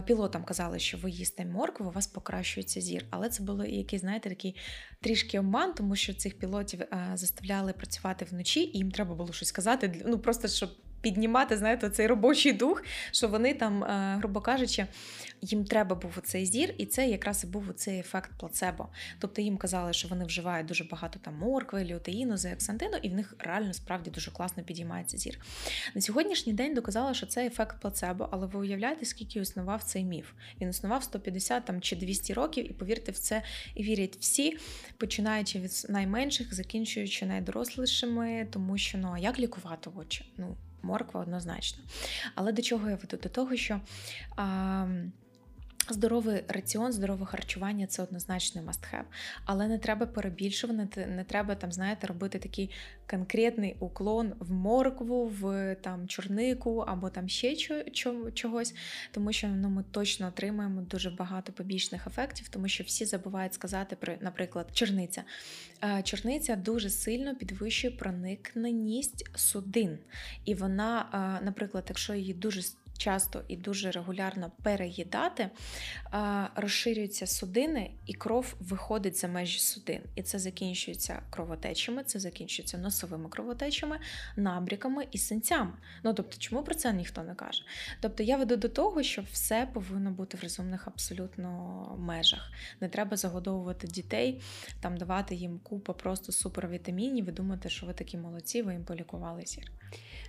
пілотам 0.06 0.44
казали, 0.44 0.80
що 0.80 0.98
ви 0.98 1.12
їсте 1.12 1.46
моркву, 1.46 1.88
у 1.88 1.92
вас 1.92 2.08
покращується 2.08 2.82
зір. 2.82 3.06
Але 3.10 3.30
це 3.30 3.44
було 3.44 3.66
якийсь, 3.66 4.02
знаєте, 4.02 4.30
такий 4.30 4.56
трішки 5.02 5.40
обман, 5.40 5.74
тому 5.74 5.96
що 5.96 6.14
цих 6.14 6.40
пілотів 6.40 6.82
заставляли 7.14 7.74
працювати 7.74 8.26
вночі, 8.32 8.60
і 8.60 8.78
їм 8.78 8.92
треба 8.92 9.16
було 9.16 9.34
щось 9.34 9.52
казати, 9.52 10.04
ну 10.06 10.20
просто 10.20 10.48
щоб 10.48 10.70
піднімати, 11.02 11.58
знаєте, 11.58 11.90
цей 11.90 12.08
робочий 12.08 12.54
дух, 12.54 12.84
що 13.12 13.28
вони 13.28 13.54
там, 13.54 13.84
е, 13.84 14.16
грубо 14.18 14.42
кажучи, 14.42 14.88
їм 15.42 15.66
треба 15.66 15.96
був 15.96 16.20
цей 16.24 16.46
зір, 16.46 16.74
і 16.78 16.86
це 16.86 17.08
якраз 17.08 17.44
і 17.44 17.48
був 17.48 17.74
цей 17.76 18.00
ефект 18.00 18.32
плацебо. 18.38 18.88
Тобто 19.20 19.42
їм 19.42 19.58
казали, 19.58 19.94
що 19.94 20.08
вони 20.08 20.26
вживають 20.26 20.68
дуже 20.68 20.84
багато 20.84 21.20
там 21.20 21.36
моркви, 21.36 21.84
ліотеїну, 21.84 22.38
зеаксантину, 22.38 22.98
і 23.02 23.10
в 23.10 23.14
них 23.14 23.36
реально 23.40 23.74
справді 23.74 24.10
дуже 24.10 24.32
класно 24.32 24.64
підіймається 24.64 25.18
зір. 25.18 25.40
На 25.96 26.02
сьогоднішній 26.02 26.54
день 26.54 26.74
доказала, 26.74 27.14
що 27.14 27.26
це 27.26 27.46
ефект 27.46 27.82
плацебо, 27.82 28.30
але 28.32 28.48
ви 28.48 28.60
уявляєте, 28.60 29.06
скільки 29.06 29.40
існував 29.40 29.84
цей 29.84 30.04
міф? 30.04 30.32
Він 30.62 30.70
існував 30.70 31.04
150 31.04 31.66
там, 31.66 31.82
чи 31.82 31.96
200 31.96 32.34
років, 32.34 32.70
і 32.70 32.74
повірте 32.74 33.12
в 33.12 33.18
це, 33.18 33.44
вірять 33.78 34.18
всі, 34.20 34.58
починаючи 34.98 35.60
від 35.60 35.86
найменших, 35.90 36.54
закінчуючи 36.54 37.26
найдорослішими, 37.26 38.48
тому 38.52 38.78
що 38.78 38.98
ну 38.98 39.12
а 39.16 39.20
як 39.20 39.40
лікувати 39.40 39.90
очі? 39.96 40.26
Ну 40.38 40.56
морква 40.82 41.22
однозначно. 41.22 41.84
Але 42.36 42.52
до 42.52 42.62
чого 42.62 42.90
я 42.90 42.96
веду? 42.96 43.18
До 43.18 43.30
того, 43.30 43.56
що. 43.56 43.82
А, 44.36 44.88
Здоровий 45.88 46.44
раціон, 46.48 46.92
здорове 46.92 47.26
харчування 47.26 47.88
це 47.88 48.04
однозначно 48.04 48.62
must-have. 48.62 49.04
Але 49.46 49.68
не 49.68 49.78
треба 49.78 50.06
перебільшувати, 50.06 51.06
не 51.06 51.24
треба 51.24 51.56
там, 51.56 51.72
знаєте, 51.72 52.08
робити 52.08 52.40
такий 52.40 52.70
конкретний 53.10 53.76
уклон 53.80 54.34
в 54.40 54.52
моркву, 54.52 55.28
в 55.28 55.76
там 55.82 56.08
чорнику 56.08 56.78
або 56.78 57.10
там 57.10 57.30
ще 57.30 57.56
чогось, 58.34 58.74
тому 59.12 59.34
що 59.34 59.48
ну, 59.48 59.70
ми 59.70 59.84
точно 59.92 60.28
отримаємо 60.28 60.82
дуже 60.82 61.10
багато 61.10 61.54
побічних 61.54 62.08
ефектів, 62.08 62.50
тому 62.50 62.68
що 62.68 62.84
всі 62.84 63.06
забувають 63.06 63.54
сказати 63.54 63.96
про, 63.96 64.14
наприклад, 64.22 64.68
чорниця. 64.74 65.24
Чорниця 66.04 66.56
дуже 66.56 66.90
сильно 66.90 67.36
підвищує 67.36 67.94
проникненість 67.94 69.30
судин. 69.36 69.98
І 70.46 70.56
вона, 70.56 71.40
наприклад, 71.44 71.86
якщо 71.90 72.14
її 72.14 72.34
дуже 72.34 72.62
часто 73.00 73.44
і 73.48 73.58
дуже 73.58 73.92
регулярно 73.92 74.52
переїдати, 74.64 75.50
розширюються 76.56 77.28
судини, 77.28 77.92
і 78.06 78.14
кров 78.14 78.56
виходить 78.60 79.18
за 79.18 79.28
межі 79.28 79.60
судин. 79.60 80.02
І 80.16 80.22
це 80.22 80.40
закінчується 80.40 81.22
кровотечами, 81.30 82.04
це 82.04 82.20
закінчується 82.20 82.78
носовими 82.78 83.30
кровотечами, 83.30 84.00
набріками 84.36 85.08
і 85.12 85.18
синцями. 85.18 85.72
Ну 86.04 86.14
тобто, 86.14 86.38
чому 86.38 86.64
про 86.64 86.76
це 86.76 86.94
ніхто 86.94 87.24
не 87.24 87.36
каже? 87.36 87.64
Тобто 88.02 88.24
я 88.24 88.38
веду 88.38 88.56
до 88.56 88.70
того, 88.70 89.04
що 89.04 89.22
все 89.32 89.68
повинно 89.74 90.12
бути 90.12 90.38
в 90.38 90.44
розумних 90.44 90.88
абсолютно 90.88 91.50
межах. 92.00 92.52
Не 92.82 92.90
треба 92.90 93.18
загодовувати 93.18 93.88
дітей, 93.88 94.42
там 94.80 94.98
давати 94.98 95.36
їм 95.36 95.60
купу 95.60 95.94
просто 95.94 96.32
супервітамінів 96.32 97.30
і 97.30 97.32
думати, 97.32 97.70
що 97.70 97.86
ви 97.86 97.94
такі 97.94 98.18
молодці, 98.18 98.62
ви 98.62 98.74
їм 98.74 98.84
полікували 98.84 99.42
зір. 99.46 99.72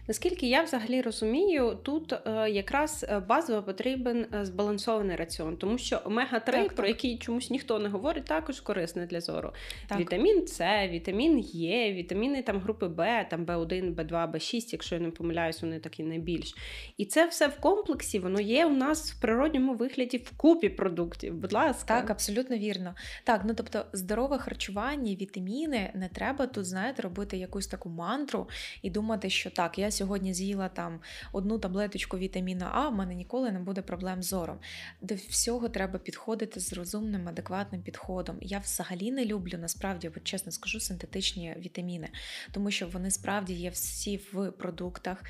Наскільки 0.09 0.48
я 0.48 0.62
взагалі 0.62 1.01
розумію, 1.01 1.78
тут 1.82 2.12
е, 2.12 2.51
якраз 2.51 3.07
е, 3.09 3.20
базово 3.20 3.62
потрібен 3.62 4.26
е, 4.34 4.44
збалансований 4.44 5.16
раціон, 5.16 5.57
тому 5.57 5.78
що 5.78 6.01
омега 6.05 6.40
3 6.40 6.53
так, 6.53 6.74
про 6.74 6.86
так. 6.86 6.88
який 6.88 7.18
чомусь 7.18 7.51
ніхто 7.51 7.78
не 7.78 7.88
говорить, 7.88 8.24
також 8.24 8.61
корисний 8.61 9.07
для 9.07 9.20
зору. 9.20 9.53
Так. 9.86 9.98
Вітамін 9.98 10.46
С, 10.46 10.88
вітамін 10.88 11.46
Е, 11.55 11.92
вітаміни 11.92 12.42
там 12.42 12.61
групи 12.61 12.88
Б, 12.88 13.26
там 13.30 13.46
Б1, 13.46 13.94
Б2, 13.94 14.30
Б6, 14.32 14.68
якщо 14.72 14.94
я 14.94 15.01
не 15.01 15.11
помиляюсь, 15.11 15.62
вони 15.62 15.78
такі 15.78 16.03
найбільш. 16.03 16.55
І 16.96 17.05
це 17.05 17.26
все 17.26 17.46
в 17.46 17.61
комплексі, 17.61 18.18
воно 18.18 18.40
є 18.40 18.66
у 18.66 18.74
нас 18.74 19.12
в 19.12 19.20
природньому 19.20 19.74
вигляді 19.74 20.18
в 20.18 20.30
купі 20.36 20.68
продуктів. 20.68 21.34
Будь 21.34 21.53
ласка, 21.53 22.01
так, 22.01 22.11
абсолютно 22.11 22.57
вірно. 22.57 22.94
Так, 23.24 23.42
ну 23.44 23.55
тобто, 23.55 23.84
здорове 23.92 24.38
харчування, 24.38 25.14
вітаміни 25.14 25.90
не 25.94 26.09
треба 26.09 26.46
тут, 26.46 26.64
знаєте, 26.64 27.03
робити 27.03 27.36
якусь 27.36 27.66
таку 27.66 27.88
мантру 27.88 28.48
і 28.82 28.90
думати, 28.90 29.30
що 29.30 29.51
так, 29.51 29.78
я 29.78 29.89
сьогодні 29.91 30.34
з'їла 30.34 30.68
там 30.68 31.01
одну 31.32 31.59
таблеточку 31.59 32.18
вітаміна 32.18 32.70
А, 32.72 32.88
в 32.88 32.95
мене 32.95 33.14
ніколи 33.14 33.53
не 33.53 33.59
буде 33.59 33.82
проблем 33.82 34.22
з 34.22 34.26
зором. 34.26 34.59
До 35.01 35.14
всього 35.14 35.68
треба 35.68 35.99
підходити 35.99 36.61
з 36.61 36.72
розумним, 36.72 37.28
адекватним 37.28 37.82
підходом. 37.82 38.38
Я 38.41 38.59
взагалі 38.59 39.12
не 39.12 39.24
люблю, 39.24 39.59
насправді, 39.59 40.09
от 40.09 40.24
чесно 40.24 40.53
скажу, 40.53 40.80
синтетичні 40.80 41.57
вітаміни, 41.59 42.09
тому 42.53 42.70
що 42.70 42.88
вони 42.88 43.11
справді 43.11 43.55
є 43.55 43.70
всі 43.70 44.16
в 44.32 44.51
продуктах. 44.51 45.24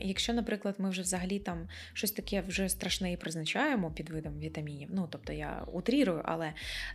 Якщо, 0.00 0.32
наприклад, 0.32 0.74
ми 0.78 0.90
вже 0.90 1.02
взагалі 1.02 1.38
там 1.38 1.68
щось 1.92 2.12
таке 2.12 2.40
вже 2.40 2.68
страшне 2.68 3.12
і 3.12 3.16
призначаємо 3.16 3.90
під 3.90 4.10
видом 4.10 4.38
вітамінів, 4.38 4.88
ну 4.92 5.08
тобто 5.10 5.32
я 5.32 5.64
утрірую, 5.72 6.22
але 6.24 6.52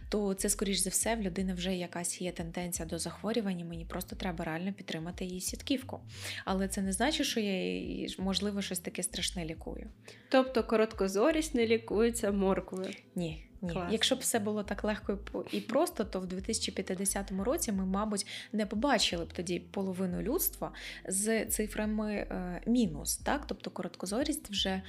то 0.09 0.33
це, 0.33 0.49
скоріш 0.49 0.77
за 0.77 0.89
все, 0.89 1.15
в 1.15 1.21
людини 1.21 1.53
вже 1.53 1.75
якась 1.75 2.21
є 2.21 2.31
тенденція 2.31 2.87
до 2.87 2.99
захворювання, 2.99 3.65
мені 3.65 3.85
просто 3.85 4.15
треба 4.15 4.45
реально 4.45 4.73
підтримати 4.73 5.25
її 5.25 5.41
сітківку 5.41 5.99
але 6.45 6.67
це 6.67 6.81
не 6.81 6.91
значить, 6.91 7.25
що 7.25 7.39
я 7.39 8.07
можливо 8.17 8.61
щось 8.61 8.79
таке 8.79 9.03
страшне 9.03 9.45
лікую. 9.45 9.87
Тобто 10.29 10.63
короткозорість 10.63 11.55
не 11.55 11.67
лікується 11.67 12.31
морквою? 12.31 12.93
Ні. 13.15 13.45
Ні. 13.63 13.81
Якщо 13.91 14.15
б 14.15 14.19
все 14.19 14.39
було 14.39 14.63
так 14.63 14.83
легко 14.83 15.19
і 15.51 15.61
просто, 15.61 16.03
то 16.03 16.19
в 16.19 16.25
2050 16.25 17.31
році 17.31 17.71
ми, 17.71 17.85
мабуть, 17.85 18.27
не 18.51 18.65
побачили 18.65 19.25
б 19.25 19.33
тоді 19.33 19.59
половину 19.59 20.21
людства 20.21 20.71
з 21.07 21.45
цифрами 21.45 22.13
е, 22.13 22.61
мінус. 22.65 23.17
Так? 23.17 23.47
Тобто 23.47 23.71
короткозорість 23.71 24.49
вже 24.49 24.81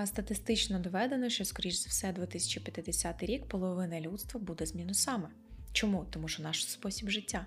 е, 0.00 0.06
статистично 0.06 0.78
доведено, 0.78 1.28
що, 1.28 1.44
скоріш 1.44 1.74
за 1.74 1.88
все, 1.88 2.12
2050 2.12 3.22
рік 3.22 3.46
половина 3.46 4.00
людства 4.00 4.40
буде 4.40 4.66
з 4.66 4.74
мінусами. 4.74 5.28
Чому? 5.72 6.06
Тому 6.10 6.28
що 6.28 6.42
наш 6.42 6.70
спосіб 6.70 7.10
життя. 7.10 7.46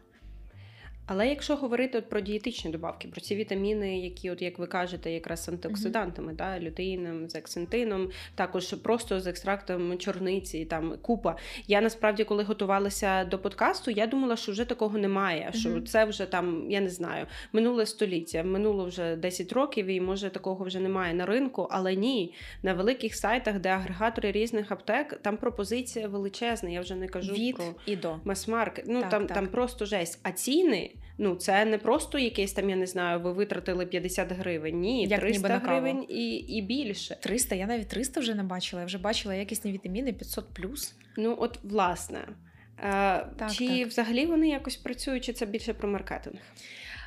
Але 1.05 1.27
якщо 1.27 1.55
говорити 1.55 1.97
от 1.97 2.09
про 2.09 2.19
дієтичні 2.19 2.71
добавки, 2.71 3.07
про 3.07 3.21
ці 3.21 3.35
вітаміни, 3.35 3.99
які, 3.99 4.31
от 4.31 4.41
як 4.41 4.59
ви 4.59 4.67
кажете, 4.67 5.11
якраз 5.11 5.49
антиоксидантами, 5.49 6.31
mm-hmm. 6.31 6.35
да, 6.35 6.59
лютеїном, 6.59 7.29
з 7.29 7.35
ексентином, 7.35 8.09
також 8.35 8.73
просто 8.73 9.19
з 9.19 9.27
екстрактом 9.27 9.97
чорниці, 9.97 10.65
там 10.65 10.93
купа. 11.01 11.35
Я 11.67 11.81
насправді, 11.81 12.23
коли 12.23 12.43
готувалася 12.43 13.25
до 13.25 13.39
подкасту, 13.39 13.91
я 13.91 14.07
думала, 14.07 14.35
що 14.35 14.51
вже 14.51 14.65
такого 14.65 14.97
немає. 14.97 15.51
Що 15.53 15.69
mm-hmm. 15.69 15.85
це 15.85 16.05
вже 16.05 16.25
там, 16.25 16.71
я 16.71 16.81
не 16.81 16.89
знаю, 16.89 17.25
минуле 17.53 17.85
століття, 17.85 18.43
минуло 18.43 18.85
вже 18.85 19.15
10 19.15 19.53
років, 19.53 19.85
і 19.85 20.01
може 20.01 20.29
такого 20.29 20.65
вже 20.65 20.79
немає 20.79 21.13
на 21.13 21.25
ринку. 21.25 21.67
Але 21.71 21.95
ні, 21.95 22.33
на 22.63 22.73
великих 22.73 23.15
сайтах, 23.15 23.59
де 23.59 23.69
агрегатори 23.69 24.31
різних 24.31 24.71
аптек, 24.71 25.19
там 25.21 25.37
пропозиція 25.37 26.07
величезна. 26.07 26.69
Я 26.69 26.81
вже 26.81 26.95
не 26.95 27.07
кажу 27.07 27.33
Від 27.33 27.55
про 27.55 27.65
і 27.85 27.95
до 27.95 28.19
мас-маркет. 28.23 28.85
Ну 28.87 29.01
так, 29.01 29.09
там, 29.09 29.27
так. 29.27 29.35
там 29.35 29.47
просто 29.47 29.85
жесть. 29.85 30.19
А 30.23 30.31
ціни. 30.31 30.93
Ну, 31.17 31.35
це 31.35 31.65
не 31.65 31.77
просто 31.77 32.19
якесь 32.19 32.53
там, 32.53 32.69
я 32.69 32.75
не 32.75 32.87
знаю, 32.87 33.19
ви 33.19 33.33
витратили 33.33 33.85
50 33.85 34.31
гривень. 34.31 34.79
Ні, 34.79 35.05
Як 35.05 35.19
300 35.19 35.57
гривень 35.57 36.05
і 36.09 36.35
і 36.35 36.61
більше. 36.61 37.17
300, 37.19 37.55
я 37.55 37.67
навіть 37.67 37.87
300 37.87 38.19
вже 38.19 38.35
не 38.35 38.43
бачила. 38.43 38.81
Я 38.81 38.85
вже 38.85 38.97
бачила 38.97 39.35
якісні 39.35 39.71
вітаміни 39.71 40.11
500+. 40.11 40.93
Ну, 41.17 41.35
от, 41.39 41.59
власне. 41.63 42.19
Е, 42.19 43.25
так, 43.37 43.51
Чи 43.51 43.67
так. 43.67 43.87
взагалі 43.87 44.25
вони 44.25 44.49
якось 44.49 44.75
працюють, 44.75 45.23
чи 45.23 45.33
це 45.33 45.45
більше 45.45 45.73
про 45.73 45.89
маркетинг? 45.89 46.39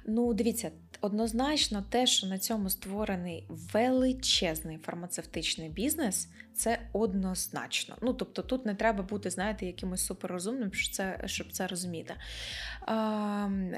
Ну, 0.07 0.35
дивіться, 0.35 0.71
однозначно, 1.01 1.85
те, 1.89 2.07
що 2.07 2.27
на 2.27 2.39
цьому 2.39 2.71
створений 2.71 3.47
величезний 3.49 4.79
фармацевтичний 4.79 5.69
бізнес, 5.69 6.29
це 6.55 6.79
однозначно. 6.93 7.97
Ну, 8.03 8.13
тобто, 8.13 8.43
тут 8.43 8.67
не 8.67 8.75
треба 8.75 9.03
бути, 9.03 9.31
знаєте, 9.31 9.67
якимось 9.67 10.07
суперрозумним, 10.07 10.73
щоб 10.73 10.95
це 10.95 11.23
щоб 11.27 11.53
це 11.53 11.67
розуміти. 11.67 12.15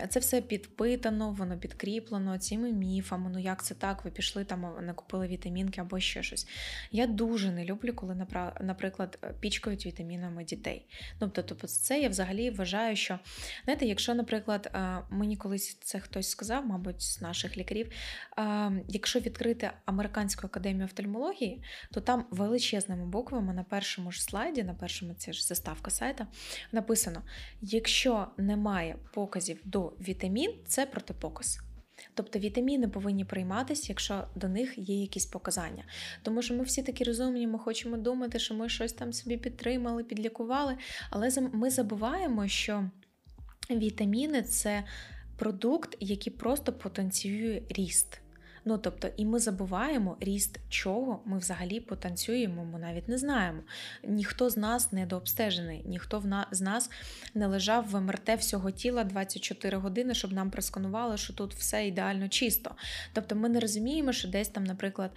Це 0.09 0.20
все 0.20 0.41
підпитано, 0.41 1.31
воно 1.31 1.59
підкріплено 1.59 2.39
цими 2.39 2.72
міфами. 2.72 3.31
Ну, 3.33 3.39
як 3.39 3.64
це 3.64 3.74
так? 3.74 4.05
Ви 4.05 4.11
пішли 4.11 4.45
там, 4.45 4.74
не 4.83 4.93
купили 4.93 5.29
вітамінки 5.29 5.81
або 5.81 6.01
ще 6.01 6.22
щось. 6.22 6.49
Я 6.93 7.07
дуже 7.07 7.51
не 7.51 7.64
люблю, 7.64 7.93
коли, 7.95 8.26
наприклад, 8.61 9.18
пічкають 9.41 9.87
вітамінами 9.87 10.45
дітей. 10.45 10.87
Тобто, 11.18 11.43
тобто, 11.43 11.66
це 11.66 12.01
я 12.01 12.09
взагалі 12.09 12.51
вважаю, 12.51 12.97
що 12.97 13.18
знаєте, 13.64 13.87
якщо, 13.87 14.14
наприклад, 14.14 14.79
мені 15.11 15.37
колись 15.37 15.79
це 15.81 16.01
хтось 16.01 16.18
сказав, 16.27 16.66
мабуть, 16.66 17.03
з 17.03 17.21
наших 17.21 17.57
лікарів, 17.57 17.91
якщо 18.89 19.21
відкрити 19.21 19.71
американську 19.85 20.47
академію 20.47 20.85
офтальмології, 20.85 21.62
то 21.93 22.01
там 22.01 22.25
величезними 22.31 23.07
буквами 23.07 23.55
на 23.55 23.64
першому 23.64 24.12
ж 24.12 24.23
слайді, 24.23 24.62
на 24.62 24.75
першому 24.75 25.14
це 25.14 25.33
ж 25.33 25.47
заставка 25.47 25.91
сайта, 25.91 26.27
написано: 26.73 27.23
якщо 27.61 28.27
немає 28.37 28.97
показів 29.12 29.61
до 29.64 29.93
вітамін, 30.01 30.55
це 30.66 30.87
протипоказ. 30.87 31.59
Тобто 32.14 32.39
вітаміни 32.39 32.89
повинні 32.89 33.25
прийматися, 33.25 33.87
якщо 33.89 34.25
до 34.35 34.49
них 34.49 34.79
є 34.79 35.01
якісь 35.01 35.27
показання. 35.27 35.85
Тому 36.23 36.43
що 36.43 36.55
ми 36.55 36.64
всі 36.64 36.83
такі 36.83 37.05
розумні, 37.05 37.47
ми 37.47 37.59
хочемо 37.59 37.97
думати, 37.97 38.39
що 38.39 38.55
ми 38.55 38.69
щось 38.69 38.93
там 38.93 39.12
собі 39.12 39.37
підтримали, 39.37 40.05
підлікували, 40.05 40.77
але 41.11 41.31
ми 41.53 41.71
забуваємо, 41.71 42.49
що 42.49 42.91
вітаміни 43.71 44.43
це 44.43 44.85
продукт, 45.39 45.97
який 46.01 46.32
просто 46.32 46.72
потенціює 46.72 47.62
ріст. 47.68 48.20
Ну, 48.64 48.78
тобто, 48.78 49.09
і 49.16 49.24
ми 49.24 49.39
забуваємо 49.39 50.16
ріст 50.20 50.61
чого 50.68 51.22
ми 51.24 51.39
взагалі 51.39 51.80
потанцюємо, 51.80 52.64
ми 52.64 52.78
навіть 52.78 53.09
не 53.09 53.18
знаємо. 53.18 53.61
Ніхто 54.05 54.51
з 54.51 54.57
нас 54.57 54.93
не 54.93 55.07
дообстежений, 55.07 55.82
ніхто 55.86 56.22
з 56.51 56.61
нас 56.61 56.91
не 57.34 57.47
лежав 57.47 57.91
в 57.91 58.01
МРТ 58.01 58.28
всього 58.28 58.70
тіла 58.70 59.05
24 59.05 59.76
години, 59.76 60.14
щоб 60.14 60.32
нам 60.32 60.51
просканували, 60.51 61.16
що 61.16 61.32
тут 61.32 61.55
все 61.55 61.86
ідеально 61.86 62.28
чисто. 62.28 62.74
Тобто 63.12 63.36
ми 63.36 63.49
не 63.49 63.61
розуміємо, 63.61 64.12
що 64.12 64.28
десь 64.28 64.49
там, 64.49 64.64
наприклад, 64.64 65.11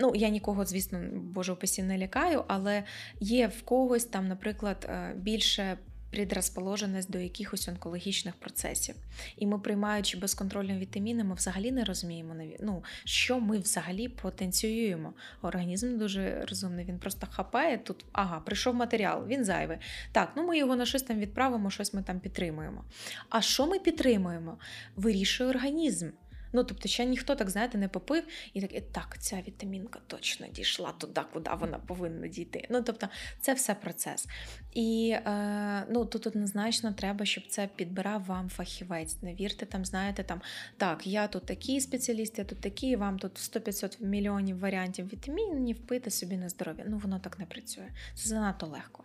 ну 0.00 0.12
я 0.14 0.28
нікого, 0.28 0.64
звісно, 0.64 1.00
боже 1.12 1.52
упасі 1.52 1.82
не 1.82 1.98
лякаю, 1.98 2.44
але 2.48 2.84
є 3.20 3.46
в 3.46 3.62
когось 3.62 4.04
там, 4.04 4.28
наприклад, 4.28 4.86
е, 4.88 5.14
більше 5.16 5.78
предрозположеність 6.14 7.10
до 7.10 7.18
якихось 7.18 7.68
онкологічних 7.68 8.34
процесів. 8.34 8.94
І 9.36 9.46
ми, 9.46 9.58
приймаючи 9.58 10.18
безконтрольні 10.18 10.78
вітаміни, 10.78 11.24
ми 11.24 11.34
взагалі 11.34 11.72
не 11.72 11.84
розуміємо, 11.84 12.34
ну, 12.60 12.84
що 13.04 13.40
ми 13.40 13.58
взагалі 13.58 14.08
потенціюємо. 14.08 15.14
Організм 15.42 15.98
дуже 15.98 16.46
розумний, 16.48 16.84
він 16.84 16.98
просто 16.98 17.26
хапає 17.30 17.78
тут, 17.78 18.04
ага, 18.12 18.40
прийшов 18.40 18.74
матеріал, 18.74 19.26
він 19.26 19.44
зайвий. 19.44 19.78
Так, 20.12 20.32
ну 20.36 20.46
ми 20.46 20.58
його 20.58 20.76
на 20.76 20.86
щось 20.86 21.02
там 21.02 21.18
відправимо, 21.18 21.70
щось 21.70 21.94
ми 21.94 22.02
там 22.02 22.20
підтримуємо. 22.20 22.84
А 23.28 23.40
що 23.40 23.66
ми 23.66 23.78
підтримуємо? 23.78 24.58
Вирішує 24.96 25.50
організм. 25.50 26.10
Ну, 26.54 26.64
тобто, 26.64 26.88
ще 26.88 27.04
ніхто 27.04 27.34
так, 27.34 27.50
знаєте, 27.50 27.78
не 27.78 27.88
попив 27.88 28.24
і 28.52 28.60
так, 28.60 28.82
так, 28.92 29.16
ця 29.18 29.42
вітамінка 29.48 30.00
точно 30.06 30.46
дійшла 30.46 30.92
туди, 30.92 31.20
куди 31.32 31.50
вона 31.60 31.78
повинна 31.78 32.28
дійти. 32.28 32.66
Ну, 32.70 32.82
тобто, 32.82 33.08
це 33.40 33.54
все 33.54 33.74
процес. 33.74 34.26
І 34.72 35.16
е, 35.26 35.86
ну, 35.90 36.04
тут 36.04 36.26
однозначно 36.26 36.92
треба, 36.92 37.24
щоб 37.24 37.46
це 37.46 37.68
підбирав 37.76 38.24
вам 38.24 38.48
фахівець. 38.48 39.22
Не 39.22 39.34
вірте, 39.34 39.66
там, 39.66 39.84
знаєте, 39.84 40.24
там, 40.24 40.40
так, 40.76 41.06
я 41.06 41.26
тут 41.26 41.46
такий 41.46 41.80
спеціаліст, 41.80 42.38
я 42.38 42.44
тут 42.44 42.60
такий, 42.60 42.96
вам 42.96 43.18
тут 43.18 43.32
100-500 43.38 44.04
мільйонів 44.04 44.58
варіантів 44.58 45.12
вітамінів, 45.12 45.86
пити 45.86 46.10
собі 46.10 46.36
на 46.36 46.48
здоров'я. 46.48 46.84
Ну, 46.88 46.98
воно 46.98 47.18
так 47.18 47.38
не 47.38 47.46
працює. 47.46 47.88
Це 48.14 48.28
занадто 48.28 48.66
легко. 48.66 49.04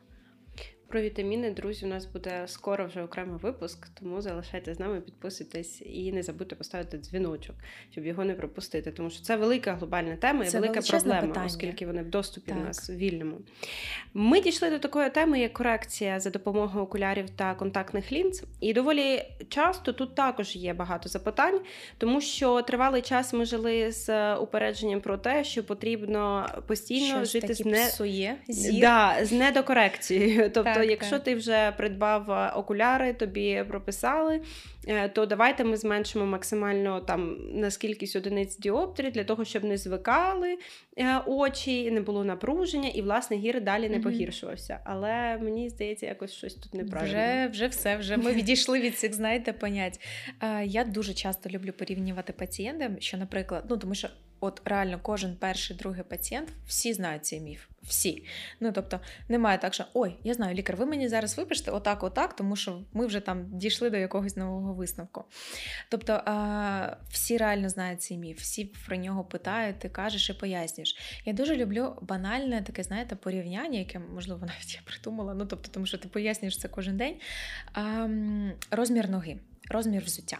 Про 0.89 1.01
вітаміни, 1.01 1.51
друзі, 1.51 1.85
у 1.85 1.89
нас 1.89 2.05
буде 2.05 2.43
скоро 2.47 2.85
вже 2.85 3.03
окремий 3.03 3.39
випуск, 3.41 3.87
тому 3.99 4.21
залишайтесь 4.21 4.77
з 4.77 4.79
нами, 4.79 5.01
підписуйтесь 5.01 5.81
і 5.85 6.11
не 6.11 6.23
забудьте 6.23 6.55
поставити 6.55 6.97
дзвіночок, 6.97 7.55
щоб 7.91 8.05
його 8.05 8.25
не 8.25 8.33
пропустити. 8.33 8.91
Тому 8.91 9.09
що 9.09 9.23
це 9.23 9.35
велика 9.35 9.73
глобальна 9.73 10.15
тема 10.15 10.45
і 10.45 10.49
велика 10.49 10.81
проблема, 10.81 11.21
питання. 11.21 11.45
оскільки 11.45 11.85
вони 11.85 12.01
в 12.01 12.09
доступі 12.09 12.51
так. 12.51 12.59
в 12.59 12.63
нас 12.63 12.89
вільному. 12.89 13.37
Ми 14.13 14.41
дійшли 14.41 14.69
до 14.69 14.79
такої 14.79 15.09
теми, 15.09 15.39
як 15.39 15.53
корекція 15.53 16.19
за 16.19 16.29
допомогою 16.29 16.83
окулярів 16.83 17.29
та 17.29 17.55
контактних 17.55 18.11
лінз. 18.11 18.43
І 18.59 18.73
доволі 18.73 19.23
часто 19.49 19.93
тут 19.93 20.15
також 20.15 20.55
є 20.55 20.73
багато 20.73 21.09
запитань, 21.09 21.59
тому 21.97 22.21
що 22.21 22.61
тривалий 22.61 23.01
час 23.01 23.33
ми 23.33 23.45
жили 23.45 23.91
з 23.91 24.35
упередженням 24.35 25.01
про 25.01 25.17
те, 25.17 25.43
що 25.43 25.63
потрібно 25.63 26.47
постійно 26.67 27.17
Щось 27.17 27.31
жити 27.31 27.53
з 27.53 27.65
не... 27.65 27.85
псує, 27.85 28.35
зір. 28.47 28.81
Да, 28.81 29.15
з 29.21 29.31
недокорекцією. 29.31 30.51
Тобто 30.53 30.78
так, 30.81 30.89
якщо 30.89 31.19
ти 31.19 31.35
вже 31.35 31.73
придбав 31.77 32.31
е, 32.31 32.51
окуляри, 32.55 33.13
тобі 33.13 33.63
прописали, 33.67 34.41
е, 34.87 35.09
то 35.09 35.25
давайте 35.25 35.63
ми 35.63 35.77
зменшимо 35.77 36.25
максимально 36.25 37.01
там 37.01 37.37
на 37.53 37.71
скількись 37.71 38.15
одиниць 38.15 38.57
діоптрій 38.57 39.11
для 39.11 39.23
того, 39.23 39.45
щоб 39.45 39.63
не 39.63 39.77
звикали 39.77 40.57
е, 40.97 41.21
очі, 41.25 41.91
не 41.91 42.01
було 42.01 42.23
напруження, 42.23 42.89
і 42.89 43.01
власне 43.01 43.37
гір 43.37 43.61
далі 43.61 43.89
не 43.89 43.99
погіршувався. 43.99 44.79
Але 44.83 45.37
мені 45.37 45.69
здається, 45.69 46.05
якось 46.05 46.33
щось 46.33 46.55
тут 46.55 46.73
неправильно. 46.73 47.13
Вже 47.13 47.47
вже 47.51 47.67
все. 47.67 47.97
Вже 47.97 48.17
ми 48.17 48.33
відійшли 48.33 48.81
від 48.81 48.97
цих, 48.97 49.13
знаєте, 49.13 49.53
понять. 49.53 49.99
Я 50.63 50.83
дуже 50.83 51.13
часто 51.13 51.49
люблю 51.49 51.73
порівнювати 51.73 52.33
пацієнтам, 52.33 52.95
що, 52.99 53.17
наприклад, 53.17 53.63
ну 53.69 53.77
тому 53.77 53.95
що. 53.95 54.07
От 54.41 54.61
реально 54.65 54.99
кожен 55.01 55.35
перший 55.35 55.77
другий 55.77 56.03
пацієнт 56.03 56.49
всі 56.67 56.93
знають 56.93 57.25
цей 57.25 57.39
міф. 57.39 57.68
Всі. 57.83 58.25
Ну 58.59 58.71
тобто 58.71 58.99
немає 59.29 59.57
так, 59.57 59.73
що 59.73 59.85
ой, 59.93 60.15
я 60.23 60.33
знаю, 60.33 60.55
лікар, 60.55 60.75
ви 60.75 60.85
мені 60.85 61.07
зараз 61.07 61.37
випишете 61.37 61.71
отак, 61.71 62.03
отак, 62.03 62.35
тому 62.35 62.55
що 62.55 62.81
ми 62.93 63.05
вже 63.05 63.19
там 63.19 63.45
дійшли 63.57 63.89
до 63.89 63.97
якогось 63.97 64.37
нового 64.37 64.73
висновку. 64.73 65.23
Тобто 65.89 66.23
всі 67.09 67.37
реально 67.37 67.69
знають 67.69 68.01
цей 68.01 68.17
міф, 68.17 68.39
всі 68.39 68.65
про 68.87 68.95
нього 68.95 69.23
питають, 69.23 69.79
ти 69.79 69.89
кажеш 69.89 70.29
і 70.29 70.33
пояснюєш. 70.33 70.97
Я 71.25 71.33
дуже 71.33 71.55
люблю 71.55 71.95
банальне 72.01 72.61
таке, 72.61 72.83
знаєте, 72.83 73.15
порівняння, 73.15 73.79
яке, 73.79 73.99
можливо, 73.99 74.39
навіть 74.45 74.75
я 74.75 74.81
придумала, 74.85 75.33
ну 75.33 75.45
тобто, 75.45 75.69
тому 75.71 75.85
що 75.85 75.97
ти 75.97 76.07
пояснюєш 76.07 76.59
це 76.59 76.67
кожен 76.67 76.97
день. 76.97 77.15
Розмір 78.71 79.09
ноги 79.09 79.39
розмір 79.69 80.03
взуття. 80.03 80.37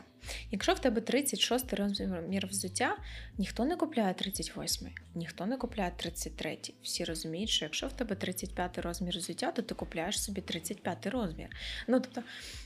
Якщо 0.51 0.73
в 0.73 0.80
тебе 0.80 1.01
36 1.01 1.73
розмір 1.73 2.47
взуття, 2.47 2.97
ніхто 3.38 3.65
не 3.65 3.75
купляє 3.75 4.13
38, 4.13 4.88
ніхто 5.15 5.45
не 5.45 5.57
купляє 5.57 5.91
33. 5.97 6.57
Всі 6.84 7.05
розуміють, 7.05 7.49
що 7.49 7.65
якщо 7.65 7.88
в 7.88 7.93
тебе 7.93 8.15
35 8.15 8.77
розмір 8.77 9.17
взуття, 9.17 9.51
то 9.51 9.61
ти 9.61 9.75
купляєш 9.75 10.23
собі 10.23 10.41
35 10.41 11.07
розмір. 11.07 11.49
Ну 11.88 11.99
тобто 11.99 12.23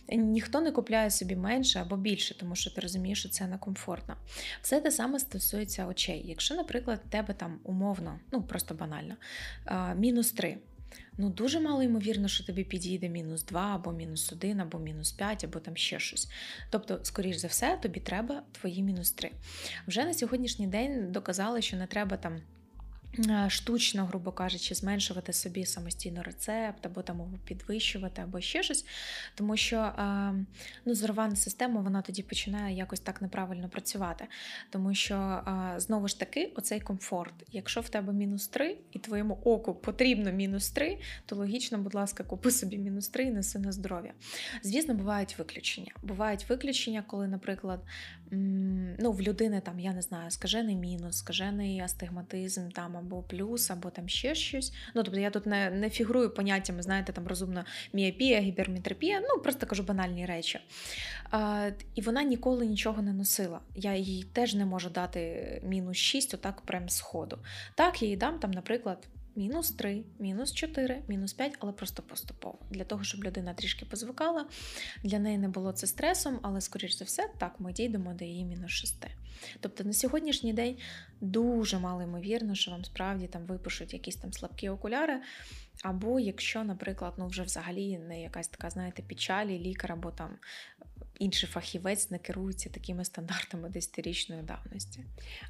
ніхто 0.09 0.61
не 0.61 0.71
купляє 0.71 1.11
собі 1.11 1.35
менше 1.35 1.79
або 1.79 1.97
більше, 1.97 2.37
тому 2.37 2.55
що 2.55 2.71
ти 2.71 2.81
розумієш, 2.81 3.19
що 3.19 3.29
це 3.29 3.47
некомфортно. 3.47 4.17
Все 4.61 4.81
те 4.81 4.91
саме 4.91 5.19
стосується 5.19 5.87
очей. 5.87 6.23
Якщо, 6.25 6.55
наприклад, 6.55 7.01
в 7.07 7.09
тебе 7.09 7.33
там 7.33 7.59
умовно, 7.63 8.19
ну 8.31 8.41
просто 8.41 8.73
банально, 8.73 9.15
мінус 9.95 10.31
3 10.31 10.57
ну 11.17 11.29
дуже 11.29 11.59
мало 11.59 11.83
ймовірно, 11.83 12.27
що 12.27 12.43
тобі 12.43 12.63
підійде 12.63 13.09
мінус 13.09 13.43
2, 13.43 13.75
або 13.75 13.91
мінус 13.91 14.33
1, 14.33 14.59
або 14.59 14.79
мінус 14.79 15.11
5, 15.11 15.43
або 15.43 15.59
там 15.59 15.77
ще 15.77 15.99
щось. 15.99 16.29
Тобто, 16.69 16.99
скоріш 17.03 17.37
за 17.37 17.47
все, 17.47 17.79
тобі 17.81 17.99
треба 17.99 18.43
твої 18.51 18.83
мінус 18.83 19.11
3. 19.11 19.31
Вже 19.87 20.05
на 20.05 20.13
сьогоднішній 20.13 20.67
день 20.67 21.11
доказали, 21.11 21.61
що 21.61 21.77
не 21.77 21.87
треба 21.87 22.17
там. 22.17 22.41
Е, 23.19 23.49
штучно, 23.49 24.05
грубо 24.05 24.31
кажучи, 24.31 24.75
зменшувати 24.75 25.33
собі 25.33 25.65
самостійно 25.65 26.23
рецепт, 26.23 26.85
або 26.85 27.01
там 27.01 27.39
підвищувати, 27.45 28.21
або 28.21 28.41
ще 28.41 28.63
щось. 28.63 28.85
Тому 29.35 29.57
що 29.57 29.77
е, 29.77 30.33
ну, 30.85 30.95
зорвана 30.95 31.35
система 31.35 31.81
вона 31.81 32.01
тоді 32.01 32.23
починає 32.23 32.77
якось 32.77 32.99
так 32.99 33.21
неправильно 33.21 33.69
працювати. 33.69 34.25
Тому 34.69 34.93
що, 34.93 35.15
е, 35.15 35.79
знову 35.79 36.07
ж 36.07 36.19
таки, 36.19 36.51
оцей 36.55 36.79
комфорт. 36.79 37.33
Якщо 37.51 37.81
в 37.81 37.89
тебе 37.89 38.13
мінус 38.13 38.47
3 38.47 38.77
і 38.91 38.99
твоєму 38.99 39.39
оку 39.43 39.73
потрібно 39.73 40.31
мінус 40.31 40.69
3, 40.69 40.99
то 41.25 41.35
логічно, 41.35 41.77
будь 41.77 41.95
ласка, 41.95 42.23
купи 42.23 42.51
собі 42.51 42.77
мінус 42.77 43.09
3 43.09 43.23
і 43.23 43.31
неси 43.31 43.59
на 43.59 43.71
здоров'я. 43.71 44.13
Звісно, 44.63 44.93
бувають 44.93 45.37
виключення. 45.39 45.91
Бувають 46.03 46.49
виключення, 46.49 47.03
коли, 47.07 47.27
наприклад, 47.27 47.79
ну, 48.99 49.11
в 49.11 49.21
людини 49.21 49.61
там, 49.61 49.79
я 49.79 49.93
не 49.93 50.01
знаю, 50.01 50.31
скажений 50.31 50.75
мінус, 50.75 51.17
скажений 51.17 51.79
астигматизм 51.79 52.69
там 52.69 52.97
або 52.97 53.23
плюс, 53.23 53.71
або 53.71 53.89
там 53.89 54.09
ще 54.09 54.35
щось. 54.35 54.73
Ну, 54.95 55.03
тобто 55.03 55.19
я 55.19 55.29
тут 55.29 55.45
не 55.45 55.69
не 55.69 55.89
фігурую 55.89 56.29
поняттями, 56.33 56.81
знаєте, 56.81 57.13
там 57.13 57.27
розумна 57.27 57.65
міопія, 57.93 58.39
гіперметропія, 58.39 59.21
ну 59.21 59.41
просто 59.41 59.65
кажу 59.65 59.83
банальні 59.83 60.25
речі. 60.25 60.59
А, 61.31 61.69
І 61.95 62.01
вона 62.01 62.23
ніколи 62.23 62.65
нічого 62.65 63.01
не 63.01 63.13
носила. 63.13 63.59
Я 63.75 63.95
їй 63.95 64.23
теж 64.23 64.55
не 64.55 64.65
можу 64.65 64.89
дати 64.89 65.61
мінус 65.65 65.97
6, 65.97 66.33
отак 66.33 66.61
прям 66.61 66.89
з 66.89 66.99
ходу. 66.99 67.37
Так, 67.75 68.01
я 68.01 68.07
їй 68.07 68.17
дам, 68.17 68.39
там, 68.39 68.51
наприклад, 68.51 69.07
мінус 69.35 69.71
3, 69.71 70.03
мінус 70.19 70.53
4, 70.53 71.01
мінус 71.07 71.33
5, 71.33 71.57
але 71.59 71.71
просто 71.71 72.03
поступово. 72.03 72.59
Для 72.69 72.83
того, 72.83 73.03
щоб 73.03 73.23
людина 73.23 73.53
трішки 73.53 73.85
позвикала, 73.85 74.45
для 75.03 75.19
неї 75.19 75.37
не 75.37 75.47
було 75.47 75.71
це 75.71 75.87
стресом, 75.87 76.39
але, 76.41 76.61
скоріш 76.61 76.97
за 76.97 77.05
все, 77.05 77.29
так, 77.37 77.59
ми 77.59 77.73
дійдемо 77.73 78.13
до 78.13 78.25
її 78.25 78.45
мінус 78.45 78.71
6. 78.71 79.05
Тобто 79.59 79.83
на 79.83 79.93
сьогоднішній 79.93 80.53
день 80.53 80.77
дуже 81.21 81.79
мало 81.79 82.01
ймовірно, 82.01 82.55
що 82.55 82.71
вам 82.71 82.85
справді 82.85 83.27
там 83.27 83.45
випишуть 83.45 83.93
якісь 83.93 84.15
там 84.15 84.33
слабкі 84.33 84.69
окуляри. 84.69 85.21
Або 85.83 86.19
якщо, 86.19 86.63
наприклад, 86.63 87.13
ну 87.17 87.27
вже 87.27 87.43
взагалі 87.43 87.97
не 87.97 88.21
якась 88.21 88.47
така, 88.47 88.69
знаєте, 88.69 89.03
печалі, 89.07 89.59
лікар 89.59 89.91
або 89.91 90.11
там 90.11 90.29
інший 91.19 91.49
фахівець 91.49 92.11
не 92.11 92.19
керується 92.19 92.69
такими 92.69 93.05
стандартами 93.05 93.69
десятирічної 93.69 94.41
давності. 94.41 94.99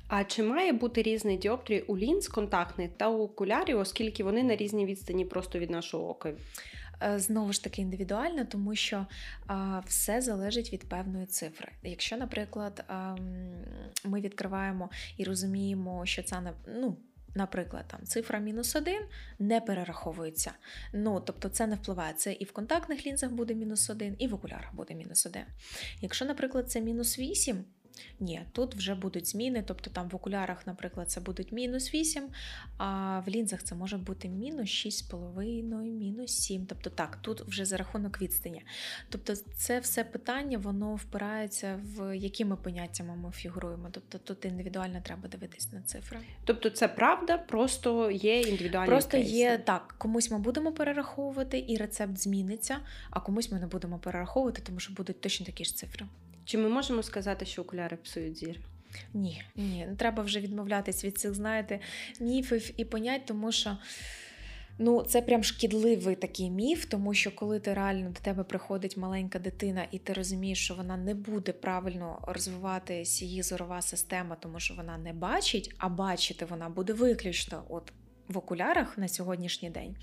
А 0.08 0.24
чи 0.24 0.44
має 0.44 0.74
бути 0.74 1.02
різний 1.02 1.38
діоптрій 1.38 1.82
у 1.82 1.98
лінз 1.98 2.28
контактних 2.28 2.92
та 2.98 3.10
у 3.10 3.24
окулярів, 3.24 3.80
оскільки 3.80 4.24
вони 4.24 4.44
на 4.44 4.56
різній 4.56 4.86
відстані 4.86 5.26
просто 5.26 5.60
від 5.60 5.70
нашого 5.70 6.10
ока? 6.10 6.34
Е, 7.04 7.20
знову 7.20 7.54
ж 7.54 7.64
таки 7.64 7.82
індивідуально, 7.82 8.46
тому 8.46 8.76
що 8.76 9.06
а, 9.48 9.82
все 9.88 10.22
залежить 10.22 10.74
від 10.74 10.90
певної 10.90 11.26
цифри. 11.26 11.72
Якщо, 11.84 12.18
наприклад, 12.18 12.84
а, 12.88 13.16
ми 14.06 14.22
відкриваємо 14.22 14.90
і 15.18 15.24
розуміємо, 15.24 16.06
що 16.06 16.24
це 16.24 16.42
не 16.42 16.54
ну. 16.68 16.98
Наприклад, 17.36 17.86
там 17.88 18.06
цифра 18.06 18.40
мінус 18.40 18.76
один 18.76 19.02
не 19.40 19.62
перераховується. 19.62 20.52
Ну, 20.94 21.20
тобто 21.20 21.50
це 21.50 21.68
не 21.68 21.76
впливає. 21.76 22.14
Це 22.14 22.34
і 22.34 22.46
в 22.46 22.52
контактних 22.52 23.08
лінзах 23.08 23.32
буде 23.32 23.56
мінус 23.56 23.90
один, 23.90 24.16
і 24.20 24.28
в 24.28 24.34
окулярах 24.34 24.76
буде 24.76 24.94
мінус 24.96 25.26
один. 25.26 25.46
Якщо, 26.02 26.26
наприклад, 26.26 26.72
це 26.72 26.82
мінус 26.82 27.20
8, 27.20 27.66
ні, 28.20 28.42
тут 28.52 28.76
вже 28.76 28.96
будуть 28.96 29.28
зміни, 29.28 29.64
тобто 29.68 29.90
там 29.90 30.10
в 30.10 30.16
окулярах, 30.16 30.68
наприклад, 30.68 31.12
це 31.12 31.22
будуть 31.22 31.52
мінус 31.52 31.94
8, 31.94 32.24
а 32.78 33.20
в 33.20 33.30
лінзах 33.30 33.64
це 33.64 33.76
може 33.76 33.98
бути 33.98 34.30
мінус 34.30 34.70
6,5, 34.70 35.84
мінус 35.84 36.32
7. 36.32 36.66
Тобто 36.66 36.90
так, 36.90 37.18
тут 37.22 37.42
вже 37.42 37.66
за 37.66 37.78
рахунок 37.78 38.22
відстані. 38.22 38.64
Тобто 39.10 39.36
це 39.36 39.80
все 39.80 40.04
питання, 40.04 40.58
воно 40.58 40.96
впирається 40.96 41.80
в 41.84 42.18
якими 42.18 42.56
поняттями 42.56 43.16
ми 43.16 43.32
фігуруємо. 43.32 43.90
Тобто 43.92 44.18
тут 44.18 44.46
індивідуально 44.46 45.02
треба 45.04 45.28
дивитись 45.28 45.72
на 45.72 45.82
цифри. 45.82 46.20
Тобто 46.46 46.70
це 46.70 46.88
правда, 46.88 47.38
просто 47.38 48.12
є 48.12 48.42
індивідуальні 48.42 48.88
Просто 48.90 49.12
кейси. 49.12 49.32
є 49.32 49.58
так, 49.58 49.96
комусь 49.98 50.32
ми 50.32 50.40
будемо 50.40 50.72
перераховувати, 50.72 51.66
і 51.68 51.78
рецепт 51.78 52.18
зміниться, 52.18 52.78
а 53.10 53.20
комусь 53.20 53.52
ми 53.52 53.60
не 53.60 53.68
будемо 53.68 54.00
перераховувати, 54.00 54.62
тому 54.66 54.80
що 54.80 54.94
будуть 54.94 55.22
точно 55.22 55.46
такі 55.46 55.66
ж 55.66 55.76
цифри. 55.76 56.06
Чи 56.46 56.58
ми 56.58 56.70
можемо 56.70 57.04
сказати, 57.04 57.46
що 57.46 57.62
окуляри 57.62 57.98
псують 57.98 58.38
зір? 58.38 58.60
Ні, 59.14 59.44
ні, 59.56 59.88
треба 59.98 60.24
вже 60.24 60.40
відмовлятись 60.40 61.06
від 61.06 61.18
цих, 61.18 61.34
знаєте, 61.34 61.80
міфів 62.20 62.72
і 62.78 62.86
понять, 62.86 63.26
тому 63.26 63.52
що. 63.52 63.78
Ну, 64.78 65.04
це 65.04 65.22
прям 65.22 65.44
шкідливий 65.44 66.16
такий 66.16 66.50
міф, 66.50 66.86
тому 66.86 67.14
що 67.14 67.36
коли 67.36 67.60
ти 67.60 67.74
реально 67.74 68.10
до 68.10 68.20
тебе 68.20 68.44
приходить 68.44 68.98
маленька 68.98 69.40
дитина, 69.40 69.88
і 69.92 70.00
ти 70.00 70.14
розумієш, 70.14 70.64
що 70.64 70.76
вона 70.76 70.98
не 70.98 71.16
буде 71.16 71.52
правильно 71.52 72.20
розвиватися 72.28 73.26
її 73.26 73.44
зорова 73.44 73.82
система, 73.82 74.36
тому 74.36 74.60
що 74.60 74.74
вона 74.74 74.98
не 74.98 75.14
бачить, 75.14 75.76
а 75.78 75.90
бачити 75.90 76.46
вона 76.46 76.70
буде 76.70 76.94
виключно 76.94 77.64
от 77.70 77.94
в 78.28 78.38
окулярах 78.38 78.98
на 78.98 79.08
сьогоднішній 79.08 79.70
день. 79.70 79.96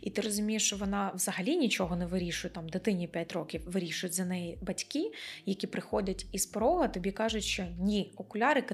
І 0.00 0.10
ти 0.10 0.20
розумієш, 0.20 0.66
що 0.66 0.76
вона 0.76 1.12
взагалі 1.14 1.56
нічого 1.56 1.96
не 1.96 2.06
вирішує, 2.06 2.54
там 2.54 2.68
дитині 2.68 3.08
5 3.08 3.32
років 3.32 3.62
вирішують 3.66 4.14
за 4.14 4.24
неї 4.24 4.58
батьки, 4.62 5.12
які 5.46 5.66
приходять 5.66 6.26
із 6.32 6.46
порога, 6.46 6.88
тобі 6.88 7.12
кажуть, 7.12 7.44
що 7.44 7.66
ні, 7.78 8.12
окуляри 8.16 8.64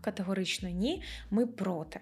категорично 0.00 0.68
ні, 0.68 1.02
ми 1.30 1.46
проти. 1.46 2.00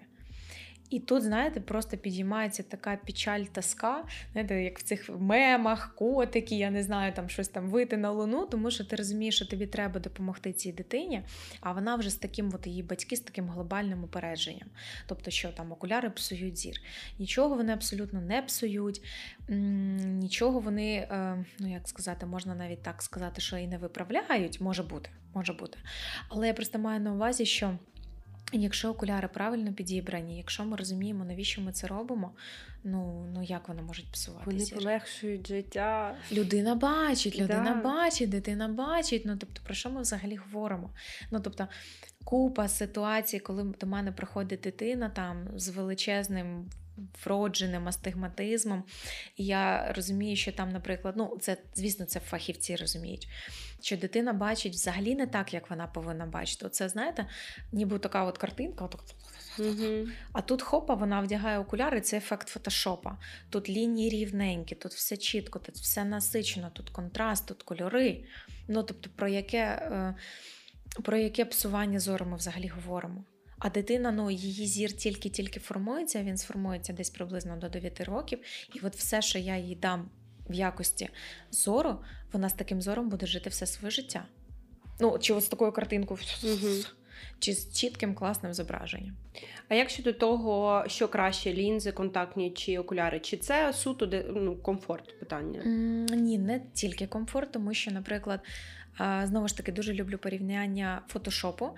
І 0.89 0.99
тут, 0.99 1.23
знаєте, 1.23 1.59
просто 1.59 1.97
підіймається 1.97 2.63
така 2.63 2.97
печаль 3.05 3.43
тоска, 3.43 4.03
знаєте, 4.31 4.63
як 4.63 4.79
в 4.79 4.83
цих 4.83 5.09
мемах, 5.19 5.95
котики, 5.95 6.55
я 6.55 6.71
не 6.71 6.83
знаю, 6.83 7.13
там 7.13 7.29
щось 7.29 7.47
там 7.47 7.69
вийти 7.69 7.97
на 7.97 8.11
луну, 8.11 8.45
тому 8.45 8.71
що 8.71 8.85
ти 8.85 8.95
розумієш, 8.95 9.35
що 9.35 9.45
тобі 9.45 9.67
треба 9.67 9.99
допомогти 9.99 10.53
цій 10.53 10.71
дитині, 10.71 11.21
а 11.61 11.71
вона 11.71 11.95
вже 11.95 12.09
з 12.09 12.15
таким, 12.15 12.51
от 12.53 12.67
її 12.67 12.83
батьки 12.83 13.15
з 13.15 13.19
таким 13.19 13.49
глобальним 13.49 14.03
упередженням. 14.03 14.69
Тобто, 15.07 15.31
що 15.31 15.49
там 15.49 15.71
окуляри 15.71 16.09
псують 16.09 16.57
зір. 16.57 16.81
Нічого 17.19 17.55
вони 17.55 17.73
абсолютно 17.73 18.21
не 18.21 18.41
псують, 18.41 19.01
нічого 19.49 20.59
вони, 20.59 20.95
е, 20.95 21.45
ну 21.59 21.71
як 21.71 21.87
сказати, 21.87 22.25
можна 22.25 22.55
навіть 22.55 22.83
так 22.83 23.01
сказати, 23.01 23.41
що 23.41 23.57
і 23.57 23.67
не 23.67 23.77
виправляють, 23.77 24.61
може 24.61 24.83
бути, 24.83 25.09
може 25.33 25.53
бути. 25.53 25.77
Але 26.29 26.47
я 26.47 26.53
просто 26.53 26.79
маю 26.79 26.99
на 26.99 27.13
увазі, 27.13 27.45
що. 27.45 27.77
Якщо 28.53 28.89
окуляри 28.89 29.27
правильно 29.27 29.73
підібрані, 29.73 30.37
якщо 30.37 30.65
ми 30.65 30.77
розуміємо, 30.77 31.25
навіщо 31.25 31.61
ми 31.61 31.71
це 31.71 31.87
робимо, 31.87 32.31
ну 32.83 33.25
ну 33.33 33.43
як 33.43 33.67
вони 33.67 33.81
можуть 33.81 34.11
псуватися? 34.11 34.75
Вони 34.75 34.83
полегшують 34.83 35.47
життя. 35.47 36.15
Людина 36.31 36.75
бачить, 36.75 37.39
людина 37.39 37.81
да. 37.83 37.89
бачить, 37.89 38.29
дитина 38.29 38.67
бачить. 38.67 39.23
Ну 39.25 39.37
тобто, 39.37 39.61
про 39.63 39.73
що 39.73 39.89
ми 39.89 40.01
взагалі 40.01 40.35
говоримо? 40.35 40.89
Ну 41.31 41.39
тобто, 41.39 41.67
купа 42.23 42.67
ситуацій, 42.67 43.39
коли 43.39 43.63
до 43.63 43.87
мене 43.87 44.11
приходить 44.11 44.61
дитина 44.61 45.09
там 45.09 45.47
з 45.55 45.69
величезним 45.69 46.69
вродженим 47.25 47.87
астигматизмом. 47.87 48.83
І 49.35 49.45
я 49.45 49.93
розумію, 49.93 50.35
що 50.35 50.51
там, 50.51 50.69
наприклад, 50.69 51.13
ну 51.17 51.37
це, 51.41 51.57
звісно, 51.75 52.05
це 52.05 52.19
фахівці 52.19 52.75
розуміють, 52.75 53.27
що 53.81 53.97
дитина 53.97 54.33
бачить 54.33 54.73
взагалі 54.73 55.15
не 55.15 55.27
так, 55.27 55.53
як 55.53 55.69
вона 55.69 55.87
повинна 55.87 56.25
бачити. 56.25 56.65
Оце, 56.65 56.89
знаєте, 56.89 57.25
ніби 57.71 57.99
така 57.99 58.23
от 58.23 58.37
картинка. 58.37 58.85
От... 58.85 58.95
А 60.31 60.41
тут 60.41 60.61
хопа, 60.61 60.93
вона 60.93 61.21
вдягає 61.21 61.59
окуляри, 61.59 62.01
це 62.01 62.17
ефект 62.17 62.47
фотошопа. 62.47 63.17
Тут 63.49 63.69
лінії 63.69 64.09
рівненькі, 64.09 64.75
тут 64.75 64.91
все 64.91 65.17
чітко, 65.17 65.59
тут 65.59 65.75
все 65.75 66.03
насичено, 66.03 66.69
тут 66.69 66.89
контраст, 66.89 67.47
тут 67.47 67.63
кольори. 67.63 68.23
Ну, 68.67 68.83
тобто, 68.83 69.09
про 69.15 69.27
яке 69.27 69.57
е, 69.57 70.15
про 71.03 71.17
яке 71.17 71.45
псування 71.45 71.99
зору 71.99 72.25
ми 72.25 72.37
взагалі 72.37 72.67
говоримо? 72.67 73.23
А 73.65 73.69
дитина, 73.69 74.11
ну 74.11 74.31
її 74.31 74.67
зір 74.67 74.93
тільки-тільки 74.93 75.59
формується, 75.59 76.23
він 76.23 76.37
сформується 76.37 76.93
десь 76.93 77.09
приблизно 77.09 77.57
до 77.57 77.69
9 77.69 78.01
років. 78.01 78.39
І 78.73 78.79
от 78.83 78.95
все, 78.95 79.21
що 79.21 79.39
я 79.39 79.57
їй 79.57 79.75
дам 79.75 80.09
в 80.49 80.53
якості 80.53 81.09
зору, 81.51 81.99
вона 82.33 82.49
з 82.49 82.53
таким 82.53 82.81
зором 82.81 83.09
буде 83.09 83.25
жити 83.25 83.49
все 83.49 83.65
своє 83.65 83.91
життя. 83.91 84.25
Ну, 84.99 85.17
чи 85.19 85.33
от 85.33 85.43
з 85.43 85.47
такою 85.47 85.71
картинкою, 85.71 86.19
угу. 86.43 86.73
чи 87.39 87.53
з 87.53 87.73
чітким 87.73 88.15
класним 88.15 88.53
зображенням. 88.53 89.15
А 89.69 89.75
як 89.75 89.89
щодо 89.89 90.13
того, 90.13 90.83
що 90.87 91.07
краще 91.07 91.53
лінзи, 91.53 91.91
контактні 91.91 92.51
чи 92.51 92.77
окуляри? 92.77 93.19
Чи 93.19 93.37
це 93.37 93.73
суто 93.73 94.23
ну, 94.35 94.55
комфорт 94.55 95.19
питання? 95.19 95.61
Mm, 95.61 96.15
ні, 96.15 96.37
не 96.37 96.61
тільки 96.73 97.07
комфорт, 97.07 97.51
тому 97.51 97.73
що, 97.73 97.91
наприклад, 97.91 98.39
Знову 99.23 99.47
ж 99.47 99.57
таки, 99.57 99.71
дуже 99.71 99.93
люблю 99.93 100.17
порівняння 100.17 101.01
фотошопу. 101.07 101.69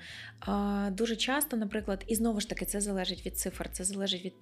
Дуже 0.92 1.16
часто, 1.16 1.58
наприклад, 1.58 2.04
і 2.08 2.16
знову 2.16 2.40
ж 2.40 2.50
таки, 2.50 2.66
це 2.66 2.82
залежить 2.82 3.26
від 3.26 3.38
цифр, 3.38 3.70
це 3.72 3.84
залежить 3.84 4.26
від 4.26 4.34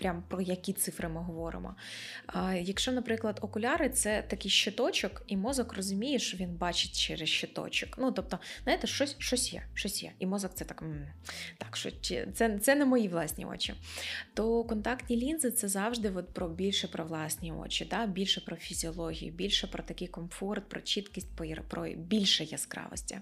прям 0.00 0.22
про 0.28 0.40
які 0.40 0.72
цифри 0.72 1.08
ми 1.08 1.20
говоримо. 1.20 1.74
Якщо, 2.60 2.92
наприклад, 2.92 3.38
окуляри 3.42 3.88
це 3.88 4.22
такий 4.22 4.50
щиточок, 4.50 5.22
і 5.26 5.36
мозок 5.36 5.72
розуміє, 5.72 6.18
що 6.18 6.36
він 6.36 6.54
бачить 6.54 6.98
через 6.98 7.28
щиточок. 7.28 7.96
Ну, 7.98 8.12
тобто, 8.12 8.38
знаєте, 8.62 8.86
щось 8.86 9.16
щось 9.18 9.52
є, 9.52 9.62
щось 9.74 10.02
є. 10.02 10.12
І 10.18 10.26
мозок 10.26 10.54
це 10.54 10.64
так, 10.64 10.84
так, 11.58 11.76
що 11.76 11.90
це 12.34 12.58
це 12.58 12.74
не 12.74 12.84
мої 12.84 13.08
власні 13.08 13.44
очі. 13.44 13.74
То 14.34 14.64
контактні 14.64 15.16
лінзи 15.16 15.50
це 15.50 15.68
завжди 15.68 16.10
от 16.10 16.34
про 16.34 16.48
більше 16.48 16.88
про 16.88 17.04
власні 17.04 17.52
очі, 17.52 17.84
да? 17.90 18.06
більше 18.06 18.40
про 18.40 18.56
фізіологію, 18.56 19.32
більше 19.32 19.66
про 19.66 19.82
такий 19.82 20.08
комфорт, 20.08 20.68
про 20.68 20.80
чіткість, 20.80 21.28
про 21.68 21.88
більше 21.88 22.44
яскравості. 22.44 23.18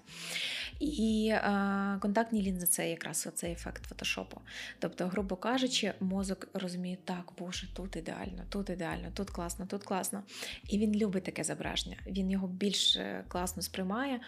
І 0.79 1.33
а, 1.35 1.97
контактні 2.01 2.41
лінзи 2.41 2.67
це 2.67 2.89
якраз 2.89 3.27
цей 3.35 3.51
ефект 3.51 3.85
фотошопу. 3.85 4.41
Тобто, 4.79 5.07
грубо 5.07 5.35
кажучи, 5.35 5.93
мозок 5.99 6.47
розуміє, 6.53 6.68
розуміє, 6.69 6.97
так, 7.05 7.33
Боже, 7.39 7.73
тут 7.73 7.95
ідеально, 7.95 8.43
тут 8.49 8.69
ідеально, 8.69 9.11
тут 9.13 9.29
класно, 9.29 9.65
тут 9.65 9.83
класно. 9.83 10.23
І 10.69 10.77
він 10.77 10.95
любить 10.95 11.23
таке 11.23 11.43
зображення, 11.43 11.97
він 12.07 12.31
його 12.31 12.47
більш 12.47 12.97
е, 12.97 13.25
класно 13.27 13.61
сприймає. 13.61 14.19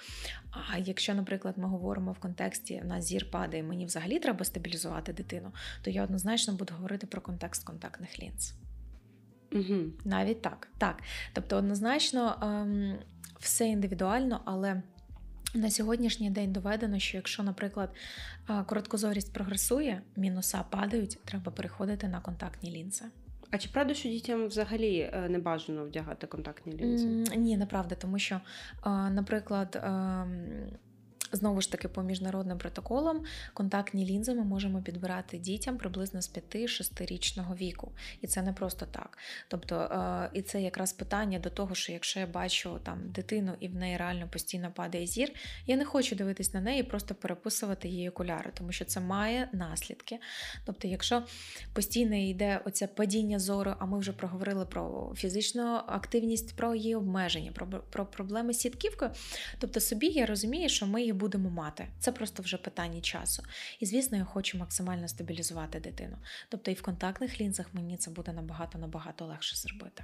А 0.52 0.78
якщо, 0.78 1.14
наприклад, 1.14 1.58
ми 1.58 1.68
говоримо 1.68 2.12
в 2.12 2.20
контексті 2.20 2.82
на 2.86 3.02
зір 3.02 3.32
падає, 3.32 3.64
мені 3.64 3.86
взагалі 3.86 4.20
треба 4.20 4.46
стабілізувати 4.46 5.14
дитину, 5.14 5.52
то 5.82 5.90
я 5.90 6.04
однозначно 6.04 6.54
буду 6.54 6.74
говорити 6.74 7.08
про 7.08 7.22
контекст 7.22 7.64
контактних 7.64 8.20
лінз. 8.20 8.54
Угу. 9.52 9.92
Навіть 10.06 10.42
так. 10.42 10.68
так. 10.78 11.02
Тобто, 11.34 11.58
однозначно, 11.58 12.38
ем, 12.42 13.00
все 13.40 13.68
індивідуально, 13.68 14.42
але. 14.46 14.82
На 15.54 15.72
сьогоднішній 15.72 16.30
день 16.30 16.54
доведено, 16.54 17.00
що 17.00 17.18
якщо, 17.18 17.44
наприклад, 17.44 17.90
короткозорість 18.66 19.34
прогресує, 19.34 20.02
мінуса 20.16 20.66
падають, 20.70 21.20
треба 21.26 21.52
переходити 21.52 22.08
на 22.08 22.20
контактні 22.20 22.72
лінзи. 22.72 23.06
А 23.52 23.58
чи 23.58 23.70
правда, 23.70 23.94
що 23.94 24.10
дітям 24.10 24.48
взагалі 24.48 25.10
е, 25.14 25.30
не 25.30 25.40
бажано 25.40 25.86
вдягати 25.86 26.28
контактні 26.28 26.74
лінзи? 26.74 27.36
Ні, 27.38 27.58
неправда, 27.58 27.96
тому 27.96 28.20
що, 28.20 28.42
наприклад, 29.12 29.82
ем, 29.84 30.46
Знову 31.32 31.62
ж 31.62 31.72
таки, 31.72 31.88
по 31.88 32.04
міжнародним 32.04 32.58
протоколам 32.58 33.24
контактні 33.54 34.06
лінзи 34.06 34.34
ми 34.34 34.44
можемо 34.44 34.82
підбирати 34.82 35.38
дітям 35.38 35.78
приблизно 35.78 36.22
з 36.22 36.32
5-6-річного 36.34 37.56
віку. 37.56 37.92
І 38.22 38.28
це 38.28 38.42
не 38.42 38.54
просто 38.54 38.86
так. 38.86 39.18
Тобто, 39.48 39.76
е, 39.76 40.30
і 40.34 40.42
це 40.42 40.62
якраз 40.62 40.94
питання 40.94 41.40
до 41.40 41.50
того, 41.50 41.76
що 41.76 41.92
якщо 41.92 42.20
я 42.20 42.28
бачу 42.28 42.80
там 42.84 43.10
дитину 43.10 43.54
і 43.60 43.68
в 43.68 43.76
неї 43.76 43.98
реально 43.98 44.28
постійно 44.28 44.72
падає 44.72 45.08
зір, 45.08 45.32
я 45.68 45.76
не 45.76 45.86
хочу 45.86 46.16
дивитись 46.16 46.54
на 46.54 46.62
неї 46.62 46.80
і 46.80 46.84
просто 46.84 47.16
переписувати 47.16 47.88
її 47.88 48.10
окуляри, 48.10 48.52
тому 48.54 48.72
що 48.72 48.86
це 48.86 49.00
має 49.00 49.50
наслідки. 49.54 50.20
Тобто, 50.66 50.88
якщо 50.88 51.24
постійно 51.74 52.16
йде 52.16 52.62
оце 52.66 52.88
падіння 52.88 53.40
зору, 53.40 53.74
а 53.80 53.86
ми 53.86 54.00
вже 54.00 54.14
проговорили 54.14 54.66
про 54.66 55.14
фізичну 55.16 55.64
активність, 55.88 56.56
про 56.56 56.76
її 56.76 56.96
обмеження, 56.96 57.52
про, 57.52 57.68
про 57.68 58.06
проблеми 58.06 58.54
з 58.54 58.60
сітківкою, 58.60 59.12
тобто 59.60 59.80
собі 59.80 60.08
я 60.08 60.26
розумію, 60.26 60.70
що 60.70 60.88
ми 60.88 61.04
їх 61.04 61.16
будемо 61.22 61.50
мати. 61.50 61.88
Це 62.00 62.12
просто 62.12 62.44
вже 62.44 62.58
питання 62.58 63.02
часу. 63.02 63.44
І 63.80 63.86
звісно, 63.86 64.18
я 64.18 64.24
хочу 64.24 64.58
максимально 64.58 65.08
стабілізувати 65.08 65.80
дитину. 65.80 66.18
Тобто 66.50 66.72
і 66.72 66.74
в 66.74 66.82
контактних 66.82 67.42
лінзах 67.42 67.74
мені 67.74 67.98
це 67.98 68.12
буде 68.12 68.34
набагато 68.34 68.78
набагато 68.78 69.26
легше 69.26 69.56
зробити. 69.56 70.04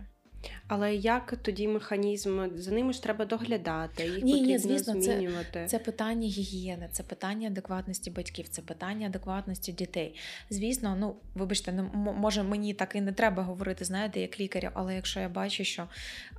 Але 0.68 0.96
як 0.96 1.36
тоді 1.42 1.68
механізм? 1.68 2.42
За 2.56 2.72
ними 2.72 2.94
ж 2.94 3.04
треба 3.04 3.26
доглядати, 3.26 4.04
їх 4.04 4.24
Ні, 4.24 4.42
ні, 4.42 4.58
звісно, 4.58 5.02
змінювати. 5.02 5.66
Це 5.68 5.80
питання 5.80 6.28
гігієни, 6.28 6.90
це 6.92 7.04
питання 7.04 7.48
адекватності 7.48 8.12
батьків, 8.12 8.48
це 8.50 8.62
питання 8.62 9.08
адекватності 9.08 9.72
дітей. 9.72 10.16
Звісно, 10.50 10.96
ну 11.00 11.16
вибачте, 11.36 11.72
не 11.72 11.84
може 11.94 12.44
мені 12.44 12.74
так 12.74 12.96
і 12.96 13.02
не 13.02 13.12
треба 13.12 13.44
говорити, 13.44 13.86
знаєте, 13.86 14.20
як 14.20 14.40
лікарю, 14.40 14.70
але 14.74 14.96
якщо 14.96 15.20
я 15.20 15.30
бачу, 15.30 15.64
що 15.64 15.88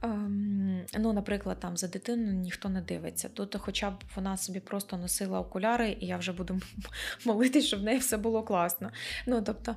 ем, 0.02 0.86
ну, 0.98 1.12
наприклад, 1.12 1.60
там 1.60 1.76
за 1.76 1.88
дитину 1.88 2.32
ніхто 2.32 2.68
не 2.68 2.80
дивиться, 2.80 3.28
то, 3.28 3.58
хоча 3.58 3.90
б 3.90 3.94
вона 4.16 4.36
собі 4.36 4.60
просто 4.60 4.96
носила 4.96 5.40
окуляри, 5.40 5.96
і 6.00 6.06
я 6.06 6.16
вже 6.16 6.32
буду 6.32 6.60
молитись, 7.24 7.64
щоб 7.66 7.80
в 7.80 7.82
неї 7.82 7.98
все 7.98 8.16
було 8.16 8.42
класно. 8.42 8.90
Ну 9.26 9.42
тобто, 9.42 9.76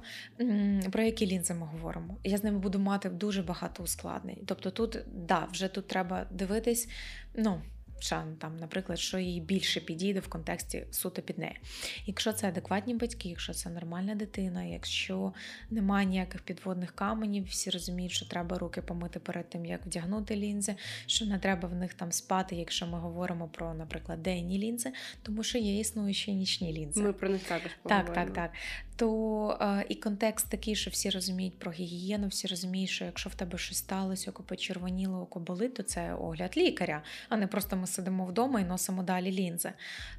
про 0.92 1.04
які 1.04 1.28
лінзи 1.28 1.54
ми 1.54 1.66
говоримо? 1.66 2.18
Я 2.24 2.38
з 2.38 2.44
ними 2.44 2.60
буду 2.60 2.80
мати 2.80 3.10
дуже 3.10 3.42
багато 3.44 3.84
ускладнень. 3.84 4.21
Тобто, 4.46 4.72
тут 4.72 4.98
да, 5.08 5.48
вже 5.52 5.68
тут 5.68 5.88
треба 5.88 6.28
дивитись, 6.32 6.90
ну. 7.36 7.62
Що, 8.02 8.24
там, 8.40 8.58
наприклад, 8.58 9.00
що 9.00 9.18
їй 9.18 9.42
більше 9.42 9.80
підійде 9.80 10.20
в 10.20 10.28
контексті 10.28 10.86
суто 10.92 11.22
під 11.22 11.38
неї. 11.40 11.60
Якщо 12.06 12.34
це 12.34 12.48
адекватні 12.48 12.96
батьки, 12.96 13.30
якщо 13.30 13.54
це 13.54 13.70
нормальна 13.70 14.16
дитина, 14.16 14.64
якщо 14.64 15.34
немає 15.70 16.06
ніяких 16.06 16.42
підводних 16.42 16.92
каменів, 16.92 17.46
всі 17.46 17.70
розуміють, 17.70 18.12
що 18.12 18.26
треба 18.26 18.58
руки 18.58 18.82
помити 18.82 19.20
перед 19.20 19.50
тим, 19.50 19.66
як 19.66 19.86
вдягнути 19.86 20.36
лінзи, 20.36 20.76
що 21.06 21.26
не 21.26 21.40
треба 21.40 21.70
в 21.70 21.76
них 21.76 21.94
там 21.94 22.12
спати, 22.12 22.56
якщо 22.56 22.88
ми 22.88 23.00
говоримо 23.00 23.48
про, 23.48 23.74
наприклад, 23.74 24.24
денні 24.24 24.60
лінзи, 24.60 24.92
тому 25.24 25.44
що 25.44 25.58
є 25.58 25.80
існуючі 25.80 26.34
нічні 26.34 26.74
лінзи. 26.74 27.02
Ми 27.02 27.14
про 27.14 27.30
них 27.30 27.44
також 27.44 27.72
Так, 27.84 28.14
так, 28.14 28.34
так. 28.34 28.52
То 28.96 29.58
е, 29.62 29.86
і 29.90 29.96
контекст 29.96 30.50
такий, 30.50 30.76
що 30.76 30.92
всі 30.92 31.10
розуміють 31.10 31.60
про 31.60 31.72
гігієну, 31.72 32.28
всі 32.28 32.48
розуміють, 32.48 32.90
що 32.90 33.06
якщо 33.06 33.30
в 33.30 33.36
тебе 33.36 33.58
щось 33.58 33.78
сталося, 33.78 34.32
око 34.32 34.44
почервоніло, 34.44 35.22
око 35.22 35.40
болить, 35.40 35.74
то 35.74 35.84
це 35.84 36.14
огляд 36.14 36.58
лікаря, 36.58 37.04
а 37.30 37.38
не 37.38 37.48
просто 37.48 37.76
ми 37.76 37.88
сидимо 37.92 38.26
вдома 38.26 38.60
і 38.60 38.66
носимо 38.66 39.04
далі 39.04 39.32
лінзи. 39.32 39.74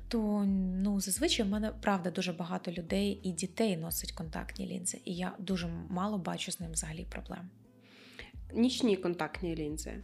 То 0.09 0.45
ну, 0.83 1.01
зазвичай 1.01 1.47
в 1.47 1.49
мене 1.49 1.73
правда 1.81 2.11
дуже 2.11 2.33
багато 2.33 2.73
людей 2.73 3.21
і 3.23 3.33
дітей 3.33 3.77
носить 3.77 4.13
контактні 4.13 4.67
лінзи, 4.67 5.01
і 5.05 5.15
я 5.15 5.33
дуже 5.39 5.69
мало 5.89 6.19
бачу 6.19 6.53
з 6.53 6.61
ним 6.61 6.73
взагалі 6.73 7.07
проблем. 7.11 7.51
Нічні 8.55 8.97
контактні 8.97 9.57
лінзи. 9.57 9.95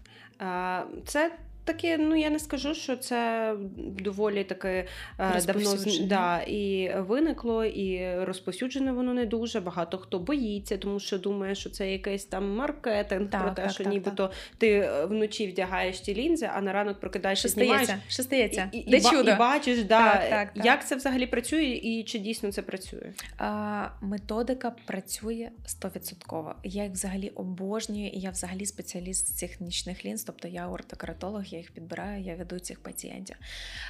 Це 1.06 1.38
таке, 1.68 1.98
ну 1.98 2.16
я 2.16 2.30
не 2.30 2.38
скажу, 2.38 2.74
що 2.74 2.96
це 2.96 3.52
доволі 3.76 4.44
таке 4.44 4.86
е, 5.18 5.42
давно 5.46 5.76
да, 6.00 6.42
і 6.42 6.92
виникло, 6.98 7.64
і 7.64 8.18
розповсюджене 8.24 8.92
воно 8.92 9.14
не 9.14 9.26
дуже. 9.26 9.60
Багато 9.60 9.98
хто 9.98 10.18
боїться, 10.18 10.78
тому 10.78 11.00
що 11.00 11.18
думає, 11.18 11.54
що 11.54 11.70
це 11.70 11.92
якийсь 11.92 12.24
там 12.24 12.56
маркетинг 12.56 13.30
Так, 13.30 13.42
про 13.42 13.50
те, 13.50 13.62
так, 13.62 13.70
що 13.70 13.84
так, 13.84 13.92
нібито 13.92 14.30
ти 14.58 14.70
е, 14.70 15.06
вночі 15.06 15.46
вдягаєш 15.46 16.00
ті 16.00 16.14
лінзи, 16.14 16.50
а 16.54 16.60
на 16.60 16.72
ранок 16.72 17.00
прокидаєшся, 17.00 17.48
знімаєш. 17.48 17.88
Що 18.08 18.22
стається? 18.22 18.68
І, 18.72 18.78
і, 18.78 18.96
і, 18.96 19.00
чудо? 19.00 19.30
і 19.30 19.36
бачиш, 19.36 19.82
да, 19.82 20.12
Так, 20.12 20.30
так, 20.30 20.52
так. 20.54 20.64
як 20.64 20.86
це 20.86 20.96
взагалі 20.96 21.26
працює 21.26 21.64
і 21.64 22.04
чи 22.04 22.18
дійсно 22.18 22.52
це 22.52 22.62
працює. 22.62 23.12
А, 23.38 23.88
методика 24.00 24.70
працює 24.86 25.50
100%. 25.82 26.54
Я 26.64 26.82
їх 26.82 26.92
взагалі 26.92 27.28
обожнюю, 27.28 28.08
і 28.08 28.20
я 28.20 28.30
взагалі 28.30 28.66
спеціаліст 28.66 29.28
з 29.28 29.32
цих 29.32 29.60
нічних 29.60 30.04
лінз, 30.04 30.24
тобто 30.24 30.48
я 30.48 30.68
ортокаратолог, 30.68 31.44
я 31.44 31.57
їх 31.58 31.72
підбираю, 31.72 32.24
я 32.24 32.36
веду 32.36 32.58
цих 32.58 32.82
пацієнтів. 32.82 33.36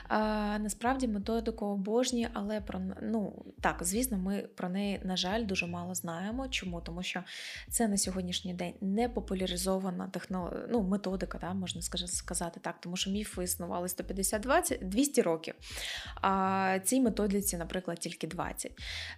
А, 0.09 0.19
насправді 0.59 1.09
методику 1.09 1.66
обожнюю, 1.66 2.29
але 2.33 2.61
про 2.61 2.81
ну 3.03 3.45
так, 3.61 3.79
звісно, 3.85 4.19
ми 4.19 4.49
про 4.55 4.69
неї, 4.69 5.01
на 5.05 5.16
жаль, 5.16 5.47
дуже 5.47 5.66
мало 5.66 5.95
знаємо. 5.95 6.49
Чому? 6.49 6.81
Тому 6.81 7.03
що 7.03 7.23
це 7.71 7.89
на 7.89 7.97
сьогоднішній 7.97 8.55
день 8.55 8.73
не 8.81 9.09
популяризована 9.09 10.09
техно... 10.09 10.53
ну, 10.71 10.83
методика, 10.83 11.39
да, 11.39 11.55
можна 11.55 11.83
сказати 12.07 12.61
так, 12.62 12.81
тому 12.81 12.97
що 12.97 13.11
міфи 13.11 13.45
існували 13.45 13.87
150-200 13.87 15.23
років. 15.23 15.55
А 16.23 16.79
цій 16.85 17.01
методиці, 17.01 17.57
наприклад, 17.57 17.99
тільки 17.99 18.27
20. 18.27 18.73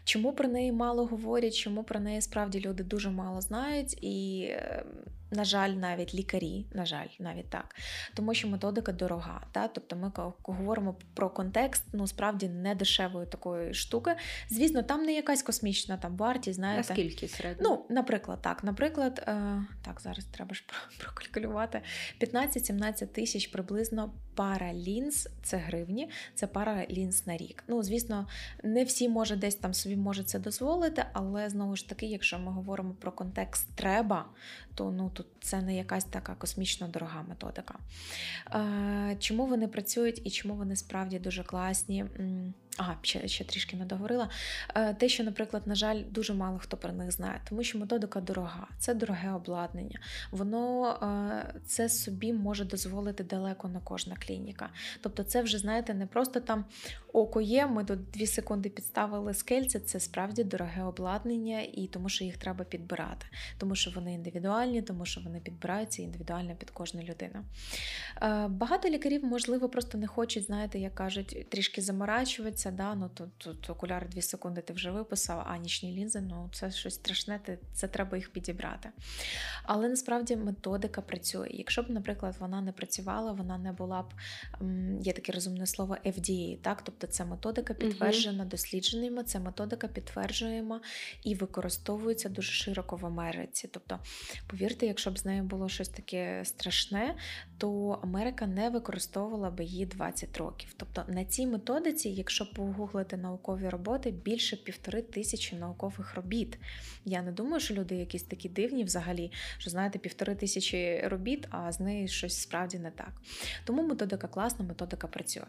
Чому 0.04 0.32
про 0.32 0.48
неї 0.48 0.72
мало 0.72 1.06
говорять, 1.06 1.54
чому 1.54 1.84
про 1.84 2.00
неї 2.00 2.20
справді 2.20 2.60
люди 2.60 2.82
дуже 2.82 3.10
мало 3.10 3.40
знають, 3.40 4.04
і, 4.04 4.46
е, 4.50 4.84
на 5.30 5.44
жаль, 5.44 5.70
навіть 5.70 6.14
лікарі, 6.14 6.66
на 6.72 6.86
жаль, 6.86 7.06
навіть 7.18 7.50
так. 7.50 7.76
Тому 8.14 8.34
що 8.34 8.39
методика 8.46 8.92
дорога. 8.92 9.40
Та? 9.52 9.68
Тобто 9.68 9.96
ми 9.96 10.12
говоримо 10.42 10.96
про 11.14 11.30
контекст, 11.30 11.84
ну 11.92 12.06
справді 12.06 12.48
не 12.48 12.74
дешевої 12.74 13.26
такої 13.26 13.74
штуки. 13.74 14.10
Звісно, 14.50 14.82
там 14.82 15.02
не 15.02 15.12
якась 15.12 15.42
космічна 15.42 15.96
там 15.96 16.16
вартість, 16.16 16.56
знаєте. 16.56 16.92
скільки 16.92 17.28
середньо? 17.28 17.68
Ну, 17.68 17.94
наприклад, 17.94 18.38
так. 18.42 18.64
Наприклад, 18.64 19.24
е, 19.28 19.64
так, 19.82 20.00
зараз 20.00 20.24
треба 20.24 20.54
ж 20.54 20.64
прокалькулювати. 21.00 21.82
15-17 22.20 23.06
тисяч 23.06 23.46
приблизно 23.46 24.12
пара 24.34 24.72
лінз, 24.72 25.28
це 25.42 25.56
гривні, 25.56 26.10
це 26.34 26.46
пара 26.46 26.86
лінз 26.90 27.26
на 27.26 27.36
рік. 27.36 27.64
Ну, 27.68 27.82
звісно, 27.82 28.26
не 28.62 28.84
всі 28.84 29.08
може 29.08 29.36
десь 29.36 29.54
там 29.54 29.74
собі 29.74 29.96
може 29.96 30.24
це 30.24 30.38
дозволити, 30.38 31.04
але 31.12 31.50
знову 31.50 31.76
ж 31.76 31.88
таки, 31.88 32.06
якщо 32.06 32.38
ми 32.38 32.52
говоримо 32.52 32.94
про 32.94 33.12
контекст 33.12 33.76
треба, 33.76 34.24
то 34.80 34.90
ну 34.90 35.10
тут 35.14 35.26
це 35.40 35.62
не 35.62 35.76
якась 35.76 36.04
така 36.04 36.34
космічно 36.34 36.88
дорога 36.88 37.24
методика. 37.28 37.74
Е, 38.54 39.16
чому 39.18 39.46
вони 39.46 39.68
працюють 39.68 40.22
і 40.24 40.30
чому 40.30 40.54
вони 40.54 40.76
справді 40.76 41.18
дуже 41.18 41.44
класні? 41.44 42.04
Ага, 42.82 42.96
ще, 43.02 43.28
ще 43.28 43.44
трішки 43.44 43.76
не 43.76 43.84
договорила. 43.84 44.28
Е, 44.74 44.94
Те, 44.94 45.08
що, 45.08 45.24
наприклад, 45.24 45.62
на 45.66 45.74
жаль, 45.74 46.02
дуже 46.10 46.34
мало 46.34 46.58
хто 46.58 46.76
про 46.76 46.92
них 46.92 47.12
знає, 47.12 47.40
тому 47.48 47.62
що 47.62 47.78
методика 47.78 48.20
дорога, 48.20 48.68
це 48.78 48.94
дороге 48.94 49.32
обладнання. 49.32 50.00
Воно 50.30 50.92
е, 50.92 51.60
це 51.66 51.88
собі 51.88 52.32
може 52.32 52.64
дозволити 52.64 53.24
далеко 53.24 53.68
не 53.68 53.80
кожна 53.84 54.16
клініка. 54.16 54.70
Тобто, 55.00 55.22
це 55.22 55.42
вже 55.42 55.58
знаєте, 55.58 55.94
не 55.94 56.06
просто 56.06 56.40
там 56.40 56.64
око 57.12 57.40
є. 57.40 57.66
Ми 57.66 57.84
тут 57.84 58.10
дві 58.10 58.26
секунди 58.26 58.68
підставили 58.68 59.34
скельце. 59.34 59.80
Це 59.80 60.00
справді 60.00 60.44
дороге 60.44 60.82
обладнання, 60.82 61.60
і 61.60 61.88
тому 61.92 62.08
що 62.08 62.24
їх 62.24 62.36
треба 62.36 62.64
підбирати, 62.64 63.26
тому 63.58 63.74
що 63.74 63.90
вони 63.90 64.14
індивідуальні, 64.14 64.82
тому 64.82 65.06
що 65.06 65.20
вони 65.20 65.40
підбираються 65.40 66.02
індивідуально 66.02 66.54
під 66.54 66.70
кожну 66.70 67.02
людину. 67.02 67.44
Е, 68.22 68.48
Багато 68.48 68.88
лікарів, 68.88 69.24
можливо, 69.24 69.68
просто 69.68 69.98
не 69.98 70.06
хочуть, 70.06 70.44
знаєте, 70.44 70.78
як 70.78 70.94
кажуть, 70.94 71.46
трішки 71.48 71.82
заморачуватися. 71.82 72.69
Да? 72.70 72.94
Ну, 72.94 73.10
тут, 73.14 73.38
тут 73.38 73.70
окуляри 73.70 74.06
2 74.08 74.22
секунди 74.22 74.60
ти 74.60 74.72
вже 74.72 74.90
виписав, 74.90 75.44
а 75.46 75.56
нічні 75.56 75.92
лінзи, 75.92 76.20
ну 76.20 76.48
це 76.52 76.70
щось 76.70 76.94
страшне, 76.94 77.40
ти- 77.44 77.58
це 77.72 77.88
треба 77.88 78.16
їх 78.16 78.32
підібрати. 78.32 78.88
Але 79.62 79.88
насправді 79.88 80.36
методика 80.36 81.00
працює. 81.00 81.48
Якщо 81.50 81.82
б, 81.82 81.90
наприклад, 81.90 82.36
вона 82.40 82.60
не 82.60 82.72
працювала, 82.72 83.32
вона 83.32 83.58
не 83.58 83.72
була 83.72 84.02
б, 84.02 84.06
є 85.02 85.12
таке 85.12 85.32
розумне 85.32 85.66
слово 85.66 85.96
FDA, 86.06 86.58
так? 86.58 86.82
тобто 86.82 87.06
це 87.06 87.24
методика 87.24 87.74
підтверджена 87.74 88.44
дослідженнями, 88.44 89.24
це 89.24 89.40
методика 89.40 89.88
підтверджуємо 89.88 90.80
і 91.24 91.34
використовується 91.34 92.28
дуже 92.28 92.52
широко 92.52 92.96
в 92.96 93.06
Америці. 93.06 93.68
Тобто, 93.72 93.98
повірте, 94.46 94.86
якщо 94.86 95.10
б 95.10 95.18
з 95.18 95.24
нею 95.24 95.42
було 95.42 95.68
щось 95.68 95.88
таке 95.88 96.42
страшне, 96.44 97.16
то 97.58 97.98
Америка 98.02 98.46
не 98.46 98.70
використовувала 98.70 99.50
би 99.50 99.64
її 99.64 99.86
20 99.86 100.36
років. 100.36 100.74
Тобто 100.76 101.04
на 101.08 101.24
цій 101.24 101.46
методиці, 101.46 102.08
якщо 102.08 102.49
погуглити 102.54 103.16
наукові 103.16 103.68
роботи, 103.68 104.10
більше 104.10 104.56
півтори 104.56 105.02
тисячі 105.02 105.56
наукових 105.56 106.14
робіт. 106.14 106.58
Я 107.04 107.22
не 107.22 107.32
думаю, 107.32 107.60
що 107.60 107.74
люди 107.74 107.94
якісь 107.94 108.22
такі 108.22 108.48
дивні 108.48 108.84
взагалі, 108.84 109.32
що 109.58 109.70
знаєте, 109.70 109.98
півтори 109.98 110.34
тисячі 110.34 111.00
робіт, 111.04 111.48
а 111.50 111.72
з 111.72 111.80
нею 111.80 112.08
щось 112.08 112.40
справді 112.40 112.78
не 112.78 112.90
так. 112.90 113.12
Тому 113.64 113.82
методика 113.82 114.28
класна, 114.28 114.64
методика 114.64 115.06
працює. 115.06 115.44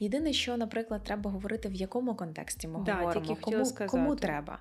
Єдине, 0.00 0.32
що, 0.32 0.56
наприклад, 0.56 1.04
треба 1.04 1.30
говорити, 1.30 1.68
в 1.68 1.74
якому 1.74 2.14
контексті 2.14 2.68
ми 2.68 2.84
Да, 2.84 2.94
говоримо, 2.94 3.36
кому, 3.40 3.64
кому 3.86 4.16
треба. 4.16 4.58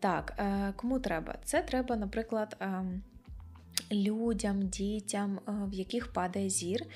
Так, 0.00 0.34
е, 0.38 0.72
кому 0.76 0.98
треба? 1.00 1.38
Це 1.44 1.62
треба, 1.62 1.96
наприклад. 1.96 2.56
Людям, 3.92 4.68
дітям, 4.68 5.40
е, 5.48 5.52
в 5.70 5.74
яких 5.74 6.12
падає 6.12 6.50
зір, 6.50 6.86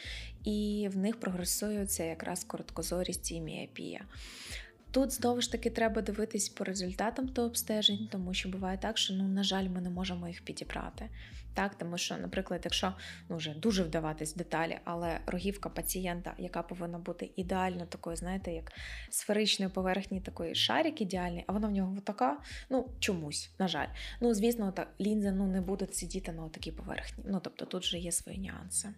і 0.45 0.89
в 0.93 0.97
них 0.97 1.21
прогресує 1.21 1.87
це 1.87 2.07
якраз 2.09 2.45
короткозорість 2.45 3.33
і 3.33 3.41
міопія. 3.41 4.05
Тут 4.91 5.13
знову 5.13 5.41
ж 5.41 5.53
таки 5.53 5.71
треба 5.71 6.03
дивитись 6.03 6.49
по 6.49 6.65
результатам 6.65 7.27
до 7.27 7.43
обстежень, 7.43 8.09
тому 8.13 8.35
що 8.35 8.49
буває 8.49 8.79
так, 8.79 8.99
що 8.99 9.15
ну, 9.15 9.29
на 9.29 9.43
жаль, 9.43 9.69
ми 9.69 9.81
не 9.81 9.91
можемо 9.91 10.29
їх 10.29 10.43
підібрати. 10.43 11.09
Так, 11.59 11.75
Тому 11.75 11.99
що, 11.99 12.17
наприклад, 12.17 12.61
якщо 12.65 12.95
ну, 13.29 13.37
вже 13.37 13.55
дуже 13.55 13.83
вдаватись 13.83 14.35
в 14.35 14.39
деталі, 14.39 14.79
але 14.85 15.21
рогівка 15.27 15.69
пацієнта, 15.69 16.35
яка 16.39 16.63
повинна 16.63 16.99
бути 16.99 17.31
ідеально 17.37 17.87
такою, 17.87 18.17
знаєте, 18.17 18.53
як 18.53 18.73
сферичної 19.11 19.71
поверхні 19.71 20.21
такої 20.21 20.55
шарик 20.55 21.01
ідеальний, 21.01 21.45
а 21.47 21.53
вона 21.53 21.69
в 21.69 21.71
нього 21.71 21.97
така, 22.05 22.39
ну 22.71 22.89
чомусь, 22.99 23.51
на 23.59 23.69
жаль. 23.69 23.89
Ну, 24.21 24.35
звісно, 24.35 24.73
так, 24.73 24.89
лінза 25.01 25.31
ну, 25.31 25.47
не 25.47 25.61
буде 25.61 25.87
сидіти 25.93 26.33
на 26.33 26.49
такій 26.49 26.73
поверхні. 26.73 27.25
Ну, 27.29 27.41
тобто 27.45 27.65
тут 27.65 27.83
вже 27.83 27.99
є 27.99 28.13
свої 28.13 28.39
нюанси. 28.39 28.89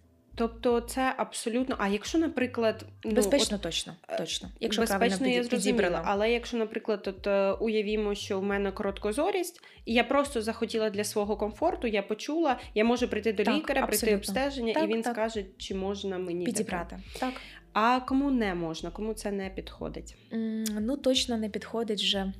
Тобто 0.40 0.80
це 0.80 1.14
абсолютно. 1.16 1.76
А 1.78 1.88
якщо, 1.88 2.18
наприклад, 2.18 2.84
ну, 3.04 3.12
безпечно, 3.12 3.56
от, 3.56 3.62
точно, 3.62 3.96
е, 4.08 4.18
точно. 4.18 4.48
Якщо 4.60 4.82
безпечно, 4.82 5.26
я 5.26 5.44
зрозуміла. 5.44 6.02
Але 6.04 6.32
якщо, 6.32 6.56
наприклад, 6.56 7.04
от 7.06 7.26
е, 7.26 7.52
уявімо, 7.52 8.14
що 8.14 8.40
в 8.40 8.42
мене 8.42 8.72
короткозорість, 8.72 9.60
і 9.84 9.94
я 9.94 10.04
просто 10.04 10.42
захотіла 10.42 10.90
для 10.90 11.04
свого 11.04 11.36
комфорту, 11.36 11.86
я 11.86 12.02
почула, 12.02 12.58
я 12.74 12.84
можу 12.84 13.08
прийти 13.08 13.32
до 13.32 13.44
так, 13.44 13.54
лікаря, 13.54 13.80
абсолютно. 13.80 14.06
прийти 14.06 14.16
обстеження, 14.16 14.74
так, 14.74 14.84
і 14.84 14.86
він 14.86 15.02
так. 15.02 15.12
скаже, 15.12 15.44
чи 15.58 15.74
можна 15.74 16.18
мені 16.18 16.44
підібрати. 16.44 16.98
Так. 17.18 17.32
А 17.72 18.00
кому 18.00 18.30
не 18.30 18.54
можна, 18.54 18.90
кому 18.90 19.14
це 19.14 19.30
не 19.30 19.50
підходить? 19.50 20.16
Mm, 20.32 20.80
ну 20.80 20.96
точно 20.96 21.38
не 21.38 21.48
підходить 21.48 22.00
вже 22.00 22.32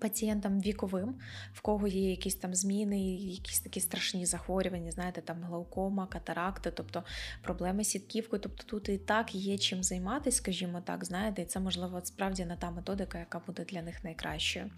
Пацієнтам 0.00 0.60
віковим, 0.60 1.14
в 1.52 1.60
кого 1.60 1.86
є 1.86 2.10
якісь 2.10 2.34
там 2.34 2.54
зміни, 2.54 3.14
якісь 3.14 3.60
такі 3.60 3.80
страшні 3.80 4.26
захворювання, 4.26 4.90
знаєте, 4.90 5.20
там 5.20 5.42
глаукома, 5.42 6.06
катаракти, 6.06 6.70
тобто 6.70 7.04
проблеми 7.42 7.84
з 7.84 7.88
сітківкою. 7.88 8.42
Тобто 8.42 8.64
тут 8.64 8.88
і 8.88 8.98
так 8.98 9.34
є 9.34 9.58
чим 9.58 9.82
займатися, 9.82 10.36
скажімо 10.36 10.80
так, 10.80 11.04
знаєте, 11.04 11.42
і 11.42 11.44
це 11.44 11.60
можливо 11.60 12.00
справді 12.04 12.44
не 12.44 12.56
та 12.56 12.70
методика, 12.70 13.18
яка 13.18 13.40
буде 13.46 13.64
для 13.64 13.82
них 13.82 14.04
найкращою. 14.04 14.70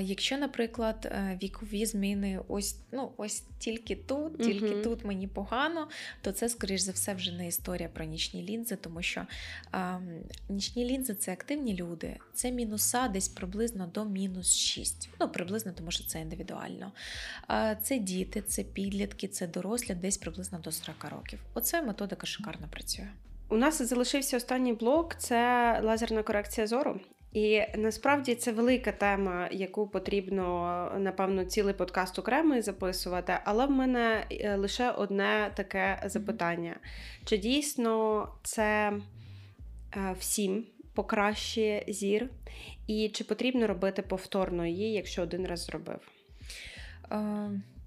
Якщо, 0.00 0.38
наприклад, 0.38 1.08
е, 1.12 1.38
вікові 1.42 1.86
зміни 1.86 2.40
ось 2.48 2.76
ну, 2.92 3.12
ось 3.16 3.44
тільки 3.58 3.96
тут, 3.96 4.42
тільки 4.42 4.74
угу. 4.74 4.82
тут 4.82 5.04
мені 5.04 5.28
погано, 5.28 5.88
то 6.22 6.32
це, 6.32 6.48
скоріш 6.48 6.80
за 6.80 6.92
все, 6.92 7.14
вже 7.14 7.32
не 7.32 7.48
історія 7.48 7.88
про 7.88 8.04
нічні 8.04 8.42
лінзи, 8.42 8.76
тому 8.76 9.02
що 9.02 9.26
а, 9.70 9.98
нічні 10.48 10.84
лінзи 10.84 11.14
це 11.14 11.32
активні 11.32 11.74
люди, 11.74 12.16
це 12.34 12.50
мінуса 12.50 13.08
десь 13.08 13.28
приблизно 13.28 13.86
до 13.86 14.04
мінус 14.04 14.56
6. 14.56 15.08
Ну, 15.20 15.28
приблизно, 15.28 15.72
тому 15.72 15.90
що 15.90 16.04
це 16.04 16.20
індивідуально. 16.20 16.92
А, 17.46 17.74
Це 17.74 17.98
діти, 17.98 18.42
це 18.42 18.62
підлітки, 18.62 19.28
це 19.28 19.46
дорослі, 19.46 19.94
десь 19.94 20.18
приблизно 20.18 20.58
до 20.58 20.72
40 20.72 21.04
років. 21.04 21.38
Оце 21.54 21.82
методика 21.82 22.26
шикарно 22.26 22.68
працює. 22.70 23.08
У 23.48 23.56
нас 23.56 23.82
залишився 23.82 24.36
останній 24.36 24.72
блок 24.72 25.14
це 25.18 25.80
лазерна 25.84 26.22
корекція 26.22 26.66
зору. 26.66 27.00
І 27.32 27.62
насправді 27.76 28.34
це 28.34 28.52
велика 28.52 28.92
тема, 28.92 29.48
яку 29.52 29.88
потрібно, 29.88 30.92
напевно, 30.98 31.44
цілий 31.44 31.74
подкаст 31.74 32.18
окремий 32.18 32.62
записувати. 32.62 33.38
Але 33.44 33.66
в 33.66 33.70
мене 33.70 34.26
е, 34.30 34.56
лише 34.56 34.90
одне 34.90 35.52
таке 35.56 36.02
запитання: 36.04 36.76
чи 37.24 37.38
дійсно 37.38 38.28
це 38.42 38.92
е, 39.96 40.14
всім 40.18 40.66
покращує 40.94 41.84
зір, 41.88 42.30
і 42.86 43.08
чи 43.08 43.24
потрібно 43.24 43.66
робити 43.66 44.02
повторно 44.02 44.66
її, 44.66 44.92
якщо 44.92 45.22
один 45.22 45.46
раз 45.46 45.64
зробив? 45.64 46.00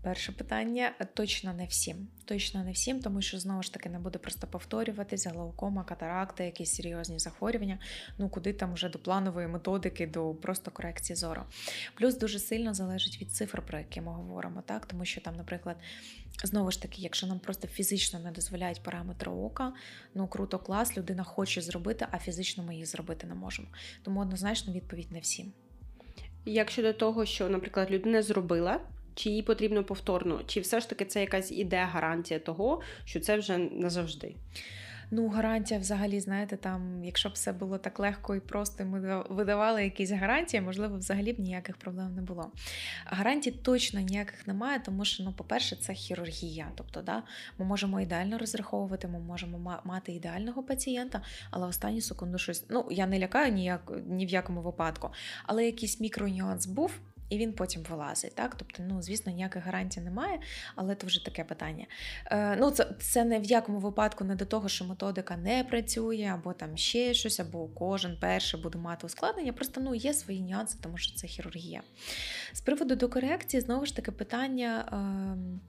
Перше 0.03 0.31
питання 0.31 0.91
точно 1.13 1.53
не 1.53 1.65
всім. 1.65 2.07
Точно 2.25 2.63
не 2.63 2.71
всім, 2.71 2.99
тому 2.99 3.21
що 3.21 3.39
знову 3.39 3.63
ж 3.63 3.73
таки 3.73 3.89
не 3.89 3.99
буде 3.99 4.19
просто 4.19 4.47
повторюватися 4.47 5.29
глаукома, 5.29 5.83
катаракта, 5.83 6.43
якісь 6.43 6.75
серйозні 6.75 7.19
захворювання. 7.19 7.79
Ну 8.17 8.29
куди 8.29 8.53
там 8.53 8.73
вже 8.73 8.89
до 8.89 8.99
планової 8.99 9.47
методики, 9.47 10.07
до 10.07 10.33
просто 10.33 10.71
корекції 10.71 11.17
зору. 11.17 11.41
Плюс 11.95 12.17
дуже 12.17 12.39
сильно 12.39 12.73
залежить 12.73 13.21
від 13.21 13.31
цифр, 13.31 13.61
про 13.61 13.79
які 13.79 14.01
ми 14.01 14.11
говоримо, 14.11 14.61
так 14.61 14.85
тому 14.85 15.05
що 15.05 15.21
там, 15.21 15.35
наприклад, 15.35 15.77
знову 16.43 16.71
ж 16.71 16.81
таки, 16.81 17.01
якщо 17.01 17.27
нам 17.27 17.39
просто 17.39 17.67
фізично 17.67 18.19
не 18.19 18.31
дозволяють 18.31 18.83
параметри 18.83 19.31
ока, 19.31 19.73
ну 20.15 20.27
круто, 20.27 20.59
клас, 20.59 20.97
людина 20.97 21.23
хоче 21.23 21.61
зробити, 21.61 22.07
а 22.11 22.17
фізично 22.17 22.63
ми 22.63 22.73
її 22.73 22.85
зробити 22.85 23.27
не 23.27 23.35
можемо. 23.35 23.67
Тому 24.03 24.21
однозначно 24.21 24.73
відповідь 24.73 25.11
не 25.11 25.19
всім. 25.19 25.53
Як 26.45 26.71
щодо 26.71 26.93
того, 26.93 27.25
що, 27.25 27.49
наприклад, 27.49 27.91
людина 27.91 28.21
зробила 28.21 28.79
чи 29.15 29.29
їй 29.29 29.41
потрібно 29.41 29.83
повторно, 29.83 30.41
чи 30.47 30.59
все 30.59 30.79
ж 30.79 30.89
таки 30.89 31.05
це 31.05 31.21
якась 31.21 31.51
іде 31.51 31.89
гарантія 31.91 32.39
того, 32.39 32.81
що 33.05 33.19
це 33.19 33.37
вже 33.37 33.57
назавжди? 33.57 34.35
Ну, 35.13 35.27
гарантія, 35.27 35.79
взагалі, 35.79 36.19
знаєте, 36.19 36.57
там, 36.57 37.03
якщо 37.03 37.29
б 37.29 37.31
все 37.31 37.53
було 37.53 37.77
так 37.77 37.99
легко 37.99 38.35
і 38.35 38.39
просто, 38.39 38.85
ми 38.85 39.23
видавали 39.29 39.83
якісь 39.83 40.11
гарантії, 40.11 40.61
можливо, 40.61 40.97
взагалі 40.97 41.33
б 41.33 41.39
ніяких 41.39 41.77
проблем 41.77 42.15
не 42.15 42.21
було. 42.21 42.51
Гарантій 43.05 43.51
точно 43.51 43.99
ніяких 43.99 44.47
немає, 44.47 44.81
тому 44.85 45.05
що, 45.05 45.23
ну, 45.23 45.33
по-перше, 45.33 45.75
це 45.75 45.93
хірургія. 45.93 46.71
Тобто, 46.75 47.01
да, 47.01 47.23
ми 47.57 47.65
можемо 47.65 48.01
ідеально 48.01 48.37
розраховувати, 48.37 49.07
ми 49.07 49.19
можемо 49.19 49.81
мати 49.83 50.11
ідеального 50.11 50.63
пацієнта, 50.63 51.21
але 51.49 51.67
останню 51.67 52.01
секунду 52.01 52.37
щось. 52.37 52.65
Ну, 52.69 52.87
я 52.91 53.07
не 53.07 53.19
лякаю 53.19 53.53
ніяк, 53.53 53.91
ні 54.07 54.25
в 54.25 54.29
якому 54.29 54.61
випадку, 54.61 55.09
але 55.45 55.65
якийсь 55.65 55.99
мікронюанс 55.99 56.65
був 56.65 56.99
і 57.31 57.37
він 57.37 57.53
потім 57.53 57.83
вилазить. 57.89 58.35
Так? 58.35 58.55
Тобто, 58.55 58.83
ну, 58.87 59.01
звісно, 59.01 59.31
ніяких 59.31 59.63
гарантій 59.63 60.01
немає, 60.01 60.39
але 60.75 60.95
це 60.95 61.07
вже 61.07 61.25
таке 61.25 61.43
питання. 61.43 61.85
Е, 62.25 62.55
ну, 62.55 62.71
Це 62.71 62.87
це 62.99 63.23
не 63.23 63.39
в 63.39 63.43
якому 63.43 63.79
випадку 63.79 64.23
не 64.23 64.35
до 64.35 64.45
того, 64.45 64.69
що 64.69 64.85
методика 64.85 65.37
не 65.37 65.63
працює, 65.63 66.31
або 66.33 66.53
там 66.53 66.77
ще 66.77 67.13
щось, 67.13 67.39
або 67.39 67.67
кожен 67.67 68.17
перший 68.21 68.61
буде 68.61 68.79
мати 68.79 69.07
ускладнення. 69.07 69.53
Просто 69.53 69.81
ну, 69.81 69.95
є 69.95 70.13
свої 70.13 70.41
нюанси, 70.41 70.77
тому 70.81 70.97
що 70.97 71.15
це 71.15 71.27
хірургія. 71.27 71.81
З 72.53 72.61
приводу 72.61 72.95
докорекції, 72.95 73.61
знову 73.61 73.85
ж 73.85 73.95
таки, 73.95 74.11
питання, 74.11 74.85
е, 74.91 75.61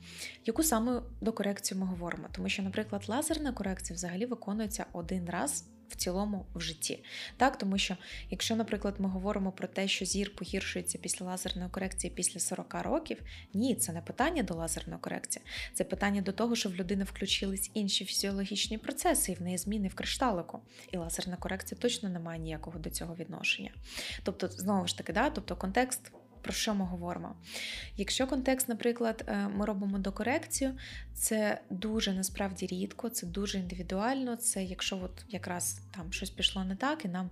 яку 0.47 0.63
саме 0.63 1.03
докорекцію 1.21 1.81
ми 1.81 1.87
говоримо. 1.87 2.29
Тому 2.33 2.49
що, 2.49 2.63
наприклад, 2.63 3.05
лазерна 3.09 3.53
корекція 3.53 3.95
взагалі 3.95 4.27
виконується 4.27 4.87
один 4.93 5.31
раз 5.31 5.72
в 5.93 5.95
цілому 5.95 6.47
в 6.55 6.61
житті. 6.61 7.05
Так, 7.37 7.59
Тому 7.59 7.79
що, 7.79 7.97
якщо, 8.31 8.57
наприклад, 8.57 8.95
ми 8.99 9.09
говоримо 9.09 9.53
про 9.53 9.69
те, 9.69 9.89
що 9.89 10.05
зір 10.05 10.35
погіршується 10.35 10.99
після 10.99 11.27
лазерної 11.27 11.71
корекції 11.71 12.13
після 12.17 12.41
40 12.41 12.75
років, 12.83 13.23
ні, 13.55 13.75
це 13.75 13.93
не 13.93 14.01
питання 14.01 14.43
до 14.43 14.55
лазерної 14.55 15.01
корекції, 15.01 15.45
це 15.75 15.85
питання 15.85 16.23
до 16.23 16.33
того, 16.33 16.57
що 16.57 16.69
в 16.69 16.75
людини 16.75 17.05
включились 17.05 17.71
інші 17.75 18.05
фізіологічні 18.05 18.79
процеси, 18.79 19.33
і 19.33 19.35
в 19.35 19.43
неї 19.43 19.59
зміни 19.59 19.89
в 19.89 19.95
кришталику. 19.95 20.61
І 20.93 20.97
лазерна 20.97 21.37
корекція 21.37 21.81
точно 21.81 22.09
не 22.09 22.19
має 22.19 22.41
ніякого 22.41 22.79
до 22.79 22.91
цього 22.91 23.15
відношення. 23.15 23.71
Тобто, 24.23 24.49
знову 24.49 24.87
ж 24.87 24.99
таки, 24.99 25.13
да, 25.13 25.31
тобто 25.31 25.57
контекст 25.57 26.13
про 26.43 26.53
що 26.53 26.75
ми 26.75 26.85
говоримо? 26.85 27.35
Якщо 27.97 28.27
контекст, 28.27 28.69
наприклад, 28.69 29.25
е, 29.27 29.49
ми 29.49 29.67
робимо 29.67 29.99
докорекцію, 29.99 30.75
це 31.15 31.61
дуже 31.71 32.13
насправді 32.13 32.67
рідко, 32.67 33.09
це 33.09 33.27
дуже 33.27 33.59
індивідуально. 33.59 34.37
Це 34.37 34.65
якщо 34.65 35.01
от 35.05 35.25
якраз 35.29 35.81
там 35.91 36.13
щось 36.13 36.31
пішло 36.31 36.65
не 36.65 36.77
так, 36.77 37.05
і 37.05 37.09
нам 37.09 37.31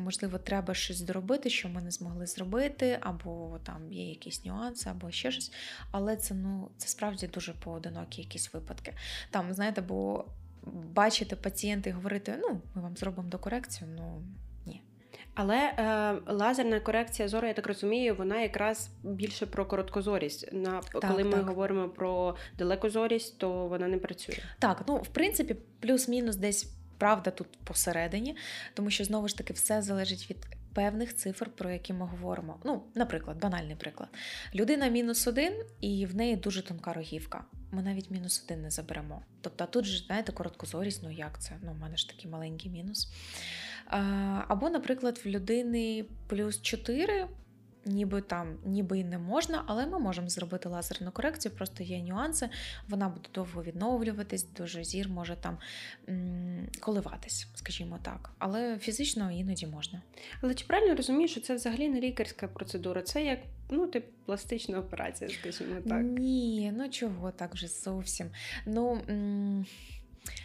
можливо 0.00 0.38
треба 0.38 0.74
щось 0.74 1.00
доробити, 1.00 1.50
що 1.50 1.68
ми 1.68 1.82
не 1.82 1.90
змогли 1.90 2.26
зробити, 2.26 2.98
або 3.00 3.58
там 3.62 3.92
є 3.92 4.08
якісь 4.08 4.44
нюанси, 4.44 4.90
або 4.90 5.10
ще 5.10 5.32
щось. 5.32 5.52
Але 5.90 6.16
це 6.16 6.34
ну 6.34 6.70
це 6.76 6.88
справді 6.88 7.26
дуже 7.26 7.52
поодинокі 7.52 8.22
якісь 8.22 8.54
випадки. 8.54 8.94
Там, 9.30 9.54
знаєте, 9.54 9.80
бо 9.80 10.24
бачити 10.72 11.36
пацієнта 11.36 11.90
і 11.90 11.92
говорити, 11.92 12.34
ну, 12.40 12.60
ми 12.74 12.82
вам 12.82 12.96
зробимо 12.96 13.28
докорекцію, 13.28 13.90
ну. 13.96 14.22
Але 15.34 15.56
е, 15.56 16.14
лазерна 16.26 16.80
корекція 16.80 17.28
зору, 17.28 17.46
я 17.46 17.54
так 17.54 17.66
розумію, 17.66 18.14
вона 18.14 18.40
якраз 18.40 18.88
більше 19.02 19.46
про 19.46 19.66
короткозорість. 19.66 20.52
На 20.52 20.80
так, 20.80 21.10
коли 21.10 21.24
ми 21.24 21.42
говоримо 21.42 21.88
про 21.88 22.36
далекозорість, 22.58 23.38
то 23.38 23.66
вона 23.66 23.88
не 23.88 23.98
працює. 23.98 24.36
Так, 24.58 24.82
ну 24.88 24.96
в 24.96 25.08
принципі, 25.08 25.56
плюс-мінус 25.80 26.36
десь 26.36 26.74
правда 26.98 27.30
тут 27.30 27.46
посередині, 27.64 28.36
тому 28.74 28.90
що 28.90 29.04
знову 29.04 29.28
ж 29.28 29.38
таки 29.38 29.52
все 29.52 29.82
залежить 29.82 30.30
від. 30.30 30.36
Певних 30.74 31.16
цифр, 31.16 31.50
про 31.50 31.70
які 31.70 31.92
ми 31.92 32.06
говоримо. 32.06 32.60
Ну, 32.64 32.82
наприклад, 32.94 33.40
банальний 33.40 33.76
приклад. 33.76 34.08
Людина 34.54 34.88
мінус 34.88 35.26
один, 35.26 35.64
і 35.80 36.06
в 36.06 36.14
неї 36.14 36.36
дуже 36.36 36.62
тонка 36.62 36.92
рогівка. 36.92 37.44
Ми 37.72 37.82
навіть 37.82 38.10
мінус 38.10 38.42
один 38.44 38.62
не 38.62 38.70
заберемо. 38.70 39.22
Тобто, 39.40 39.66
тут 39.66 39.84
ж, 39.84 40.04
знаєте, 40.06 40.32
короткозорість, 40.32 41.02
ну 41.02 41.10
як 41.10 41.40
це? 41.42 41.52
Ну, 41.62 41.72
в 41.72 41.78
мене 41.78 41.96
ж 41.96 42.08
такий 42.08 42.30
маленький 42.30 42.70
мінус. 42.70 43.12
Або, 44.48 44.70
наприклад, 44.70 45.20
в 45.24 45.28
людини 45.28 46.04
плюс 46.28 46.62
4, 46.62 47.28
ніби 47.86 48.20
там, 48.20 48.56
ніби 48.64 48.98
і 48.98 49.04
не 49.04 49.18
можна, 49.18 49.64
але 49.66 49.86
ми 49.86 49.98
можемо 49.98 50.28
зробити 50.28 50.68
лазерну 50.68 51.12
корекцію, 51.12 51.54
просто 51.54 51.82
є 51.82 52.02
нюанси. 52.02 52.48
Вона 52.88 53.08
буде 53.08 53.28
довго 53.34 53.62
відновлюватись, 53.62 54.46
дуже 54.56 54.84
зір 54.84 55.08
може 55.08 55.36
там 55.36 55.58
коливатись, 56.80 57.46
скажімо 57.54 57.98
так. 58.02 58.30
Але 58.38 58.78
фізично 58.78 59.30
іноді 59.30 59.66
можна. 59.66 60.02
Але 60.40 60.54
чи 60.54 60.66
правильно 60.66 60.94
розумієш, 60.94 61.30
що 61.30 61.40
це 61.40 61.54
взагалі 61.54 61.88
не 61.88 62.00
лікарська 62.00 62.48
процедура? 62.48 63.02
Це 63.02 63.24
як 63.24 63.38
ну, 63.70 63.86
тип 63.86 64.06
пластична 64.26 64.78
операція, 64.78 65.30
скажімо 65.30 65.80
так. 65.88 66.02
Ні, 66.02 66.72
ну 66.76 66.88
чого 66.88 67.30
так 67.30 67.54
вже 67.54 67.68
зовсім. 67.68 68.30
Ну. 68.66 69.00
м, 69.08 69.66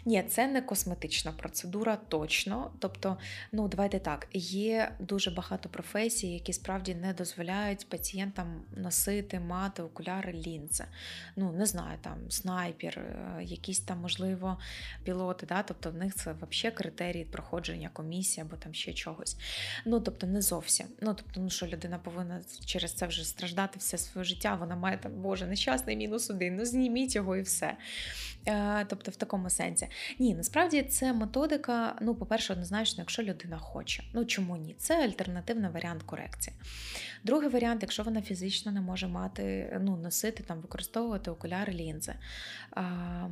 Ні, 0.06 0.24
це 0.24 0.48
не 0.48 0.62
косметична 0.62 1.32
процедура, 1.32 1.98
точно. 2.08 2.72
Тобто, 2.80 3.18
ну 3.52 3.68
давайте 3.68 4.00
так, 4.00 4.28
є 4.34 4.92
дуже 5.00 5.32
багато 5.32 5.70
професій, 5.70 6.28
які 6.28 6.54
справді 6.54 6.96
не 6.96 7.14
дозволяють 7.14 7.90
пацієнтам 7.90 8.62
носити, 8.78 9.40
мати 9.40 9.84
окуляри 9.84 10.34
лінзи. 10.34 10.86
Ну, 11.36 11.52
не 11.52 11.66
знаю, 11.66 11.98
там 12.02 12.18
снайпер, 12.30 13.00
е, 13.00 13.44
якісь 13.44 13.80
там, 13.80 14.00
можливо, 14.00 14.60
пілоти, 15.04 15.46
да? 15.46 15.64
тобто 15.64 15.92
в 15.92 15.96
них 15.96 16.16
це 16.16 16.34
взагалі 16.34 16.76
критерії 16.76 17.26
проходження 17.26 17.90
комісії 17.94 18.46
або 18.48 18.56
там 18.56 18.74
ще 18.74 18.94
чогось. 18.94 19.38
Ну, 19.86 20.00
тобто, 20.00 20.28
не 20.28 20.42
зовсім. 20.42 20.88
Ну, 21.02 21.14
тобто, 21.14 21.42
ну 21.42 21.50
що 21.50 21.68
людина 21.68 21.98
повинна 21.98 22.42
через 22.66 22.94
це 22.94 23.08
вже 23.08 23.24
страждати 23.24 23.80
все 23.80 23.98
своє 23.98 24.26
життя, 24.26 24.56
вона 24.56 24.76
має 24.76 24.98
там, 24.98 25.12
Боже, 25.12 25.48
нещасний 25.48 25.98
мінус 25.98 26.30
один, 26.30 26.56
ну 26.56 26.66
зніміть 26.66 27.16
його 27.16 27.36
і 27.36 27.42
все. 27.42 27.78
Е, 28.48 28.86
Тобто, 28.90 29.12
в 29.12 29.16
такому 29.16 29.50
сенсі. 29.50 29.69
Ні, 30.20 30.36
насправді 30.36 30.84
це 30.84 31.14
методика. 31.14 31.96
Ну, 32.02 32.16
по-перше, 32.16 32.54
однозначно, 32.54 33.02
якщо 33.02 33.24
людина 33.24 33.58
хоче. 33.58 34.04
Ну 34.14 34.26
чому 34.26 34.58
ні? 34.58 34.76
Це 34.78 35.04
альтернативний 35.04 35.72
варіант 35.72 36.04
корекції. 36.04 36.56
Другий 37.24 37.50
варіант, 37.50 37.82
якщо 37.82 38.04
вона 38.04 38.22
фізично 38.22 38.72
не 38.72 38.82
може 38.82 39.08
мати, 39.08 39.78
ну, 39.82 39.98
носити 39.98 40.44
там, 40.44 40.62
використовувати 40.62 41.32
окуляри 41.32 41.74
лінзи. 41.74 42.14
А, 42.72 43.28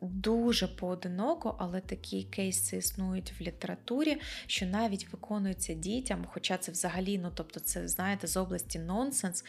Дуже 0.00 0.68
поодиноко, 0.68 1.56
але 1.58 1.80
такі 1.80 2.22
кейси 2.22 2.76
існують 2.76 3.32
в 3.40 3.42
літературі, 3.42 4.20
що 4.46 4.66
навіть 4.66 5.12
виконуються 5.12 5.74
дітям, 5.74 6.26
хоча 6.32 6.56
це 6.56 6.72
взагалі, 6.72 7.18
ну 7.18 7.30
тобто, 7.34 7.60
це 7.60 7.88
знаєте, 7.88 8.26
з 8.26 8.36
області 8.36 8.78
нонсенс, 8.78 9.44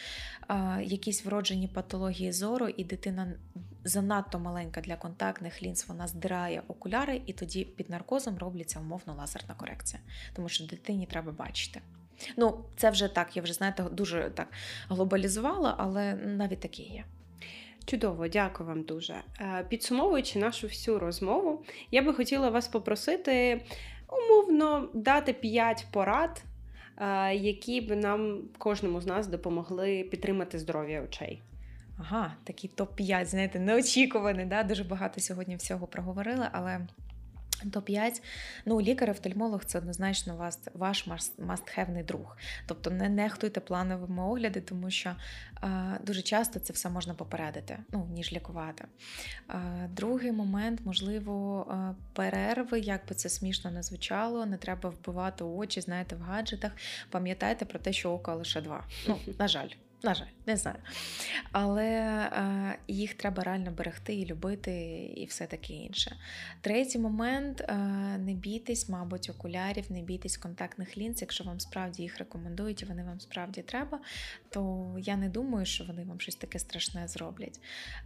якісь 0.81 1.25
вроджені 1.25 1.67
патології 1.67 2.31
зору, 2.31 2.67
і 2.67 2.83
дитина 2.83 3.33
занадто 3.83 4.39
маленька 4.39 4.81
для 4.81 4.95
контактних 4.95 5.63
лінз, 5.63 5.85
вона 5.87 6.07
здирає 6.07 6.63
окуляри, 6.67 7.21
і 7.25 7.33
тоді 7.33 7.65
під 7.65 7.89
наркозом 7.89 8.37
робляться 8.37 8.79
умовно 8.79 9.15
лазерна 9.15 9.55
корекція, 9.55 10.01
тому 10.33 10.49
що 10.49 10.65
дитині 10.65 11.05
треба 11.05 11.31
бачити. 11.31 11.81
Ну, 12.37 12.65
це 12.77 12.89
вже 12.89 13.07
так, 13.07 13.37
я 13.37 13.41
вже 13.41 13.53
знаєте, 13.53 13.83
дуже 13.83 14.31
так 14.35 14.47
глобалізувала, 14.89 15.75
але 15.77 16.15
навіть 16.15 16.59
такі 16.59 16.83
є. 16.83 17.03
Чудово, 17.85 18.27
дякую 18.27 18.69
вам 18.69 18.83
дуже. 18.83 19.15
Е, 19.41 19.65
Підсумовуючи 19.69 20.39
нашу 20.39 20.67
всю 20.67 20.99
розмову, 20.99 21.63
я 21.91 22.01
би 22.01 22.13
хотіла 22.13 22.49
вас 22.49 22.67
попросити 22.67 23.61
умовно 24.07 24.89
дати 24.93 25.33
5 25.33 25.87
порад, 25.91 26.43
е, 26.97 27.35
які 27.35 27.81
б 27.81 27.95
нам 27.95 28.41
кожному 28.57 29.01
з 29.01 29.05
нас 29.05 29.27
допомогли 29.27 30.03
підтримати 30.03 30.59
здоров'я 30.59 31.01
очей. 31.01 31.41
Ага, 31.99 32.35
такий 32.43 32.71
топ-5, 32.77 33.25
знаєте, 33.25 33.59
неочікуваний. 33.59 34.45
Да? 34.45 34.63
Дуже 34.63 34.83
багато 34.83 35.21
сьогодні 35.21 35.55
всього 35.55 35.87
проговорили, 35.87 36.47
але. 36.51 36.87
Топ-5, 37.65 38.21
ну, 38.65 38.81
лікар-офтальмолог 38.81 39.65
це 39.65 39.77
однозначно 39.77 40.35
вас, 40.35 40.59
ваш 40.73 41.07
мастхевний 41.37 42.03
друг. 42.03 42.37
Тобто 42.65 42.91
не 42.91 43.09
нехтуйте 43.09 43.59
плановими 43.59 44.23
огляди, 44.23 44.61
тому 44.61 44.91
що 44.91 45.15
е, 45.63 45.99
дуже 46.03 46.21
часто 46.21 46.59
це 46.59 46.73
все 46.73 46.89
можна 46.89 47.13
попередити, 47.13 47.79
ну, 47.91 48.07
ніж 48.11 48.33
лікувати. 48.33 48.85
Е, 49.49 49.89
другий 49.89 50.31
момент, 50.31 50.81
можливо, 50.85 51.67
е, 51.71 51.95
перерви, 52.13 52.79
як 52.79 53.07
би 53.09 53.15
це 53.15 53.29
смішно 53.29 53.71
не 53.71 53.83
звучало, 53.83 54.45
не 54.45 54.57
треба 54.57 54.89
вбивати 54.89 55.43
очі, 55.43 55.81
знаєте, 55.81 56.15
в 56.15 56.21
гаджетах. 56.21 56.71
Пам'ятайте 57.09 57.65
про 57.65 57.79
те, 57.79 57.93
що 57.93 58.11
око 58.11 58.35
лише 58.35 58.61
два. 58.61 58.83
Ну, 59.07 59.19
на 59.39 59.47
жаль. 59.47 59.69
На 60.03 60.13
жаль, 60.13 60.25
не 60.45 60.57
знаю. 60.57 60.77
Але 61.51 61.87
е, 61.87 62.77
їх 62.87 63.13
треба 63.13 63.43
реально 63.43 63.71
берегти 63.71 64.15
і 64.15 64.25
любити, 64.25 64.71
і 65.15 65.25
все 65.25 65.45
таке 65.45 65.73
інше. 65.73 66.15
Третій 66.61 66.99
момент: 66.99 67.61
е, 67.61 67.75
не 68.17 68.33
бійтесь, 68.33 68.89
мабуть, 68.89 69.29
окулярів, 69.29 69.91
не 69.91 70.01
бійтесь 70.01 70.37
контактних 70.37 70.97
лінз. 70.97 71.21
Якщо 71.21 71.43
вам 71.43 71.59
справді 71.59 72.03
їх 72.03 72.17
рекомендують 72.17 72.81
і 72.81 72.85
вони 72.85 73.03
вам 73.03 73.19
справді 73.19 73.61
треба, 73.61 73.99
то 74.49 74.95
я 74.99 75.17
не 75.17 75.29
думаю, 75.29 75.65
що 75.65 75.83
вони 75.83 76.03
вам 76.03 76.19
щось 76.19 76.35
таке 76.35 76.59
страшне 76.59 77.07
зроблять. 77.07 77.59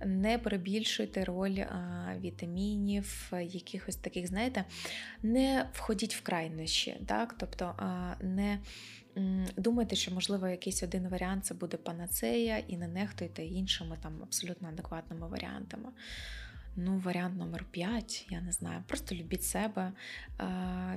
Не 0.06 0.38
перебільшуйте 0.38 1.26
роль 1.26 1.58
е, 1.58 1.70
вітамінів, 2.22 3.32
якихось 3.42 3.96
таких, 3.96 4.28
знаєте, 4.28 4.64
не 5.24 5.70
входіть 5.74 6.16
в 6.16 6.22
крайнощі, 6.22 6.98
так? 7.08 7.36
тобто 7.38 7.76
не. 8.22 8.60
Думайте, 9.58 9.96
що, 9.96 10.12
можливо, 10.12 10.48
якийсь 10.48 10.84
один 10.84 11.08
варіант 11.08 11.46
це 11.46 11.54
буде 11.54 11.78
панацея, 11.78 12.58
і 12.58 12.78
не 12.78 12.88
нехтуйте 12.88 13.46
іншими 13.46 13.98
там 14.04 14.14
абсолютно 14.24 14.70
адекватними 14.70 15.28
варіантами. 15.28 15.90
Ну, 16.76 17.02
варіант 17.06 17.38
номер 17.38 17.66
5, 17.72 18.28
я 18.30 18.42
не 18.42 18.52
знаю. 18.52 18.84
Просто 18.88 19.16
любіть 19.16 19.44
себе, 19.44 19.92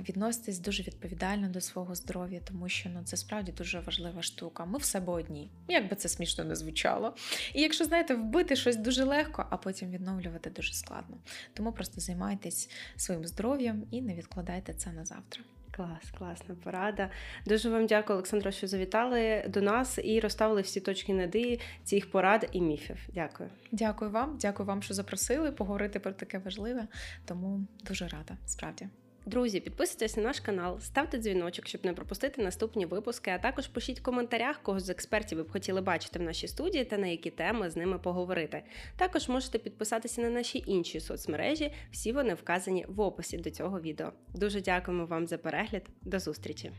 відноситесь 0.09 0.59
дуже 0.59 0.83
відповідально 0.83 1.49
до 1.49 1.61
свого 1.61 1.95
здоров'я, 1.95 2.41
тому 2.47 2.69
що 2.69 2.89
ну, 2.89 3.01
це 3.03 3.17
справді 3.17 3.51
дуже 3.51 3.79
важлива 3.79 4.21
штука. 4.21 4.65
Ми 4.65 4.77
в 4.77 4.83
себе 4.83 5.13
одні, 5.13 5.49
як 5.67 5.89
би 5.89 5.95
це 5.95 6.09
смішно 6.09 6.43
не 6.43 6.55
звучало. 6.55 7.15
І 7.53 7.61
якщо 7.61 7.85
знаєте, 7.85 8.15
вбити 8.15 8.55
щось 8.55 8.75
дуже 8.77 9.03
легко, 9.03 9.45
а 9.49 9.57
потім 9.57 9.91
відновлювати 9.91 10.49
дуже 10.49 10.73
складно. 10.73 11.17
Тому 11.53 11.71
просто 11.71 12.01
займайтесь 12.01 12.69
своїм 12.95 13.27
здоров'ям 13.27 13.83
і 13.91 14.01
не 14.01 14.15
відкладайте 14.15 14.73
це 14.73 14.91
на 14.91 15.05
завтра. 15.05 15.43
Клас, 15.77 16.11
класна 16.17 16.55
порада. 16.55 17.09
Дуже 17.45 17.69
вам 17.69 17.85
дякую, 17.85 18.17
Олександро, 18.17 18.51
що 18.51 18.67
завітали 18.67 19.45
до 19.47 19.61
нас 19.61 19.99
і 20.03 20.19
розставили 20.19 20.61
всі 20.61 20.79
точки 20.81 21.13
нади 21.13 21.59
цих 21.83 22.11
порад 22.11 22.49
і 22.51 22.61
міфів. 22.61 22.97
Дякую. 23.13 23.49
Дякую 23.71 24.11
вам, 24.11 24.37
дякую 24.41 24.67
вам, 24.67 24.81
що 24.81 24.93
запросили 24.93 25.51
поговорити 25.51 25.99
про 25.99 26.11
таке 26.11 26.37
важливе. 26.37 26.87
Тому 27.25 27.67
дуже 27.83 28.07
рада, 28.07 28.37
справді. 28.45 28.87
Друзі, 29.27 29.59
підписуйтесь 29.59 30.17
на 30.17 30.23
наш 30.23 30.39
канал, 30.39 30.79
ставте 30.79 31.17
дзвіночок, 31.17 31.67
щоб 31.67 31.85
не 31.85 31.93
пропустити 31.93 32.41
наступні 32.41 32.85
випуски. 32.85 33.31
А 33.31 33.37
також 33.37 33.67
пишіть 33.67 33.99
в 33.99 34.03
коментарях, 34.03 34.59
кого 34.63 34.79
з 34.79 34.89
експертів 34.89 35.37
ви 35.37 35.43
б 35.43 35.51
хотіли 35.51 35.81
бачити 35.81 36.19
в 36.19 36.21
нашій 36.21 36.47
студії 36.47 36.85
та 36.85 36.97
на 36.97 37.07
які 37.07 37.29
теми 37.29 37.69
з 37.69 37.75
ними 37.75 37.99
поговорити. 37.99 38.63
Також 38.97 39.29
можете 39.29 39.57
підписатися 39.57 40.21
на 40.21 40.29
наші 40.29 40.63
інші 40.67 40.99
соцмережі. 40.99 41.73
Всі 41.91 42.11
вони 42.11 42.33
вказані 42.33 42.85
в 42.87 43.01
описі 43.01 43.37
до 43.37 43.49
цього 43.49 43.79
відео. 43.79 44.11
Дуже 44.35 44.61
дякуємо 44.61 45.05
вам 45.05 45.27
за 45.27 45.37
перегляд. 45.37 45.83
До 46.01 46.19
зустрічі! 46.19 46.71